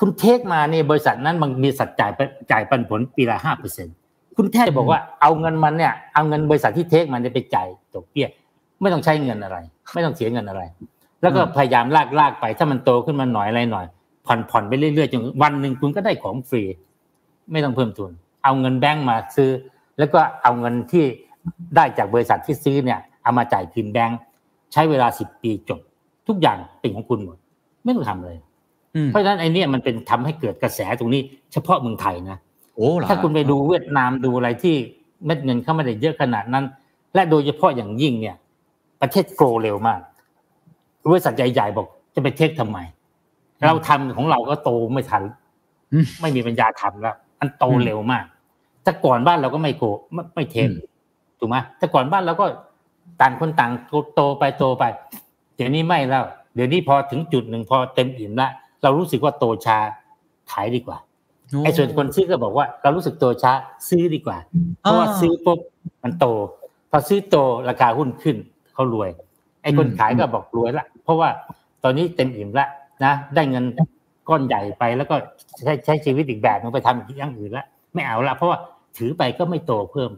[0.00, 3.94] คุณ take มาเนี่ยบริษัทนั้นมันมีสัดจ่ายไปจ่ายปันผลปีละห้าเปอร์เซ็นต์
[4.36, 8.26] คุณแทบจะบอกว่าเอาเงินมันเนี่ยเอาเงินบริษัทที่เทคมันเนี่ยไปจ่ายดอกเบี้ย
[8.80, 9.58] ไม่ต้องใช้เงินอะไร
[9.94, 10.62] ไม่ต้องเสียเงินอะไร
[11.22, 13.86] แล้วก็พยายามลากลากไปถ้ามันโตขึ้นมาหน่อยอะไรหน่อย
[14.26, 16.62] ผ่อนผ่อนไปเรื่อยๆจนวันหนึ่งคุณก็ได้ของฟรี
[17.52, 18.12] ไม่ต้องเพิ่มทุน
[18.44, 19.50] เอาเงินแบงก์มาซื้อ
[19.98, 21.04] แล้วก็เอาเงินที่
[21.76, 24.18] ได้จากบริษัทที่ซื้อเนี่ยเอามาจ่ายคืนแบงก์
[24.72, 25.80] ใช้เวลาสิบปีจบ
[26.28, 27.38] ทุกอย่างเป็นของคุณหมด
[27.84, 28.36] ไม่ต้องทำเลย
[28.94, 31.22] อืมเพราะฉะนั้นไอ้เนี่ยมันเป็นทำให้เกิดกระแสตรงนี้
[31.52, 32.38] เฉพาะเมืองไทยนะ
[32.74, 34.74] โอ้เหรอถ้าคุณไปดูเวียดนามดูอะไรที่
[35.24, 36.64] เม็ดเงินเข้ามาได้เยอะขนาดนั้น
[37.14, 38.36] และโดยเฉพาะอย่างยิ่งเนี่ย
[39.00, 40.00] ประเทศโกรเร็วมาก
[41.10, 42.78] บริษัทใหญ่ๆบอกจะไปเทคทำไม
[43.66, 45.22] เราทำของเราก็โตไม่ทัน
[45.92, 48.24] อืมไม่มีปัญญาทำแล้ว มันโตอืมเร็วมาก
[48.84, 50.78] แต่ก่อนบ้านเราก็ไม่โกไม่ไม่เทคอืม
[51.38, 52.46] ถูกไหมแต่ก่อนบ้านเราก็
[53.20, 53.70] ต่างคนต่าง
[54.14, 54.84] โตไปโตไป
[55.56, 58.50] เดี๋ยวนี้ไม่แล้ว เดี๋ยวนี้พอถึงจุดหนึ่งพอเต็มอิ่มแล้ว
[58.82, 59.78] เรารู้สึกว่าโตช้า
[60.50, 60.98] ขายดีกว่า
[61.64, 63.52] ไอ้ส่วนคนซื้อก็บอกว่า เรารู้สึกโตช้า
[63.88, 64.38] ซื้อดีกว่า
[64.80, 65.58] เพราะว่าซื้อปุ๊บ
[66.02, 66.26] มันโต
[66.90, 67.36] พอซื้อโต
[67.68, 68.36] ราคาหุ้นขึ้น
[68.74, 69.10] เขารวย
[69.62, 71.28] ไอ้คนอืมขายก็บอกรวยละเพราะว่า
[71.82, 72.66] ตอนนี้เต็มอิ่มละ
[73.04, 73.64] นะ ได้เงิน
[74.28, 75.14] ก้อนใหญ่ไปแล้วก็
[75.64, 78.58] ใช้ใช้ชีวิตอีกแบบนึงไปทำอย่างอื่นละไม่เอาละเพราะว่า
[78.96, 80.10] ถือไปก็ไม่โตเพิ่ม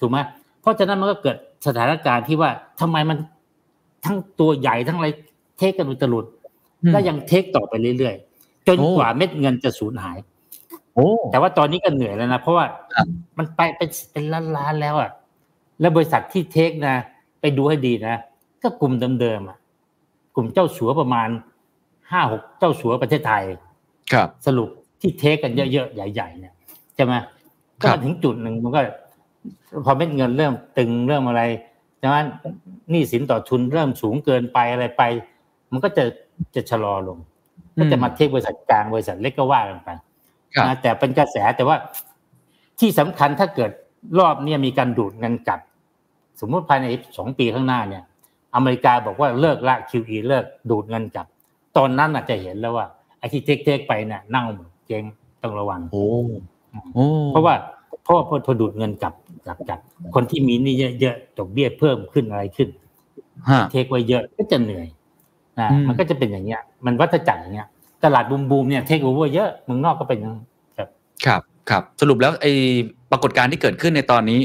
[0.00, 0.18] ถูกไหม
[0.60, 3.18] เพราะฉะนั้นมันก็เกิดสถานการณ์ที่ว่าทำไมมัน
[4.04, 5.08] ทั้งตัวใหญ่ทั้งอะไร
[5.58, 6.24] เทคกันอุตลุด
[6.82, 10.18] อืมแล้วยังเทคต่อไปเรื่อยๆจนโอ้กว่าเม็ดเงินจะสูญหาย
[10.94, 13.06] โอ้แต่ว่าตอนนี้ก็เหนื่อยแล้วนะเพราะว่าครับ
[13.38, 15.10] มันไปเป็นเป็นล้านล้านๆแล้วอะ
[15.80, 16.94] แล้วบริษัทที่เทคนะ
[17.40, 18.16] ไปดูให้ดีนะ
[18.62, 19.58] ก็กลุ่มเดิมๆอะ
[20.34, 21.28] กลุ่มเจ้าสัวประมาณ
[22.10, 23.44] ห้าหกเจ้าสัวประเทศไทย
[24.12, 24.68] ครับ สรุป
[25.00, 26.54] ที่เทคกันเยอะๆ ใหญ่ๆเนี่ย
[26.94, 27.12] ใช่ไหม
[27.82, 28.80] ครัก็บมาถึงจุดหนึ่งมันก็
[29.84, 31.42] พอเม็ดเงินเริ่มตึงเริ่มอะไร
[31.98, 32.16] ใช่ไหม
[32.90, 35.02] หนี้สินต่อทุนเริ่มสูงเกินไปอะไรไป
[35.72, 36.04] มันก็จะ
[36.54, 37.18] จะชะลอลง
[37.78, 39.90] ก็จะมาเทคบริษัทกลางบริษัทเล็กก็ว่ากันไป
[40.54, 41.76] ครับนะแต่เป็นกระแสแต่ว่า
[42.80, 43.70] ที่สำคัญถ้าเกิด
[44.18, 45.60] รอบเนี้มีการดูดเงินกลับ
[46.40, 46.86] สมมติภายใน
[47.18, 48.04] สองปีข้างหน้าเนี่ย
[48.54, 51.26] อเมริกาบอกว่าเลิกละ QE เลิกดูดเงินกลับ
[51.76, 52.86] ตอนนั้นอาจจะเห็นแล้วว่า
[53.18, 55.04] ไอ้ที่เทคเทคไปเนี่ยเน่าหมดเจ๊ง
[55.42, 56.04] ต้องระวังโอ้
[56.94, 57.54] โอ้เพราะว่า
[58.02, 59.14] เพราะว่าพอพอดูดเงินกลับ
[59.46, 59.80] กลับกลับ
[60.14, 62.68] คนที่มีหนี่เยอะๆดอกเบี้ยเพิ่มขึ้นอะไรขึ้น
[63.50, 64.86] ฮะเทคไว้เยอะก็จะเหนื่อย
[65.60, 67.68] นะอืมมันก็จะเป็นอย่างเงี้ย มันวัฏจักรอย่างเงี้ย
[68.04, 70.40] ตลาดบูมบูมๆเนี่ยเทคโอเวอร์เยอะเมืองนอกก็เป็นอย่างนั้น
[70.76, 70.88] ครับ
[71.26, 72.52] ครับ ครับสรุปแล้วไอ้
[73.10, 74.40] ปรากฏการณ์ที่เกิดขึ้นในตอนนี้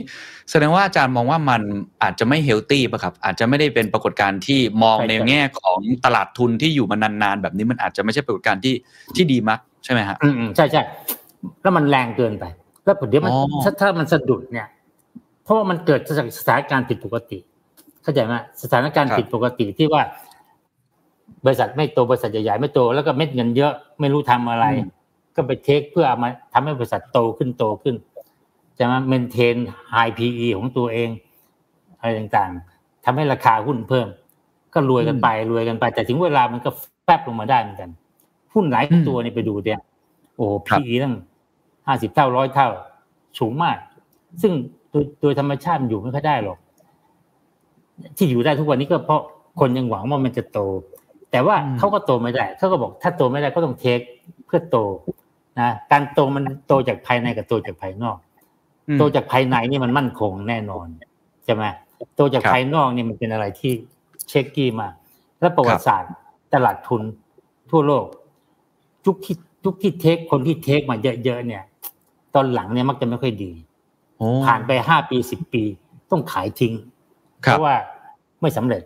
[0.51, 1.61] แสดงว่าอาจารย์มองว่ามัน
[2.03, 8.75] อาจจะไม่เฮลตี้ป่ะครับ อาจจะไม่ได้เป็นปรากฏการณ์ที่มองใช่ในใช่แง่ของตลาดทุนที่อยู่มานานๆแบบนี้มันอาจจะไม่ใช่ปรากฏการณ์ที่
[9.15, 10.81] ที่ดีมักใช่ไหมฮะอืมอืมใช่ใช่
[11.61, 12.45] แล้วมันแรงเกินไป
[12.85, 14.67] แล้วเดี๋ยวมันอ๋อถ้าถ้ามันสะดุดเนี่ย
[15.43, 17.37] เพราะว่ามันเกิดจากสถานการณ์ผิดปกติ
[18.03, 20.01] เข้าใจไหมสถานการณ์ผิดปกติที่ว่า
[21.45, 24.65] บริษัทไม่โตบริษัทใหญ่ๆไม่โตแล้วก็เม็ดเงินเยอะไม่รู้ทำอะไร
[25.39, 27.95] ก็ไปเทคเพื่อเอามาทำให้บริษัทโตขึ้นโตขึ้น
[28.77, 29.55] จะมาเมนเทน
[29.93, 31.09] high PE ของตัวเอง
[31.99, 34.07] อะไรต่างๆทำให้ราคาหุ้นเพิ่ม
[34.73, 36.69] ก็รวยกันไปรวยกันไป แต่ถึงเวลามันก็
[37.05, 37.89] แฟบลงมาได้เหมือนกัน
[38.53, 39.79] หุ้นหลายตัวนี่ไปดูเนี่ย
[40.35, 41.13] โอ้ PE ตั้ง
[41.87, 42.67] ห้าสิบเท่าร้อยเท่า
[43.39, 43.77] สูงมาก
[44.41, 44.51] ซึ่ง
[44.91, 46.57] โดยโดยธรรมชาติมันอยู่ไม่ค่อยได้หรอก
[48.17, 49.21] ที่อยู่ได้ทุกวันนี้ก็เพราะ
[49.59, 50.59] คนยังหวังว่ามันจะโต
[51.31, 53.99] แต่ว่าอืมเขาก็โตไม่ได้เขาก็บอกถ้าโตไม่ได้ก็ต้องเทค
[54.45, 54.77] เพื่อโต
[55.59, 58.17] นะการโตมันโตจากภายในกับโตจากภายนอก
[58.87, 60.87] อืมโตจากภายในนี่มันมั่นคงแน่นอน
[61.45, 61.63] ใช่ไหม
[62.15, 63.73] โตจากครับภายนอกนี่มันเป็นอะไรที่
[64.27, 64.93] เช็คกี้มาก
[65.39, 66.13] และประวัติศาสตร์
[66.53, 67.01] ตลาดทุน
[67.71, 68.05] ทั่วโลก
[69.05, 71.63] ทุกที่ทุกที่เทคคนที่เทคมาเยอะๆเนี่ย
[72.35, 73.51] ตอนหลังเนี่ยมักจะไม่ค่อยดี
[74.17, 75.63] โอ้ผ่านไปห้าปีสิบปี
[76.11, 76.73] ต้องขายทิ้ง
[77.45, 77.75] คเพรับราะว่า
[78.41, 78.83] ไม่สำเร็จ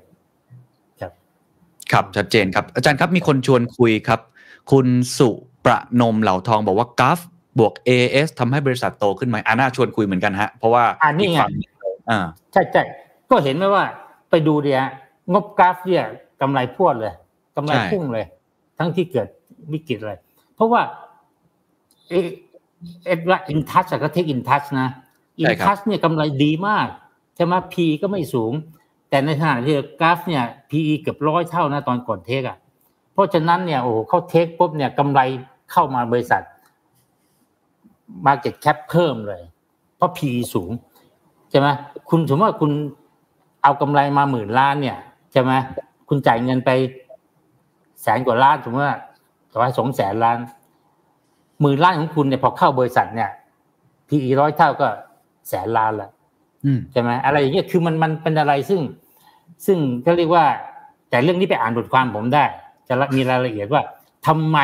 [1.02, 1.12] ครับ
[1.92, 4.20] ครับชัดเจนครับ อาจารย์ครับมีคนชวนคุยครับ
[4.72, 5.30] คุณสุ
[5.66, 7.20] ประนมเหล่าทองบอกว่ากัฟ
[7.60, 11.52] บวก AS ทำให้บริษัทโตขึ้นไหมอาน่าชวนคุยเหมือนกันฮะ เพราะว่าอ่านี่ไงฝั่ง
[12.10, 12.20] อ่า
[12.52, 12.84] ใช่ใช่
[13.30, 13.84] ก็เห็นไหมว่า
[14.30, 14.84] ไปดูเนี่ย
[15.32, 16.06] งบกราฟเนี่ย
[16.42, 17.14] กำไรพรวดเลย
[17.56, 18.26] กำไรใช่พุ่งเลย
[18.78, 19.28] ทั้งที่เกิด
[19.74, 20.18] วิกฤตเลย
[20.56, 20.82] เพราะว่า
[22.10, 22.14] เอ
[23.06, 24.90] เอ็ดว่าอินทัชก็เทคอินทัชนะ
[25.40, 26.88] อินทัชเนี่ยกำไรดีมาก
[27.36, 28.54] ใช่ไหมพีก็ไม่สูง
[29.10, 32.58] แต่ในขณะที่กราฟเนี่ย PE เกือบร้อยเท่านะตอนก่อนเทคอะ
[33.14, 35.22] เพราะฉะนั้นเนี่ยโอ้โหเขาเทคปุ๊บเนี่ยกำไร
[35.72, 36.42] เข้ามาบริษัท
[38.26, 39.42] Market Cap เพิ่มเลย
[39.96, 40.72] เพราะ PE สูง
[41.50, 41.68] ใช่ไหม
[42.10, 42.72] คุณสมมติว่าคุณ
[43.64, 44.98] เอากำไรมาหมื่นล้านเนี่ย
[45.32, 45.52] ใช่ไหม
[46.10, 46.70] คุณจ่ายเงินไป
[48.02, 48.98] แสนกว่าล้านสมมติว่า
[49.52, 50.38] ต่อให้สองแสนล้าน
[51.62, 53.30] หมื่นล้านของคุณเนี่ยพอเข้าบริษัทเนี่ย
[54.08, 54.88] PE ร้อยเท่าก็
[55.50, 56.10] แสนล้านละ
[56.66, 58.82] อืมใช่ไหมอะไรอย่างเงี้ยคือมันมันเป็นอะไรซึ่ง
[59.66, 60.46] ซึ่งก็เรียกว่า
[61.10, 62.46] แต่เรื่องนี้ไปอ่านบทความผมได้
[62.88, 63.82] จะมีรายละเอียดว่า
[64.28, 64.58] ทำไม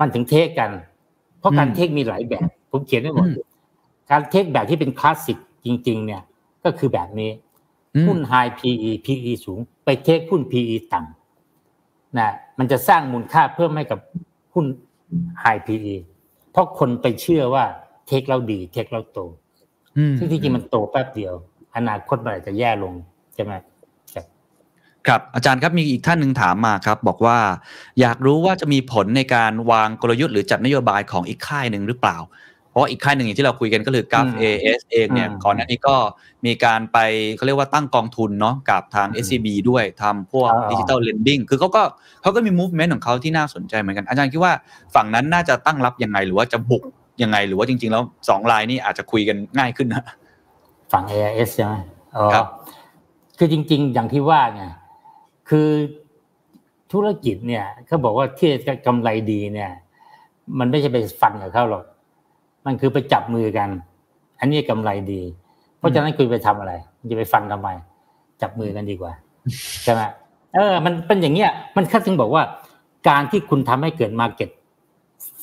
[0.00, 0.70] มันถึงเทคกัน
[1.38, 3.46] เพราะการอืมเทคมีหลายแบบ ผมเขียนไว้หมดอืม
[4.10, 6.22] การเทคแบบที่เป็นคลาสสิกจริง ๆ เนี่ย
[6.64, 7.30] ก็คือแบบนี้
[7.94, 13.98] อืมหุ้น high PE PE สูง ไปเทคหุ้น PE ต่ำนะ มันจะสร้างมูลค่าเพิ่มให้กับ
[14.54, 14.66] หุ้น
[15.42, 15.94] high PE
[16.52, 17.64] เพราะคนไปเชื่อว่า
[18.06, 19.18] tech เราดี tech เราโต
[19.98, 21.34] อืมซึ่งที่จริงมันโตแป๊บเดียว
[21.76, 22.94] อนาคตมันอาจจะแย่ลง
[23.34, 23.64] ใช่ไหมครับ
[25.08, 27.38] ครับอาจารย์ครับมีอีกท่านหนึ่งถามมาครับ บอกว่า
[28.00, 32.18] อยากรู้ว่าจะมีผลในการวางกลยุทธ์หรือจัดนโยบายของอีกค่ายหนึ่งหรือเปล่า
[32.70, 35.96] เพราะว่าอีกค่ายหนึ่งอย่างที่เราคุยกันก็คือกราฟอืม AS เองเนี่ยอืมก่อนหน้านี้ก็
[36.46, 36.98] มีการไป
[37.36, 41.82] เขาเรียกว่าตั้งกองทุนเนาะกับทางอืม SCB ด้วยทำพวกอ๋อดิจิ t a ลเลนดิ้งคือเขาก็
[42.22, 44.52] เขาก็มี movement ของเขาที่น่าสนใจเหมือนกันอาจารย์คิดว่า
[44.94, 46.82] ฝั่งนั้นน่าจะตั้งรับยังไงหรือว่าจะบุก
[47.22, 50.04] ยังไง หรือว่าจริง ๆ แล้วสองรายนี่อาจจะคุยกันง่ายขึ้นนะ
[50.92, 51.74] ฝั่ง AIS ใช่ไหม
[52.16, 52.46] อ๋อครับ
[53.38, 54.62] คือจริง ๆ อย่างที่ว่าไง
[55.50, 55.70] คือ
[56.92, 59.70] ธุรกิจเนี่ยเขาบอกว่าที่จะกำไรดีเนี่ย
[60.58, 61.84] มันไม่ใช่ไปฟันกับเขาหรอก
[62.66, 63.68] มันคือไปจับมือกัน
[64.40, 65.22] อันนี้กำไรดี
[65.78, 67.68] เพราะฉะนั้นคุณไปทำอะไรคุณจะไปฟันทำไม
[68.42, 69.12] จับมือกันดีกว่า
[69.84, 70.00] ใช่ไหม
[70.54, 72.42] เออ มันเป็นอย่างเงี้ย มันคัดถึงบอกว่า
[73.08, 74.50] การที่คุณทำให้เกิด market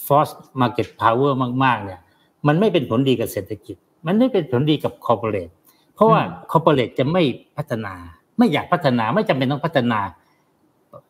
[0.05, 1.31] force market power
[1.63, 1.99] มาก ๆ เนี่ย
[2.47, 5.53] มันไม่เป็นผลดีกับเศรษฐกิจ มันไม่เป็นผลดีกับ corporate
[5.93, 7.21] เพราะว่า corporate จะไม่
[7.55, 7.93] พัฒนา
[8.37, 9.99] ไม่อยากพัฒนาไม่จำเป็นต้องพัฒนา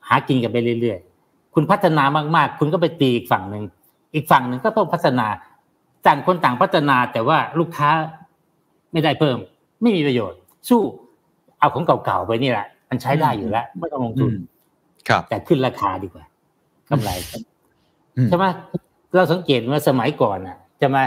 [0.08, 2.04] หากินกันไปเรื่อยๆ คุณพัฒนา
[2.36, 3.64] มากๆ คุณก็ไปตีอีกฝั่งหนึ่ง
[4.16, 5.28] อีกฝั่งหนึ่งก็ต้องพัฒนา
[6.08, 7.90] ต่างคนต่างพัฒนาแต่ว่าลูกค้า
[8.92, 9.38] ไม่ได้เพิ่ม
[9.82, 10.82] ไม่มีประโยชน์ สู้
[11.60, 14.38] เอาของเก่าๆไปนี่แหละ มันใช้ได้อยู่แล้วไม่ต้องลงทุนอืม
[15.08, 16.26] ครับ แต่ขึ้นราคาดีกว่า
[16.90, 17.10] กำไร
[18.18, 18.46] อืมใช่ไหม
[19.16, 20.98] เราสังเกตว่าสมัยก่อนอะใช่ไหม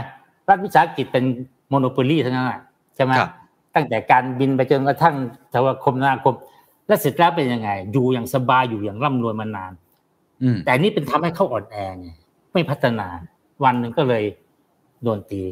[0.48, 1.24] รัฐวิสาหกิจเป็น
[1.68, 2.60] โมโนโปลีทั้งนั้นอะ
[2.94, 3.30] ใช่ไหมครับ
[3.74, 5.16] ตั้งแต่การบินไปจนกระทั่ง
[5.50, 6.34] โทรคมนาคม
[6.86, 9.72] แล้วเสร็จแล้วเป็นยังไง อยู่อย่างสบายอยู่อย่างร่ำรวยมานาน
[10.42, 12.08] อืมแต่นี่เป็นทำให้เขาอ่อนแอไง
[12.52, 13.08] ไม่พัฒนา
[13.64, 14.24] วันหนึ่งก็เลย
[15.02, 15.42] โดนตี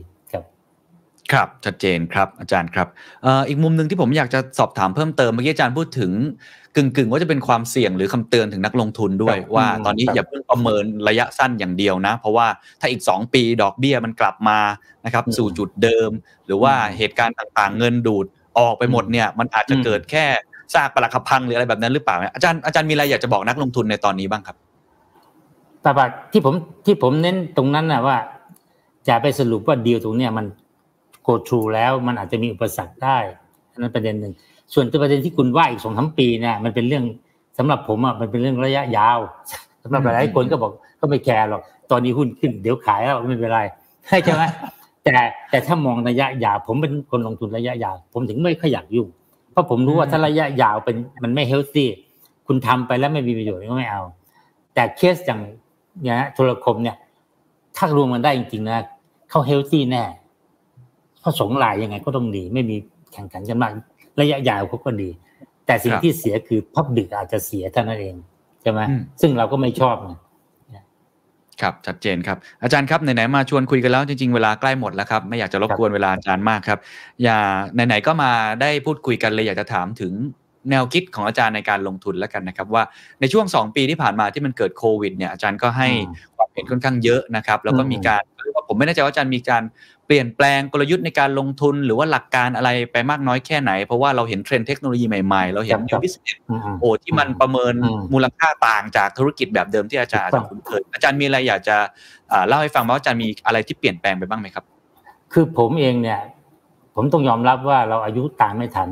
[1.32, 2.88] ครับครับชัดเจนครับอาจารย์ครับ
[3.22, 6.12] เอ่ออีกมุมหนึ่งที่ผมอยากจะสอบถามเพิ่มเติมเมื่อกี้อาจารย์พูดถึง
[6.76, 12.46] กึ่งกึ่งๆว่าจะเป็นความเสี่ยงหรือคำเตือนถึงนักลงทุนด้วยครับว่าอืมตอนนี้ครับอย่าเพิ่งประเมินระยะสั้นอย่างเดียวนะ เพราะว่า
[12.80, 14.58] ถ้าอีก 2 ปีดอกเบี้ยมันกลับมา
[15.04, 16.10] นะครับอืมสู่จุดเดิม
[16.46, 18.26] หรือว่าอืมเหตุการณ์ต่างๆ เงินดูด
[18.58, 20.24] ออกไปหมดเนี่ยมันอาจจะอืมเกิดแค่
[20.74, 24.56] ซากปรักหักพังหรืออะไรแบบนั้นหรือเปล่าเนี่ยอาจารย์อาจารย์มีอะไรอยากจะบอกนักลงทุนในตอนนี้บ้างครับ
[25.82, 26.54] แต่ว่าที่ผม
[26.86, 28.16] ที่ผมเน้นตรงนั้นนะว่า
[29.08, 30.46] จะไปสรุปว่าดีลตรงเนี้ยมัน
[31.28, 33.18] go through แล้วมันอาจจะมีอุปสรรคได้
[33.72, 34.32] อันนั้นประเด็นหนึ่ง
[34.74, 37.04] ส่วนตัวประเด็นที่คุณว่าอีกสองสามปีเนี่ยมันเป็นเรื่อง
[37.58, 39.18] สำหรับผมอะมันเป็นเรื่องระยะยาว
[39.82, 43.60] สำหรับหลายๆคนก็บอกก็ไม่แคร์หรอกตอนนี้หุ้นขึ้นเดี๋ยวขายแล้วไม่เป็นไร
[44.24, 44.42] ใช่ไหม
[45.04, 45.16] แต่
[45.50, 49.08] แต่ถ้ามองระยะยาวผมเป็นคนลงทุนระยะยาว ผมถึงไม่ค่อยอยากยุ่ง
[49.52, 51.88] เพราะผมรู้ว่าถ้าระยะยาวเป็นมันไม่ healthy
[52.46, 54.02] คุณทำไปแล้วไม่มีประโยชน์ก็ไม่เอา
[54.74, 55.40] แต่เคสอย่าง
[56.02, 56.96] เนี่ยนะโทรคมเนี่ย
[57.76, 58.76] ถ้ารวมกันได้จริงๆนะ
[59.30, 62.76] เขา healthy แน่เพราะสุดท้ายยังไงก็ต้องดี ไม่มี
[63.12, 63.72] แข่งขันกันมาก
[64.20, 65.10] ระยะยาวเขาก็ดี
[65.66, 68.16] แต่สิ่งที่เสียคือ public อาจจะเสียเท่านั้นเอง
[68.62, 68.80] ใช่ไหม
[69.20, 70.12] ซึ่งเราก็ไม่ชอบไง
[71.62, 76.78] ครับชัดเจนครับอาจารย์ครับไหนๆมาชวนคุยกันแล้วจริงๆ เวลาใกล้หมดแล้วครับไม่อยากจะรบกวนเวลาอาจารย์มากครับ
[77.22, 77.38] อย่า
[77.74, 80.12] ไหนๆก็มาได้พูดคุยกันเลยอยากจะถามถึง
[80.70, 82.82] แนวคิดของอาจารย์ในการลงทุนแล้วกันนะครับ ว่า
[83.20, 85.88] ในช่วง 2 ปีที่ผ่านมาที่มันเกิดโควิดเนี่ยอาจารย์ก็ให้
[86.36, 88.22] ความเห็นค่อนข้างเยอะนะครับ แล้วก็มีการ
[88.68, 89.62] ผมไม่แน่ใจว่าอาจารย์มีการ
[90.08, 96.38] เปลี่ยนแปลงกลยุทธ์ในการลงทุนหรือว่าหลักการอะไรไปมากน้อยแค่ไหน เพราะว่าเราเห็นเทรนด์เทคโนโลยีใหม่ๆ เราเห็น new business
[96.80, 97.74] โอ้ที่มันประเมิน
[98.12, 101.76] มูลค่าต่างจากธุรกิจแบบเดิมที่อาจารย์อาจจะคุ้นเคยอาจารย์มีอะไรอยากจะ
[102.48, 104.64] เล่าให้ฟังว่าอาจารย์มีอะไรที่เปลี่ยนแปลงไปบ้างไหมครับ
[105.32, 106.20] คือผมเองเนี่ย
[106.94, 108.88] ผมต้องยอมรับว่าเราอายุตามไม่ทัน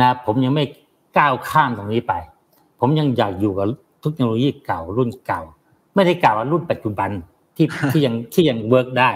[0.00, 0.64] นะผมยังไม่
[1.18, 2.12] ก้าวข้ามตรงนี้ไป
[2.80, 3.68] ผมยังอยากอยู่กับ
[4.00, 5.42] เทคโนโลยีเก่ารุ่นเก่า
[5.94, 7.10] ไม่ได้กล่าวว่ารุ่นปัจจุบัน
[7.56, 9.10] ที่ที่ยังที่ยังเวิร์กได้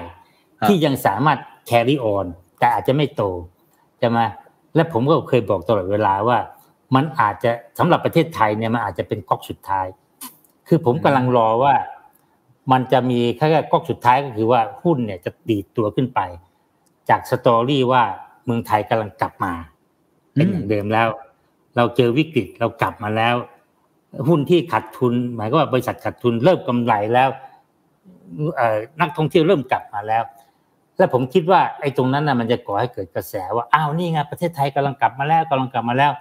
[0.68, 2.26] ที่ยังสามารถแคริออน
[2.58, 3.22] แต่อาจจะไม่โต
[3.98, 4.18] ใช่ไหม
[4.74, 6.38] และผมก็เคยบอกตลอดเวลาว่า
[6.94, 9.86] มันอาจจะสำหรับประเทศไทยเนี่ยมันอาจจะเป็นก๊อกสุดท้าย
[10.68, 11.74] คือผมกำลังรอว่า
[12.72, 16.20] มันจะมีแค่ก๊อกสุดท้ายก็คือว่าหุ้นเนี่ยจะดีดตัวขึ้นไป
[17.08, 18.02] จากสตอรี่ว่า
[18.44, 19.52] เมืองไทยกำลังกลับมา
[20.34, 21.08] เป็นอย่างเดิมแล้ว
[21.76, 23.34] เราเจอวิกฤตเรากลับมาแล้ว
[24.28, 27.28] หุ้นที่ขาดทุน หมายก็ว่าบริษัทขาดทุนเริ่มกำไรแล้ว
[29.00, 30.22] นักท่องเที่ยวเริ่มกลับมาแล้ว
[30.98, 36.12] และผมคิดว่าไอ้ตรงนั้นนะมันจะก่อให้เกิดกระแสว่าอ้าวนี่ไงประเทศไทยกำลังกลับมาแล้วกำลังกลับมาแล้ว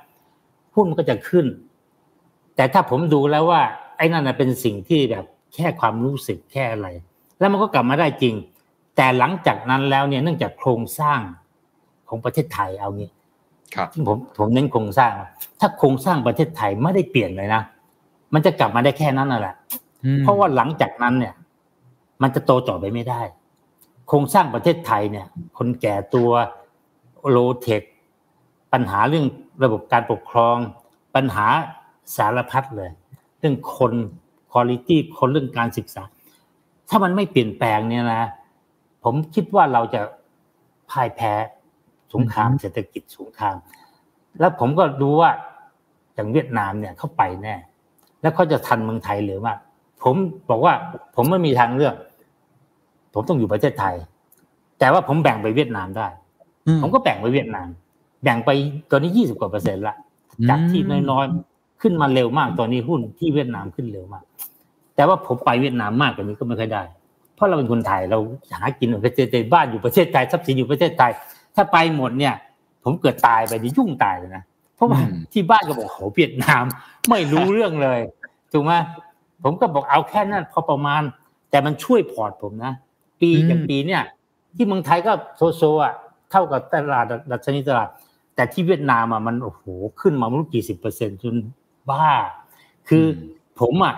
[0.76, 1.46] หุ้นก็จะขึ้น
[2.56, 3.62] แต่ถ้าผมดูแล้วว่า
[3.98, 5.26] ไอ้นั่นเป็นสิ่งที่แบบ
[5.56, 6.88] แค่ความรู้สึกแค่อะไร
[7.40, 8.36] แล้วมันก็กลับมาได้จริง
[8.96, 11.20] แต่หลังจากนั้นแล้วเนี่ยเนื่องจากโครงสร้าง
[12.10, 13.10] ของประเทศไทยเอางี้
[13.76, 15.12] ครับผมผมเน้นโครงสร้าง
[15.60, 17.62] ถ้าโครงสร้างประเทศไทยไม่ได้เปลี่ยนเลยนะ
[18.34, 19.56] มันจะกลับมาได้แค่นั้นน่ะแหละ
[20.20, 21.34] เพราะว่าหลังจากนั้นเนี่ย
[22.22, 23.22] มันจะโตต่อไปไม่ได้
[24.08, 25.28] โครงสร้างประเทศไทยเนี่ย
[25.58, 26.32] คนแก่ตัว
[27.30, 27.82] โลเทค
[28.74, 29.26] ปัญหาเรื่อง
[29.64, 30.58] ระบบการปกครอง
[31.16, 31.48] ปัญหา
[32.16, 32.92] สารพัดเลย
[33.40, 33.94] เรื่องคน
[34.54, 36.04] คุณภาพคนเรื่องการศึกษา
[36.90, 38.24] ถ้ามันไม่เปลี่ยนแปลงเนี่ยนะ
[39.04, 40.02] ผมคิดว่าเราจะ
[40.90, 41.34] พ่ายแพ้
[42.14, 43.56] สงครามเศรษฐกิจสงคราม
[44.40, 45.32] แล้วผมก็ดูว่า
[46.14, 47.56] อย่างเวียดนามเนี่ยเข้าไปแน่
[48.22, 49.54] แล้วเขาจะทันเมืองไทยหรือว่า
[50.04, 50.16] ผม
[50.50, 50.74] บอกว่า
[51.16, 51.96] ผมไม่มีทางเลือก
[53.14, 53.96] ผมต้องอยู่ประเทศไทย
[54.80, 56.08] แต่ว่าผมแบ่งไปเวียดนามได้
[56.82, 57.68] ผมก็แบ่งไปเวียดนาม
[58.24, 58.50] แบ่งไป
[58.92, 59.96] ตอนนี้ยี่สิบกว่าเปอร์เซ็นต์ละ
[60.50, 60.82] จากที่
[61.12, 64.24] น้อยๆขึ้นมาเร็วมากตอนนี้หุ้นที่เวียดนามขึ้นเร็วมาก
[64.96, 66.84] แต่ว่าผมไปเวียดนามมากกว่านี้ก็ไม่ค่อยได้
[67.36, 68.18] เพราะเราเป็นคนไทยเรา
[68.52, 71.12] หากินอยู่ประเทศไทยบ้านอยู่ประเทศไทยทรัพย์สินอยู่ประเทศไทย
[71.56, 72.34] ถ้าไปหมดเนี่ย
[72.84, 74.44] ผมเกิดตายไปจะยุ่งตายเลยนะ
[74.76, 75.00] เพราะว่า
[75.34, 76.64] ที่บ้านก็บอกโหเวียดนาม
[77.10, 78.00] ไม่รู้เรื่องเลย
[78.52, 78.74] ถูกไหม
[79.44, 81.02] ผมก็บอกเอาแค่นั้นพอประมาณ
[81.50, 82.74] แต่มันช่วยพอร์ตผมนะ
[83.24, 84.04] ปีอย่างปีเนี่ย
[84.56, 85.94] ที่เมืองไทยก็โซโซอะ
[86.32, 87.90] เท่ากับตลาดดัชนีตลาด
[88.36, 89.64] แต่ที่เวียดนามอะมันโอ้โห
[90.02, 91.36] ขึ้นมาไม่รู้กี่สิบเปอร์เซ็นต์จน
[91.90, 92.10] บ้า
[92.90, 93.06] คือ
[93.60, 93.96] ผมอะ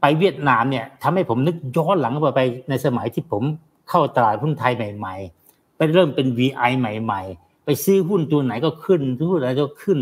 [0.00, 3.42] ไปเวียดนามเนี่ยทำให้ผมนึกย้อนหลังไปในสมัยที่ผม
[3.90, 5.14] เข้าตลาดหุ้นไทยใหม่
[5.46, 9.98] ๆ ไปเริ่มเป็น VI ใหม่ ๆ ไปซื้อหุ้นตัวไหนก็ขึ้นซื้อหุ้นอะไรก็ขึ้น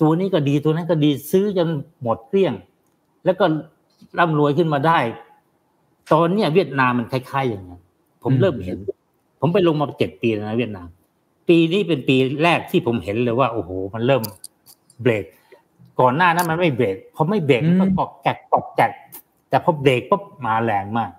[0.00, 1.68] ตัวนี้ก็ดีตัวนั้นก็ดีซื้อจน
[2.02, 2.54] หมดเกลี้ยง
[3.24, 3.44] แล้วก็
[4.18, 4.98] ร่ำรวยขึ้นมาได้
[6.12, 7.78] ตอนเนี้ยเวียดนามมันคล้ายๆอย่างนี้
[8.22, 8.78] ผมเริ่มเห็น
[9.40, 10.88] ผมไปลงมาเจ็ดปีแล้วนะเวียดนาม
[11.48, 14.22] ปีนี้เป็นปีแรกที่ผมเห็นเลยว่า โอ้โห มันเริ่ม
[15.02, 15.24] เบรก
[16.00, 18.92] ก่อนหน้านั้นมันไม่เบรกพอไม่เบรกมันก็กอกแกกกอกแกก
[19.48, 21.10] แต่พอเบรกปุ๊บมาแรงมาก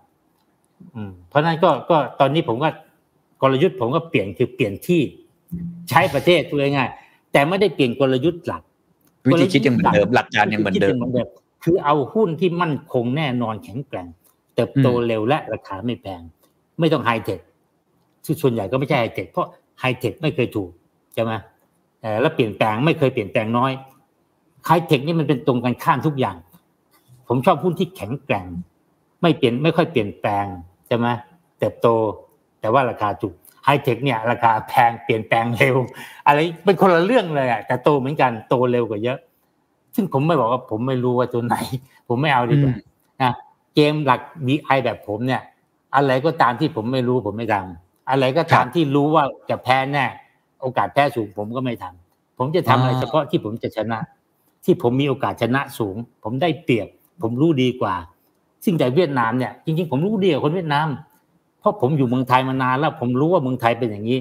[0.95, 2.69] อืม เพราะนั้นก็ก็ตอนนี้ผมก็
[3.41, 5.01] กลยุทธ์ผมก็เปลี่ยนคือเปลี่ยนที่
[5.89, 6.89] ใช้ประเทศตัวง่าย
[7.31, 8.63] แต่ไม่ได้เปลี่ยนกลยุทธ์หลัก
[9.27, 10.95] วิธีคิดยังเหมือนเดิมหลักการยังเหมือนเดิม
[11.63, 14.07] คือเอาหุ้นที่มั่นคงแน่นอนแข็งแกร่ง
[14.55, 16.21] เติบโตเร็วและราคาไม่แพง
[16.79, 17.39] ไม่ต้องไฮเทค
[18.23, 19.47] ที่ส่วนใหญ่ก็ไม่ใช่ไฮเทคเพราะ
[19.79, 20.69] ไฮเทคไม่เคยถูก
[21.13, 21.31] ใช่ไหม
[22.21, 23.71] แล้วเปลี่ยนแปลงไม่เคยเปลี่ยนแปลงน้อย
[24.65, 26.37] ไฮเทคนี่มันเป็นตรงกันข้ามทุกอย่าง
[27.27, 28.47] ผมชอบหุ้นที่แข็งแกร่ง
[29.21, 30.45] ไม่เปลี่ยนไม่ค่อยเปลี่ยนแปลง
[30.87, 31.07] ใช่ไหม
[31.59, 31.87] เติบโต
[32.59, 33.33] แต่ว่าราคาถูก
[33.65, 35.75] ไฮเทคเนี่ยราคาแพงเปลี่ยนแปลงเร็ว
[36.27, 39.17] อะไรเป็นคนละเรื่องเลยอะแต่โตเหมือนกันโตเร็วกว่าเยอะ
[39.95, 41.55] ซึ่งผมไม่บอกว่าผมไม่รู้ว่าตัวไหน
[42.07, 42.75] ผมไม่เอาดีกว่า
[43.21, 43.31] นะ
[43.75, 45.41] เกมหลัก VI แบบผมเนี่ย
[45.95, 50.05] อะไรก็ตามที่ผมไม่รู้ผมไม่ทำอะไรก็ตามที่รู้ว่าจะแพ้แน่
[50.61, 53.99] โอกาสแพ้สูงผมก็ไม่ทำผมจะทำอะไรเฉพาะที่ผมจะชนะ
[54.65, 56.87] ที่ผมมีโอกาสชนะสูง ผมได้เปรียบ
[57.21, 57.95] ผมรู้ดีกว่า
[58.65, 60.87] ซึ่งแต่เวียดนามเนี่ยจริงๆผมรู้ดีกว่าคนเวียดนาม
[61.59, 64.19] เพราะผมอยู่เมืองไทยมานานแล้ว ผมรู้ว่าเมืองไทยเป็นอย่างนี้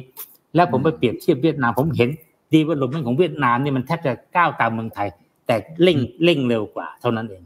[0.54, 2.08] แล้วผมไปเปรียบเทียบเวียดนาม ผมเห็น
[2.52, 5.08] ดีว่าลมของเวียดนามเนี่ยมันแทบจะก้าวตามเมืองไทย
[5.46, 7.42] แต่เร่งเร่งเร็วกว่า เท่านั้นเอง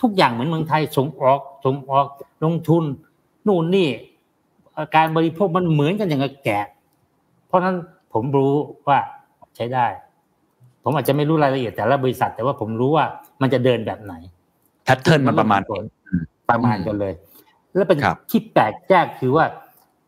[0.00, 2.06] ทุกอย่างเหมือนเมืองไทยส่งออกส่งออก
[2.44, 2.84] ลงทุน
[3.46, 3.88] นู่นนี่
[4.96, 6.66] การบริโภคมันเหมือนกันอย่างกับแกะ
[7.46, 7.76] เพราะฉะนั้น
[8.12, 8.54] ผมรู้
[8.88, 8.98] ว่า
[9.56, 9.86] ใช้ได้
[10.84, 13.04] ผมอาจจะไม่รู้รายละเอียดแต่ละบริษัท แต่ว่าผมรู้ว่า
[13.42, 14.14] มันจะเดินแบบไหน
[14.84, 15.82] แพทเทิร์นมันประมาณผล
[16.50, 17.12] ประมาณกันเลย
[17.74, 19.44] แล้วเป็นครับที่แปลกแยกคือว่า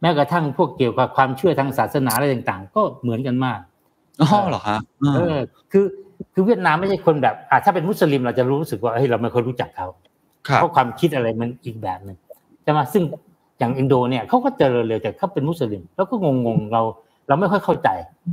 [0.00, 3.60] แม้กระทั่งพวกเกี่ยวกับความเชื่อทางศาสนาอะไรต่างๆ ก็เหมือนกันมาก
[4.22, 5.38] อ๋อเหรอฮะอ่าเออ
[5.72, 5.84] คือ
[6.34, 9.86] คือเวียดนามไม่ใช่คนแบบอ่าถ้าเป็นมุสลิมเราจะรู้สึกว่าเฮ้ยเราไม่ค่อยรู้จักเขา
[10.48, 12.18] ครับเพราะความคิดอะไรมันอีกแบบหนึ่ง
[12.62, 13.02] ใช่ไหมซึ่ง
[13.58, 16.14] อย่างอินโดเนี่ยเขาก็เจริญเร็วแต่เขาเป็นมุสลิม แล้วก็
[16.46, 16.82] งงๆเรา
[17.28, 17.88] เราไม่ค่อยเข้าใจ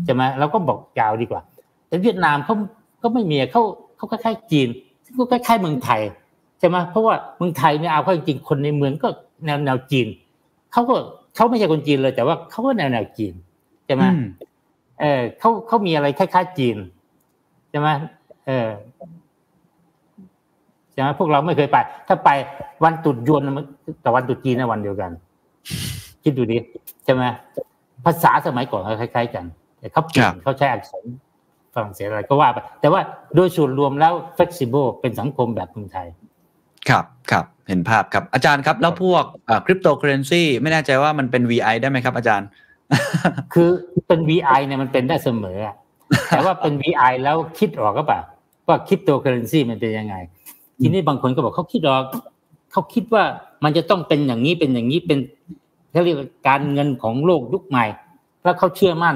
[0.05, 1.41] ใช่ไหมเราก็บอกยาวดีกว่า
[1.87, 2.55] แต่เวียดนามเขา
[3.03, 3.61] ก็ไม่มีเขา
[3.97, 4.67] เขาคล้ายๆจีน
[5.05, 6.01] ซึ่งก็คล้ายๆเมืองไทย
[6.59, 9.07] ใช่ไหมเพราะว่าเมืองไทยเนี่ยเอาเข้าจริงๆคนในเมืองก็
[9.45, 10.07] แนวแนวจีน
[10.71, 10.95] เขาก็
[11.35, 13.33] เขาไม่ใช่คนจีนเลย แต่ว่าเขาก็แนวแนวจีน
[13.85, 14.23] ใช่ไหมอืม
[15.01, 16.77] เออเขาเขามีอะไรคล้ายๆจีน
[17.69, 17.89] ใช่ไหม
[18.47, 21.77] เออใช่ไหมพวกเราไม่เคยไป
[22.07, 22.29] ถ้าไป
[22.83, 23.65] วันตรุษยวนมัน
[24.03, 25.11] กับวันตรุษจีนนะวันเดียวกัน
[26.23, 26.57] คิดดูดิ
[27.05, 27.23] ใช่ไหม
[28.05, 29.45] ภาษาสมัยก่อนก็คล้ายๆกัน
[29.79, 31.05] แต่เขาเปลี่ยนครับเขาใช้อักษร
[31.73, 33.01] ฝรั่งเศสอะไรก็ว่าไปแต่ว่า
[33.35, 36.07] โดยส่วนรวมแล้ว flexible เป็นสังคมแบบเมืองไทย
[36.89, 39.23] ครับครับเห็นภาพครับอาจารย์ครับ แล้วพวก
[39.65, 42.47] คริปโตเคอเรนซีไม่แน่ใจว่ามันเป็น VI ได้ไหมครับ อาจารย์
[43.53, 43.69] คือ
[44.07, 45.75] เป็น VI เนี่ยมันเป็นได้เสมออะ
[46.27, 48.19] แต่ว่าเป็น VI แล้วคิดออกหรือเปล่า
[48.67, 50.15] ว่าคริปโตเคอเรนซีมันเป็นยังไง
[50.79, 52.03] ทีนี้บางคนก็บอกเขาคิดออก
[52.71, 53.23] เขาคิดว่า
[53.63, 55.19] มันจะต้องเป็นอย่างนี้เป็นอย่างนี้เป็น
[55.91, 57.85] เขาเรียกว่าการเงินของโลกยุคใหม่
[58.43, 59.15] แล้วเขาเชื่อมั่น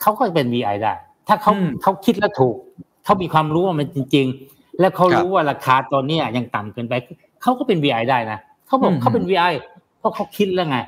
[0.00, 0.92] เขาก็เป็น VI ได้
[1.28, 2.56] ถ้าเขาอืมเขาคิดแล้วถูก
[3.04, 6.94] เขามีความรู้ว่ามันจริง ๆ แล้วเขาครับรู้ว่าราคาตอนเนี้ยยังต่ำเกินไป
[7.42, 9.52] เขาก็เป็น VI ได้นะเขาบอกอืมเขาเป็น VI
[9.98, 10.78] เพราะเขาคิดแล้วไง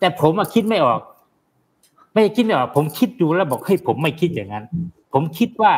[0.00, 1.00] แต่ผมอะคิดไม่ออก
[2.12, 4.64] ไม่ได้คิดไม่ออกผมคิดดูแล้วบอกเฮ้ยผมไม่คิดอย่างนั้น
[5.12, 5.72] ผมคิดว่า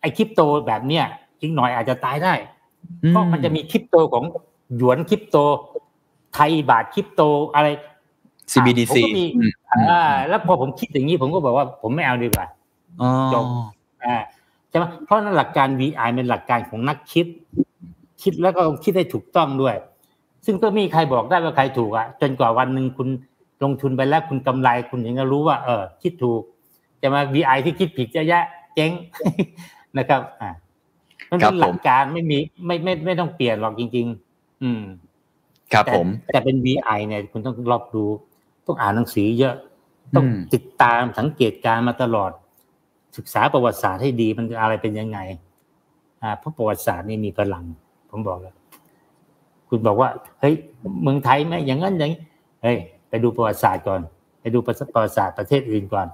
[0.00, 1.04] ไอ้คริปโตแบบเนี้ย
[1.42, 2.34] อีกหน่อยอาจจะตายได้
[3.08, 4.24] เพราะมันจะมีคริปโตของ
[4.76, 5.36] หยวนคริปโต
[6.34, 7.22] ไทยบาทคริปโต
[7.54, 7.68] อะไร
[8.52, 9.50] CBDC ผมก็มีอืม
[9.90, 12.46] อ่า แล้วพอผมคิดอย่างนี้ผมก็บอกว่าผมไม่เอาดีกว่า
[13.00, 13.44] อ๋อจบ
[14.04, 14.16] อ่า
[14.68, 17.26] ใช่ไหมเพราะนั้นหลักการ VI เป็นหลักการของนักคิด
[18.22, 19.74] คิดแล้วก็คิดให้ถูกต้องด้วย
[20.46, 23.08] ซึ่งก็มีใครบอกได้ว่าใครถูกอะจนกว่าวันหนึ่งคุณ
[23.62, 26.42] ลงทุนไปแล้วคุณกำไรคุณถึงจะรู้ว่า เออ คิดถูก
[27.02, 28.44] จะมา VI ที่คิดผิดจะแยะ
[28.74, 28.90] เจ๊ง
[29.98, 30.50] นะครับ อ่า
[31.32, 34.82] มันครัเป็บนหลัผมกการไม่มีไม่ไม่ไม่ต้องเปลี่ยนหรอกจริง ๆ อืม
[35.72, 38.10] ครับแต่ผม แต่เป็น VI เนี่ย คุณต้องรอบรู้
[38.66, 39.54] ต้องอ่านหนังสือเยอะ
[40.14, 42.30] ต้องอืมติดตามสังเกตการณ์มาตลอด
[43.16, 45.18] ศึกษาประวัติศาสตร์ให้ดีมันอะไรเป็นยังไง
[46.22, 47.64] อ่าเพราะประวัติศาสตร์นี่มีพลัง
[48.10, 48.54] ผมบอกแล้ว
[49.68, 50.08] คุณบอกว่า
[50.40, 50.54] เฮ้ย
[51.02, 52.20] เมืองไทยไหมอย่างนั้นอย่างนี้
[52.62, 52.78] เฮ้ย
[53.08, 54.00] ไปดูประวัติศาสตร์ก่อน
[54.40, 56.06] ไปดูประวัติศาสตร์ประเทศอื่นก่อน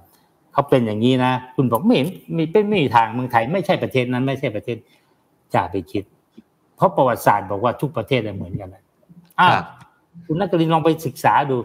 [0.52, 4.76] เขาเป็นอย่างนี้นะ คุณบอกไม่เห็นมีเป็นไม่มีทางเมืองไทย ไม่ใช่ประเทศนั้น ไม่ใช่ประเทศ
[5.54, 6.04] จะไปคิด
[6.76, 8.82] เพราะประวัติศาสตร์บอกว่าทุกประเทศเหมือนกันนะ
[9.40, 9.64] อ้าวครับ
[10.26, 11.56] คุณนักเรียนลองไปศึกษาดู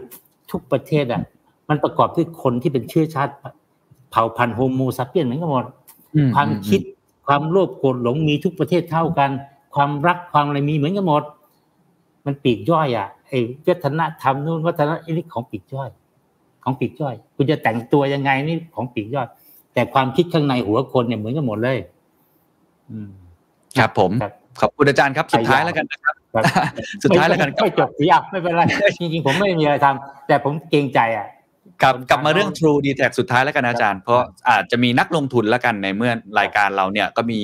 [0.50, 1.22] ทุกประเทศอะ
[1.68, 3.32] มันประกอบด้วยคนที่เป็นเชื้อชาติ
[4.10, 5.64] เผ่าพันธุ์โฮโมซาเปียนเหมือนกันหมด
[6.14, 6.80] อืความคิด
[7.26, 9.30] ความโลภโกรธหลงมีทุกประเทศเท่ากัน
[9.74, 11.22] ความรักความอะไรมีเหมือนกันหมด
[12.24, 15.90] มันปีกย่อยอะไอ้วัฒนธรรมนู่นวัฒนธรรมนี่ของปีกย่อย
[16.62, 19.28] ของปีกย่อย คุณจะแต่งตัวยังไงนี่ของปีกย่อย
[19.74, 21.78] แต่ความคิดข้างในหัวคนเนี่ยเหมือนกันหมดเลย
[22.90, 23.10] อืม
[23.78, 26.44] ครับผมครับขอบคุณอาจารย์ครับสุดท้ายแล้วกันนะครับครับ
[27.02, 28.62] สุดท้ายแล้วกันไม่ไม่จบสีอะไม่เป็นไร
[29.00, 31.26] จริงๆผมไม่มีอะไรทำแต่ผมเกรงใจอะ
[31.82, 37.40] กลับคนกลับมาเรื่องฟัง True d t a c สุดท้ายแล้วกันอาจารย์ เพราะอาจจะมีนักลงทุนแล้วกันในเมื่อรายการเราเนี่ยก็มี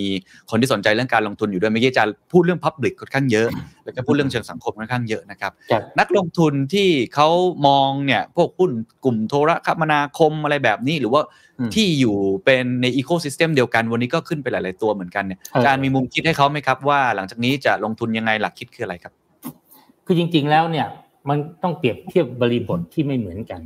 [0.50, 3.48] คนที่สนใจเรื่องการลงทุนอยู่ด้วยเมื่อกี้อาจารย์พูดเรื่อง Public ค่อนข้างเยอะ
[3.84, 7.28] แล้วก็พูดเรื่องเชิงสังคมค่อนข้างเยอะนะครับครับนักลงทุนที่เขา
[7.66, 8.70] มองเนี่ยพวกหุ้น
[9.04, 11.22] กลุ่มโทรคมนาคมอะไรแบบนี้หรือว่า
[11.58, 19.12] อืมที่อยู่เป็นในอีโค y ิสเต็มเดียวกันวันนี้ก็ขึ้นไปหลาย ๆ ตัวเหมือนกันเนี่ยเอออาจารย์มีมุมคิดให้เขาไหมครับว่า หลังจากนี้จะลงทุนยังไงหลักคิดคืออะไรครับ
[20.06, 20.86] คือจริง ๆ แล้วเนี่ย
[21.28, 23.60] มันต้องเปรียบเทียบบริบทที่ไม่เหมือนกัน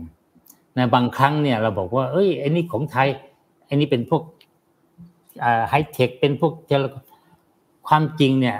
[0.78, 3.08] นะบางครั้งเนี่ยเราบอกว่า เอ้ยไอ้นี่ของไทย
[3.66, 4.22] ไอ้นี่เป็นพวก
[5.68, 7.02] ไฮเทคเป็นพวก telecom
[7.88, 8.58] ความจริงเนี่ย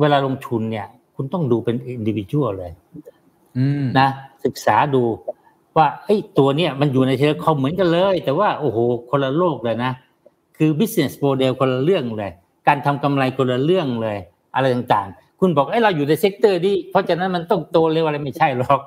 [0.00, 2.72] เวลาลงทุนเนี่ย คุณต้องดูเป็น individual เลย
[3.58, 4.08] อืมนะ
[4.44, 5.02] ศึกษาดู
[5.76, 8.78] ว่าไอ้ยตัวเนี่ยมันอยู่ใน telecom เหมือนกันเลย แต่ว่าโอ้โห
[9.10, 9.92] คนละโลกเลยนะ
[10.56, 12.32] คือ business model คนละเรื่องเลย
[12.66, 14.18] การทำกำไรคนละเรื่องเลย
[14.54, 18.80] อะไรต่างๆ คุณบอกไอ้ยเราอยู่ใน sector นี้เพราะฉะนั้นมันต้องโตเร็วอะไรไม่ใช่หรอก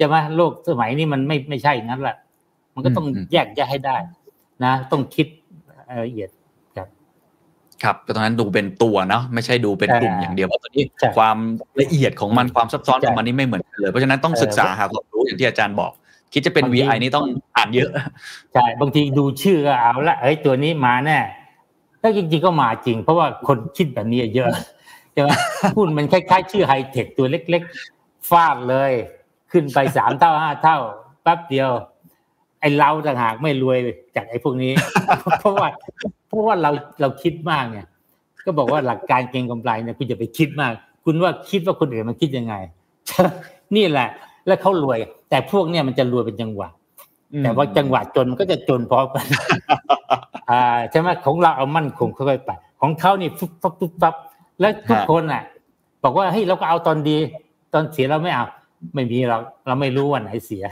[0.00, 2.16] จะมาโลกสมัยนี้มันไม่ไม่ใช่อย่างนั้นแหละ
[2.74, 3.96] มันก็ต้องอืมแยกแยะให้ได้
[4.64, 5.26] นะ ต้องคิด
[6.06, 6.30] ละเอียด
[6.76, 6.88] ครับ
[7.82, 11.36] ครับก็ตอนนั้นดูเป็นตัวเนาะไม่ใช่ดูเป็นกลุ่มใช่อย่างเดียวเพราะตอนนี้ใช่ความ
[11.80, 15.92] ละเอียดของมันความซับซ้อนใช่ของมันนี่ไม่เหมือนกันเลย เพราะฉะนั้นต้องเออศึกษาหาความรู้อย่างที่อาจารย์บอก
[16.32, 17.90] คิดจะเป็นบางที VI นี่ต้องอ่านเยอะ
[18.52, 21.18] ใช่บางทีดูชื่อก็เอาละเฮ้ยตัวนี้มาแน่
[22.00, 24.48] แล้วจริงๆก็มาจริง เพราะว่าคนคิดแบบนี้เยอะ
[25.12, 25.28] ใช่ไหม
[25.76, 28.92] หุ้นมันคล้ายๆ ชื่อไฮเทคตัวเล็กๆฟาดเลย
[29.52, 30.78] ขึ้นไปสามเท่าห้าเท่า
[31.22, 31.70] แป๊บเดียว
[32.60, 33.78] ไอ้เราต่างหากไม่รวย
[34.16, 34.72] จากไอ้พวกนี้
[35.40, 35.68] เพราะว่า
[36.28, 36.70] เพราะว่าเรา
[37.00, 37.86] เราคิดมากเนี่ย
[38.44, 40.72] ก็บอกว่าหลักการเก็งกำไรเนี่ยคุณจะไปคิดมาก
[41.04, 42.54] คุณว่าคิดว่าคนอื่นมันคิดยังไง
[43.76, 44.08] นี่แหละ
[44.46, 44.98] แล้วเขารวย
[45.30, 46.68] แต่พวกเนี่ยมันจะรวยเป็นจังหวะ
[47.44, 49.26] แต่ว่าจังหวะจนมันก็จะจนพร้อมกัน
[50.50, 52.50] อ่าใช่ไหมของเราเอามั่นคงค่อยๆไป
[52.80, 54.14] ของเขานี่ฟุบฟับฟุบฟับ
[54.60, 55.42] แล้วทุกคนอะ
[56.04, 57.16] บอกว่าเฮ้ยเราก็เอาตอนดี
[57.74, 58.44] ตอนเสียเราไม่เอา
[58.94, 60.64] ไม่มีเราเราไม่รู้วันไหนเสีย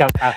[0.00, 0.34] ครับครับ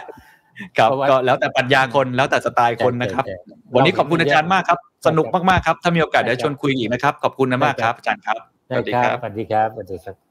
[0.77, 8.38] ครับเพราะว่าก็แล้วแต่ปัญญาคนแล้วแต่สไตล์คนนะครับใช่ใช่วันนี้ขอบคุณอาจารย์มากครับ สนุกมากๆครับ ถ้ามีโอกาสใช่เดี๋ยวครับชวนคุยอีกนะครับ ขอบคุณนะมากครับอาจารย์ครับ
[8.69, 10.31] สได้วัสดีคครัรับบสวัสดีครับสวัสดีครับ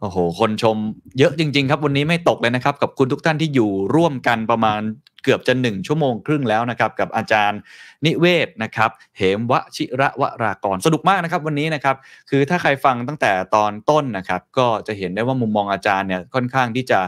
[0.00, 0.76] โอ้โห คนชม
[1.18, 4.80] เยอะจริง ๆ ครับ วันนี้ไม่ตกเลยนะครับ กับคุณทุกท่านที่อยู่ร่วมกันประมาณ
[5.24, 7.60] เกือบจะหนึ่งชั่วโมงครึ่งแล้วนะครับ กับอาจารย์
[8.06, 11.96] นิเวศนะครับ เหมวชิระวรากรสนุกมากนะครับ วันนี้นะครับ
[12.30, 17.00] คือถ้าใครฟังตั้งแต่ตอนต้นนะครับ ก็จะเห็นได้ว่ามุมมองอาจารย์เนี่ยค่อนข้างที่จะ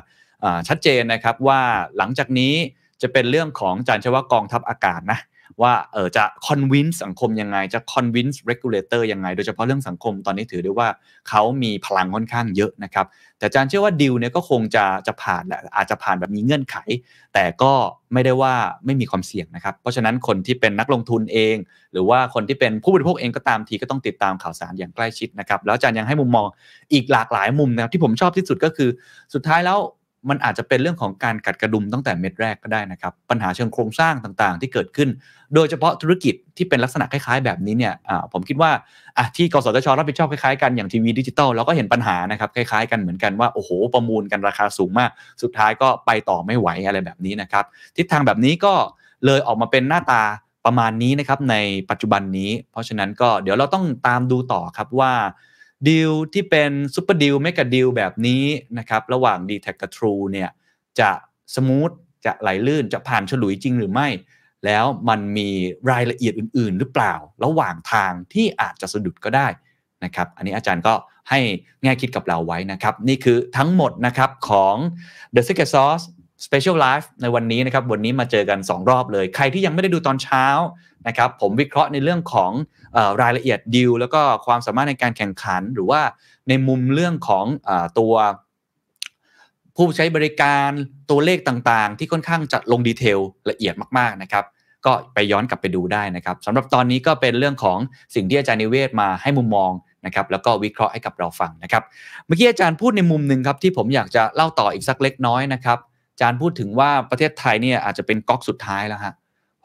[0.68, 1.60] ชัดเจนนะครับว่า
[1.96, 2.54] หลังจากนี้
[3.02, 5.18] จะเป็นเรื่องของอาจารย์ชว่ากองทัพอากาศนะ
[5.62, 10.88] ว่าเออจะ convince สังคมยังไง จะ convince regulator ยังไง โดยเฉพาะเรื่องสังคมตอนนี้ถือได้ว่า
[11.28, 13.06] เขามีพลังค่อนข้างเยอะนะครับ
[13.38, 16.76] แต่อาจารย์เชื่อว่าดิวเนี่ยก็คงจะจะผ่านแหละอาจจะผ่านแบบมีเงื่อนไข
[17.34, 17.72] แต่ก็
[18.12, 18.54] ไม่ได้ว่า
[18.84, 21.56] ไม่มีความเสี่ยงนะครับ เพราะฉะนั้นคนที่เป็นนักลงทุนเอง
[21.92, 26.46] หรือว่าคนที่เป็นผู้บริโภคเองก็ตามทีก็ต้องติดตามข่าวสารอย่างใกล้ชิดนะครับ แล้วอาจารย์ยังให้มุมมอง
[26.92, 28.90] อีกหลากหลายมุมนะครับที่ผมชอบที่สุดก็คือ
[29.34, 29.78] สุดท้ายแล้ว
[30.30, 35.08] มันอาจจะเป็นเรื่องของการกัดกระดุมตั้งแต่เม็ดแรกก็ได้นะครับ ปัญหาเชิงโครงสร้างต่างๆ ที่เกิดขึ้น
[35.54, 37.94] โดยเฉพาะธุรกิจที่เป็นลักษณะคล้ายๆ แบบนี้เนี่ย
[38.32, 38.70] ผมคิดว่า
[39.36, 45.10] ที่กสทชรับผิดชอบคล้ายๆกันอย่างทีวีดิจิตอลเราก็เห็นปัญหานะครับคล้ายๆกันเหมือนกันว่าโอ้โหประมูลกันราคาสูงมาก
[45.42, 47.64] สุดท้ายก็ไปต่อไม่ไหวอะไรแบบนี้นะครับ
[47.96, 48.74] ทิศทางแบบนี้ก็
[49.26, 50.22] เลยออกมาเป็นหน้าตา
[50.66, 51.56] ประมาณนี้นะครับใน
[51.90, 55.12] ปัจจุบันนี้ เพราะฉะนั้นก็เดี๋ยวเราต้องตามดูต่อครับว่า
[55.88, 58.44] ดีลที่เป็น super deal mega deal แบบนี้
[58.78, 60.50] นะครับระหว่าง DTAC กับ True เนี่ย
[61.00, 61.10] จะ
[61.54, 61.90] smooth
[62.26, 64.08] จะไหลลื่นจะผ่านฉลุยจริงหรือไม่
[64.64, 65.48] แล้วมันมี
[65.90, 67.14] รายละเอียดอื่น ๆ หรือเปล่า
[67.44, 69.48] ระหว่างทางที่อาจจะสะดุดก็ได้
[70.04, 70.94] นะครับ อันนี้อาจารย์ก็
[71.30, 71.40] ให้
[71.82, 74.76] แง่คิดกับเราไว้นะครับ นี่คือทั้งหมดนะครับของ
[75.34, 76.04] The Secret Sauce
[76.46, 80.46] Special Live ในวันนี้นะครับ วันนี้มาเจอกัน 2 รอบเลย ใครที่ยังไม่ได้ดูตอนเช้า
[81.06, 82.50] นะครับผมวิเคราะห์ในเรื่องของ
[82.96, 86.00] อรายละเอียดดีลแล้วก็ความสามารถในการแข่งขัน หรือว่า
[86.48, 88.14] ในมุมเรื่องของอตัว
[89.76, 90.70] ผู้ใช้บริการ
[91.10, 93.18] ตัวเลขต่างๆ ที่ค่อนข้างจะลงดีเทล
[93.50, 94.44] ละเอียดมากๆนะครับ
[94.86, 97.78] ก็ไปย้อนกลับไปดูได้นะครับสำหรับตอนนี้ก็เป็นเรื่องของ
[98.14, 99.72] สิ่งที่อาจารย์นิเวศมาให้มุมมอง
[100.06, 101.82] นะครับแล้วก็วิเคราะห์ให้กับเราฟังนะครับ
[102.26, 105.78] เมื่อกี้อาจารย์พูดในมุมหนึ่งครับที่ผมอยากจะเล่าต่ออีกสักเล็กน้อยนะครับ
[106.12, 109.14] อาจารย์พูดถึงว่าประเทศไทยเนี่ยอาจจะเป็นก๊อกสุดท้ายแล้วฮะ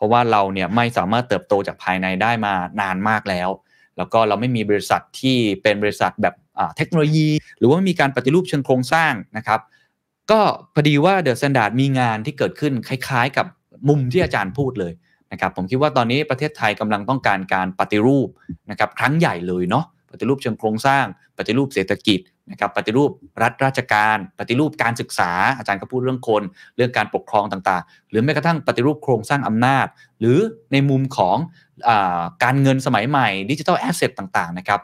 [0.03, 3.49] ราะว่าเราเนี่ยไม่สามารถเติบโตจากภายในได้มานานมากแล้ว
[3.97, 6.35] แล้วก็เราไม่มีบริษัทที่เป็นบริษัทแบบ
[6.77, 9.59] เทคโนโลยี หรือว่ามีการปฏิรูปเชิงโครงสร้างนะครับ
[10.31, 10.41] ก็
[10.73, 13.45] พอดีว่าเดอะ s t นดาร์ดมีงานที่เกิดขึ้นคล้ายๆ กับ
[13.89, 14.93] มุมที่อาจารย์พูดเลย
[15.31, 18.30] นะครับผมคิดว่าตอนนี้ประเทศไทยกำลังต้องการการปฏิรูป
[18.71, 21.05] นะครับครั้งใหญ่เลยเนาะปฏิรูปเชิงโครงสร้าง
[21.38, 22.19] ปฏิรูปเศรษฐกิจ
[22.51, 23.11] นะครับปฏิรูป
[23.41, 26.43] รัฐราชการ ปฏิรูปการศึกษา อาจารย์ก็พูดเรื่องคน
[26.75, 29.87] เรื่องการปกครองต่างๆ หรือแม้กระทั่งปฏิรูปโครงสร้างอำนาจ
[30.19, 30.39] หรือ
[30.71, 31.37] ในมุมของ
[31.87, 31.91] อ
[32.43, 34.79] การเงินสมัยใหม่ดิจิทัลแอสเซทต่างๆนะครับ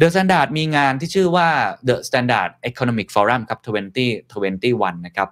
[0.00, 1.48] The Standard มีงานที่ชื่อว่า
[1.88, 3.60] The Standard Economic Forum ครับ
[4.52, 5.28] 2021 นะครับ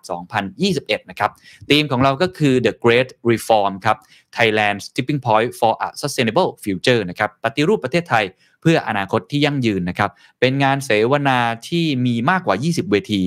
[0.49, 1.31] 2021 นะครับ
[1.71, 3.97] ธีมของเราก็คือ The Great Reform ครับ
[4.37, 8.25] Thailand's Tipping Point for a Sustainable Future นะครับปฏิรูปประเทศไทย
[8.63, 10.11] เพื่ออนาคตที่ยั่งยืนนะครับ
[10.41, 13.23] เป็นงานเสวนาที่มีมากกว่า 20 เวที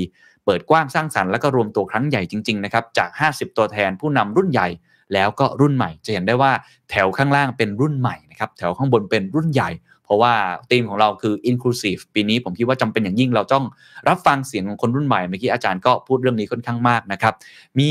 [0.45, 4.67] เปิดกว้างสร้างสรรค์และก็รวมตัวครั้งใหญ่จริงๆนะครับจาก 50 ตัวแทนผู้นำรุ่นใหญ่
[5.13, 6.51] แล้วก็รุ่นใหม่ จะเห็นได้ว่า
[6.91, 9.71] แถวข้างล่างเป็นรุ่นใหม่นะครับแถวข้างบนเป็นรุ่นใหญ่
[10.05, 10.33] เพราะว่า
[10.71, 13.65] ธีมของเราคือ inclusive ปีนี้ผมคิดว่าจำเป็นอย่างยิ่งเราต้อง
[14.07, 17.33] รับฟังเสียงของคนรุ่นใหม่เมื่อกี้อาจารย์ก็พูดเรื่องนี้ค่อนข้างมากนะครับ
[17.79, 17.89] มี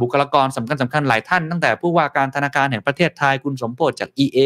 [0.00, 4.38] บุคลากรสำคัญสำคัญหลายท่านตั้งแต่ผู้ว่าการธนาคารแห่งประเทศไทยคุณสมโพศจาก EA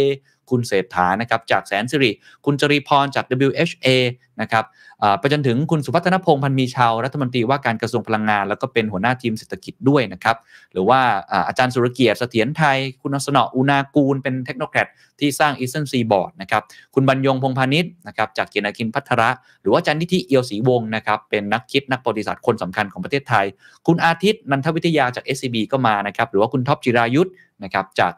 [0.51, 2.11] คุณเศรษฐานะครับจากแสนสิริ
[2.45, 3.87] คุณจรีพรจาก WHA
[4.41, 4.65] นะครับ
[5.19, 10.37] ไปจนถึงคุณสุพัฒนพงษ์พันธ์มีชาวรัฐมนตรีว่าการกระทรวงพลังงาน แล้วก็เป็นหัวหน้าทีมเศรษฐกิจด้วยนะครับ
[10.73, 11.01] หรือว่า
[11.49, 14.87] อาจารย์สุรเกียรติเสถียรไทย คุณเสนาะอูนากูลเป็น technocrat
[15.21, 16.63] ที่สร้าง Eastern Seaboard นะครับ
[16.95, 19.31] คุณบรรยงพงษ์พานิชนะครับจากเกียรตินาคินภัทร
[19.63, 23.47] หรือว่าอาจารย์นิธิเอียวศรีวงศ์นะครับเป็นนักคิดนักประวัติศาสตร์คนสำคัญของประเทศไทย
[23.87, 27.33] คุณอาทิตย์นันทวิทยาจาก SCB ก็มานะครับหรือว่าคุณท็อปจิรายุทธ์
[27.65, 28.13] นะครับจาก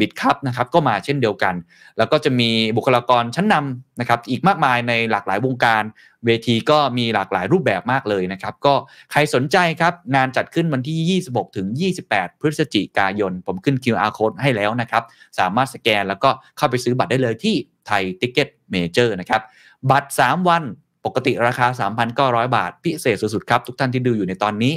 [0.00, 1.54] Bitkub นะครับก็มาเช่นเดียวกัน
[1.98, 5.82] แล้วก็จะมีบุคลากรชั้นนำนะครับอีกมากมายในหลากหลายวงการ
[6.26, 8.74] เวทีก็มีหลากหลายรูปแบบมากเลยนะครับก็
[9.10, 11.66] ใครสนใจครับงานจัดขึ้นวันที่ 26 ถึง
[12.04, 15.02] 28 พฤศจิกายน ผมขึ้น QR code ให้แล้วนะครับ
[15.38, 17.54] สามารถสแกนแล้วก็เข้าไปซื้อบัตรได้เลยที่
[17.86, 19.42] ThaiTicketMajor นะครับ
[19.90, 20.62] บัตร 3 วัน
[21.06, 21.66] ปกติราคา
[22.12, 24.74] 3,900 บาท พิเศษสุดๆครับ ทุกท่านที่ดูอยู่ในตอนนี้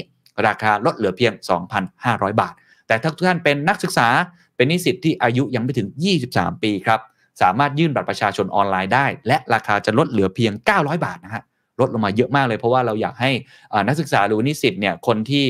[0.47, 1.33] ราคาลดเหลือเพียง
[1.87, 2.53] 2,500 บาท
[2.87, 4.07] แต่ถ้าทุกท่านเป็นนักศึกษา
[4.55, 5.87] เป็นนิสิตที่อายุยังไม่ถึง
[6.25, 6.99] 23 ปีครับ
[7.41, 11.43] สามารถยื่นบัตรประชาชนออนไลน์ได้ และราคาจะลดเหลือเพียง 900 บาทนะฮะ
[11.79, 13.31] ลดลงมาเยอะมากเลยเพราะว่าเราอยากให้
[13.87, 15.45] นักศึกษาหรือนิสิตเนี่ยคนที่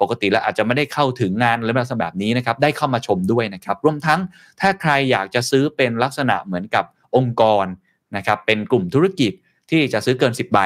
[0.00, 4.20] ปกติแล้วอาจจะไม่ได้เข้าถึงงานอะลักษณะแบบนี้นะครับได้เข้ามาชมด้วยนะครับรวมทั้ง
[4.60, 6.84] ถ้าใครอยากจะซื้อเป็นลักษณะเหมือนกับ
[7.16, 7.66] องค์กร
[8.16, 9.32] นะครับเป็นกลุ่มธุรกิจ
[9.70, 10.58] ที่จะซื้อเกิน 10 ใบ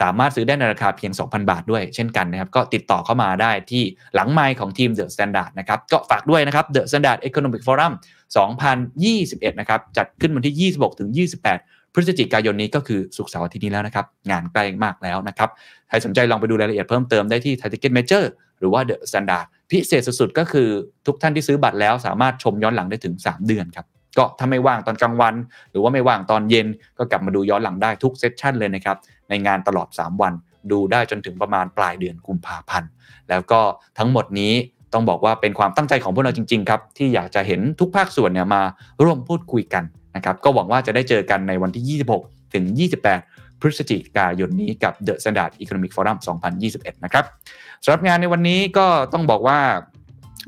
[0.00, 3.82] สามารถซื้อได้ในราคาเพียง 2,000 บาทด้วยเช่นกันนะครับ ก็ติดต่อเข้ามาได้ที่
[4.14, 7.92] หลังไมค์ของทีม The Standard นะครับ ก็ฝากด้วยนะครับ The Standard Economic Forum
[8.76, 11.10] 2021 นะครับ จัดขึ้นวันที่ 26 ถึง
[11.52, 15.50] 28 พฤศจิกายนนี้ก็คือสุกเสาร์อาทิตย์นี้แล้วนะครับ งานใกล้มากแล้วนะครับ
[15.88, 18.24] ใครสนใจลองไปดูรายละเอียดเพิ่มเติมได้ที่ t i c k e t Major
[18.58, 20.68] หรือว่า The Standard พิเศษสุดๆก็คือ
[21.06, 23.86] ทุกท่านที่ซื้อบัตรแล้วสามารถชมย้อนหลังได้ถึง 3 เดือนครับ
[24.18, 25.34] ก็ถ้าไม่ว่างตอนกลางวัน
[25.70, 26.66] หรือว่าไม่ว่างตอนเย็น
[26.98, 28.96] ก็กลับมาดูย้อนหลังได้ทุกเซสชันเลยนะครับ
[29.32, 30.32] ในงานตลอด 3 วัน
[30.70, 32.88] ดูได้จนถึงประมาณปลายเดือนกุมภาพันธ์
[33.30, 33.60] แล้วก็
[33.98, 34.52] ทั้งหมดนี้
[34.92, 38.62] ต้องบอกว่าเป็นความตั้งใจของพวกเราจริงๆครับที่อยากจะเห็นทุกภาคส่วนเนี่ยมา
[39.04, 39.84] ร่วมพูดคุยกัน
[40.16, 42.64] นะครับก็หวังว่าจะได้เจอกันในวันที่ 26 ถึง
[43.14, 46.18] 28 พฤศจิกายนนี้กับ The Standard Economic Forum
[46.60, 47.24] 2021 นะครับ
[47.84, 49.58] สำหรับงานในวันนี้ก็ต้องบอกว่า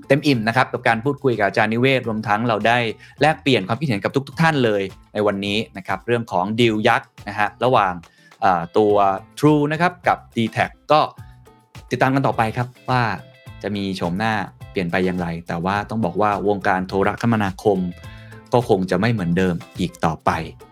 [0.09, 2.79] เต็มอิ่มนะครับกับการพูดคุยกับอาจารย์นิเวศรวมทั้งเราได้
[3.21, 4.83] แลกเปลี่ยนความคิดเห็นกับทุก ๆ ท่านเลย
[5.15, 7.93] ในวันนี้นะครับเรื่องของดีลยักษ์นะฮะระหว่าง
[8.79, 8.95] ตัว
[9.39, 10.59] True นะครับกับ d t แท
[10.93, 11.01] ก็
[11.91, 13.03] ติดตามกันต่อไปครับว่า
[13.63, 14.33] จะมีโฉมหน้า
[14.71, 17.79] เปลี่ยนไปอย่างไร แต่ว่าต้องบอกว่าวงการโทรคมนาคม
[18.53, 20.31] ก็คงจะไม่เหมือนเดิมอีกต่อไป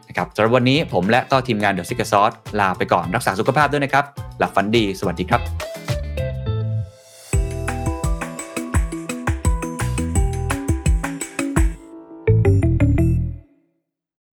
[0.08, 4.04] นะครับสำหรับวันนี้ผมและก็ทีมงานเดอะซิกเกอร์ซอสลาไปก่อนรักษาสุขภาพด้วยนะครับ
[4.38, 5.81] หลับฝันดี สวัสดีครับ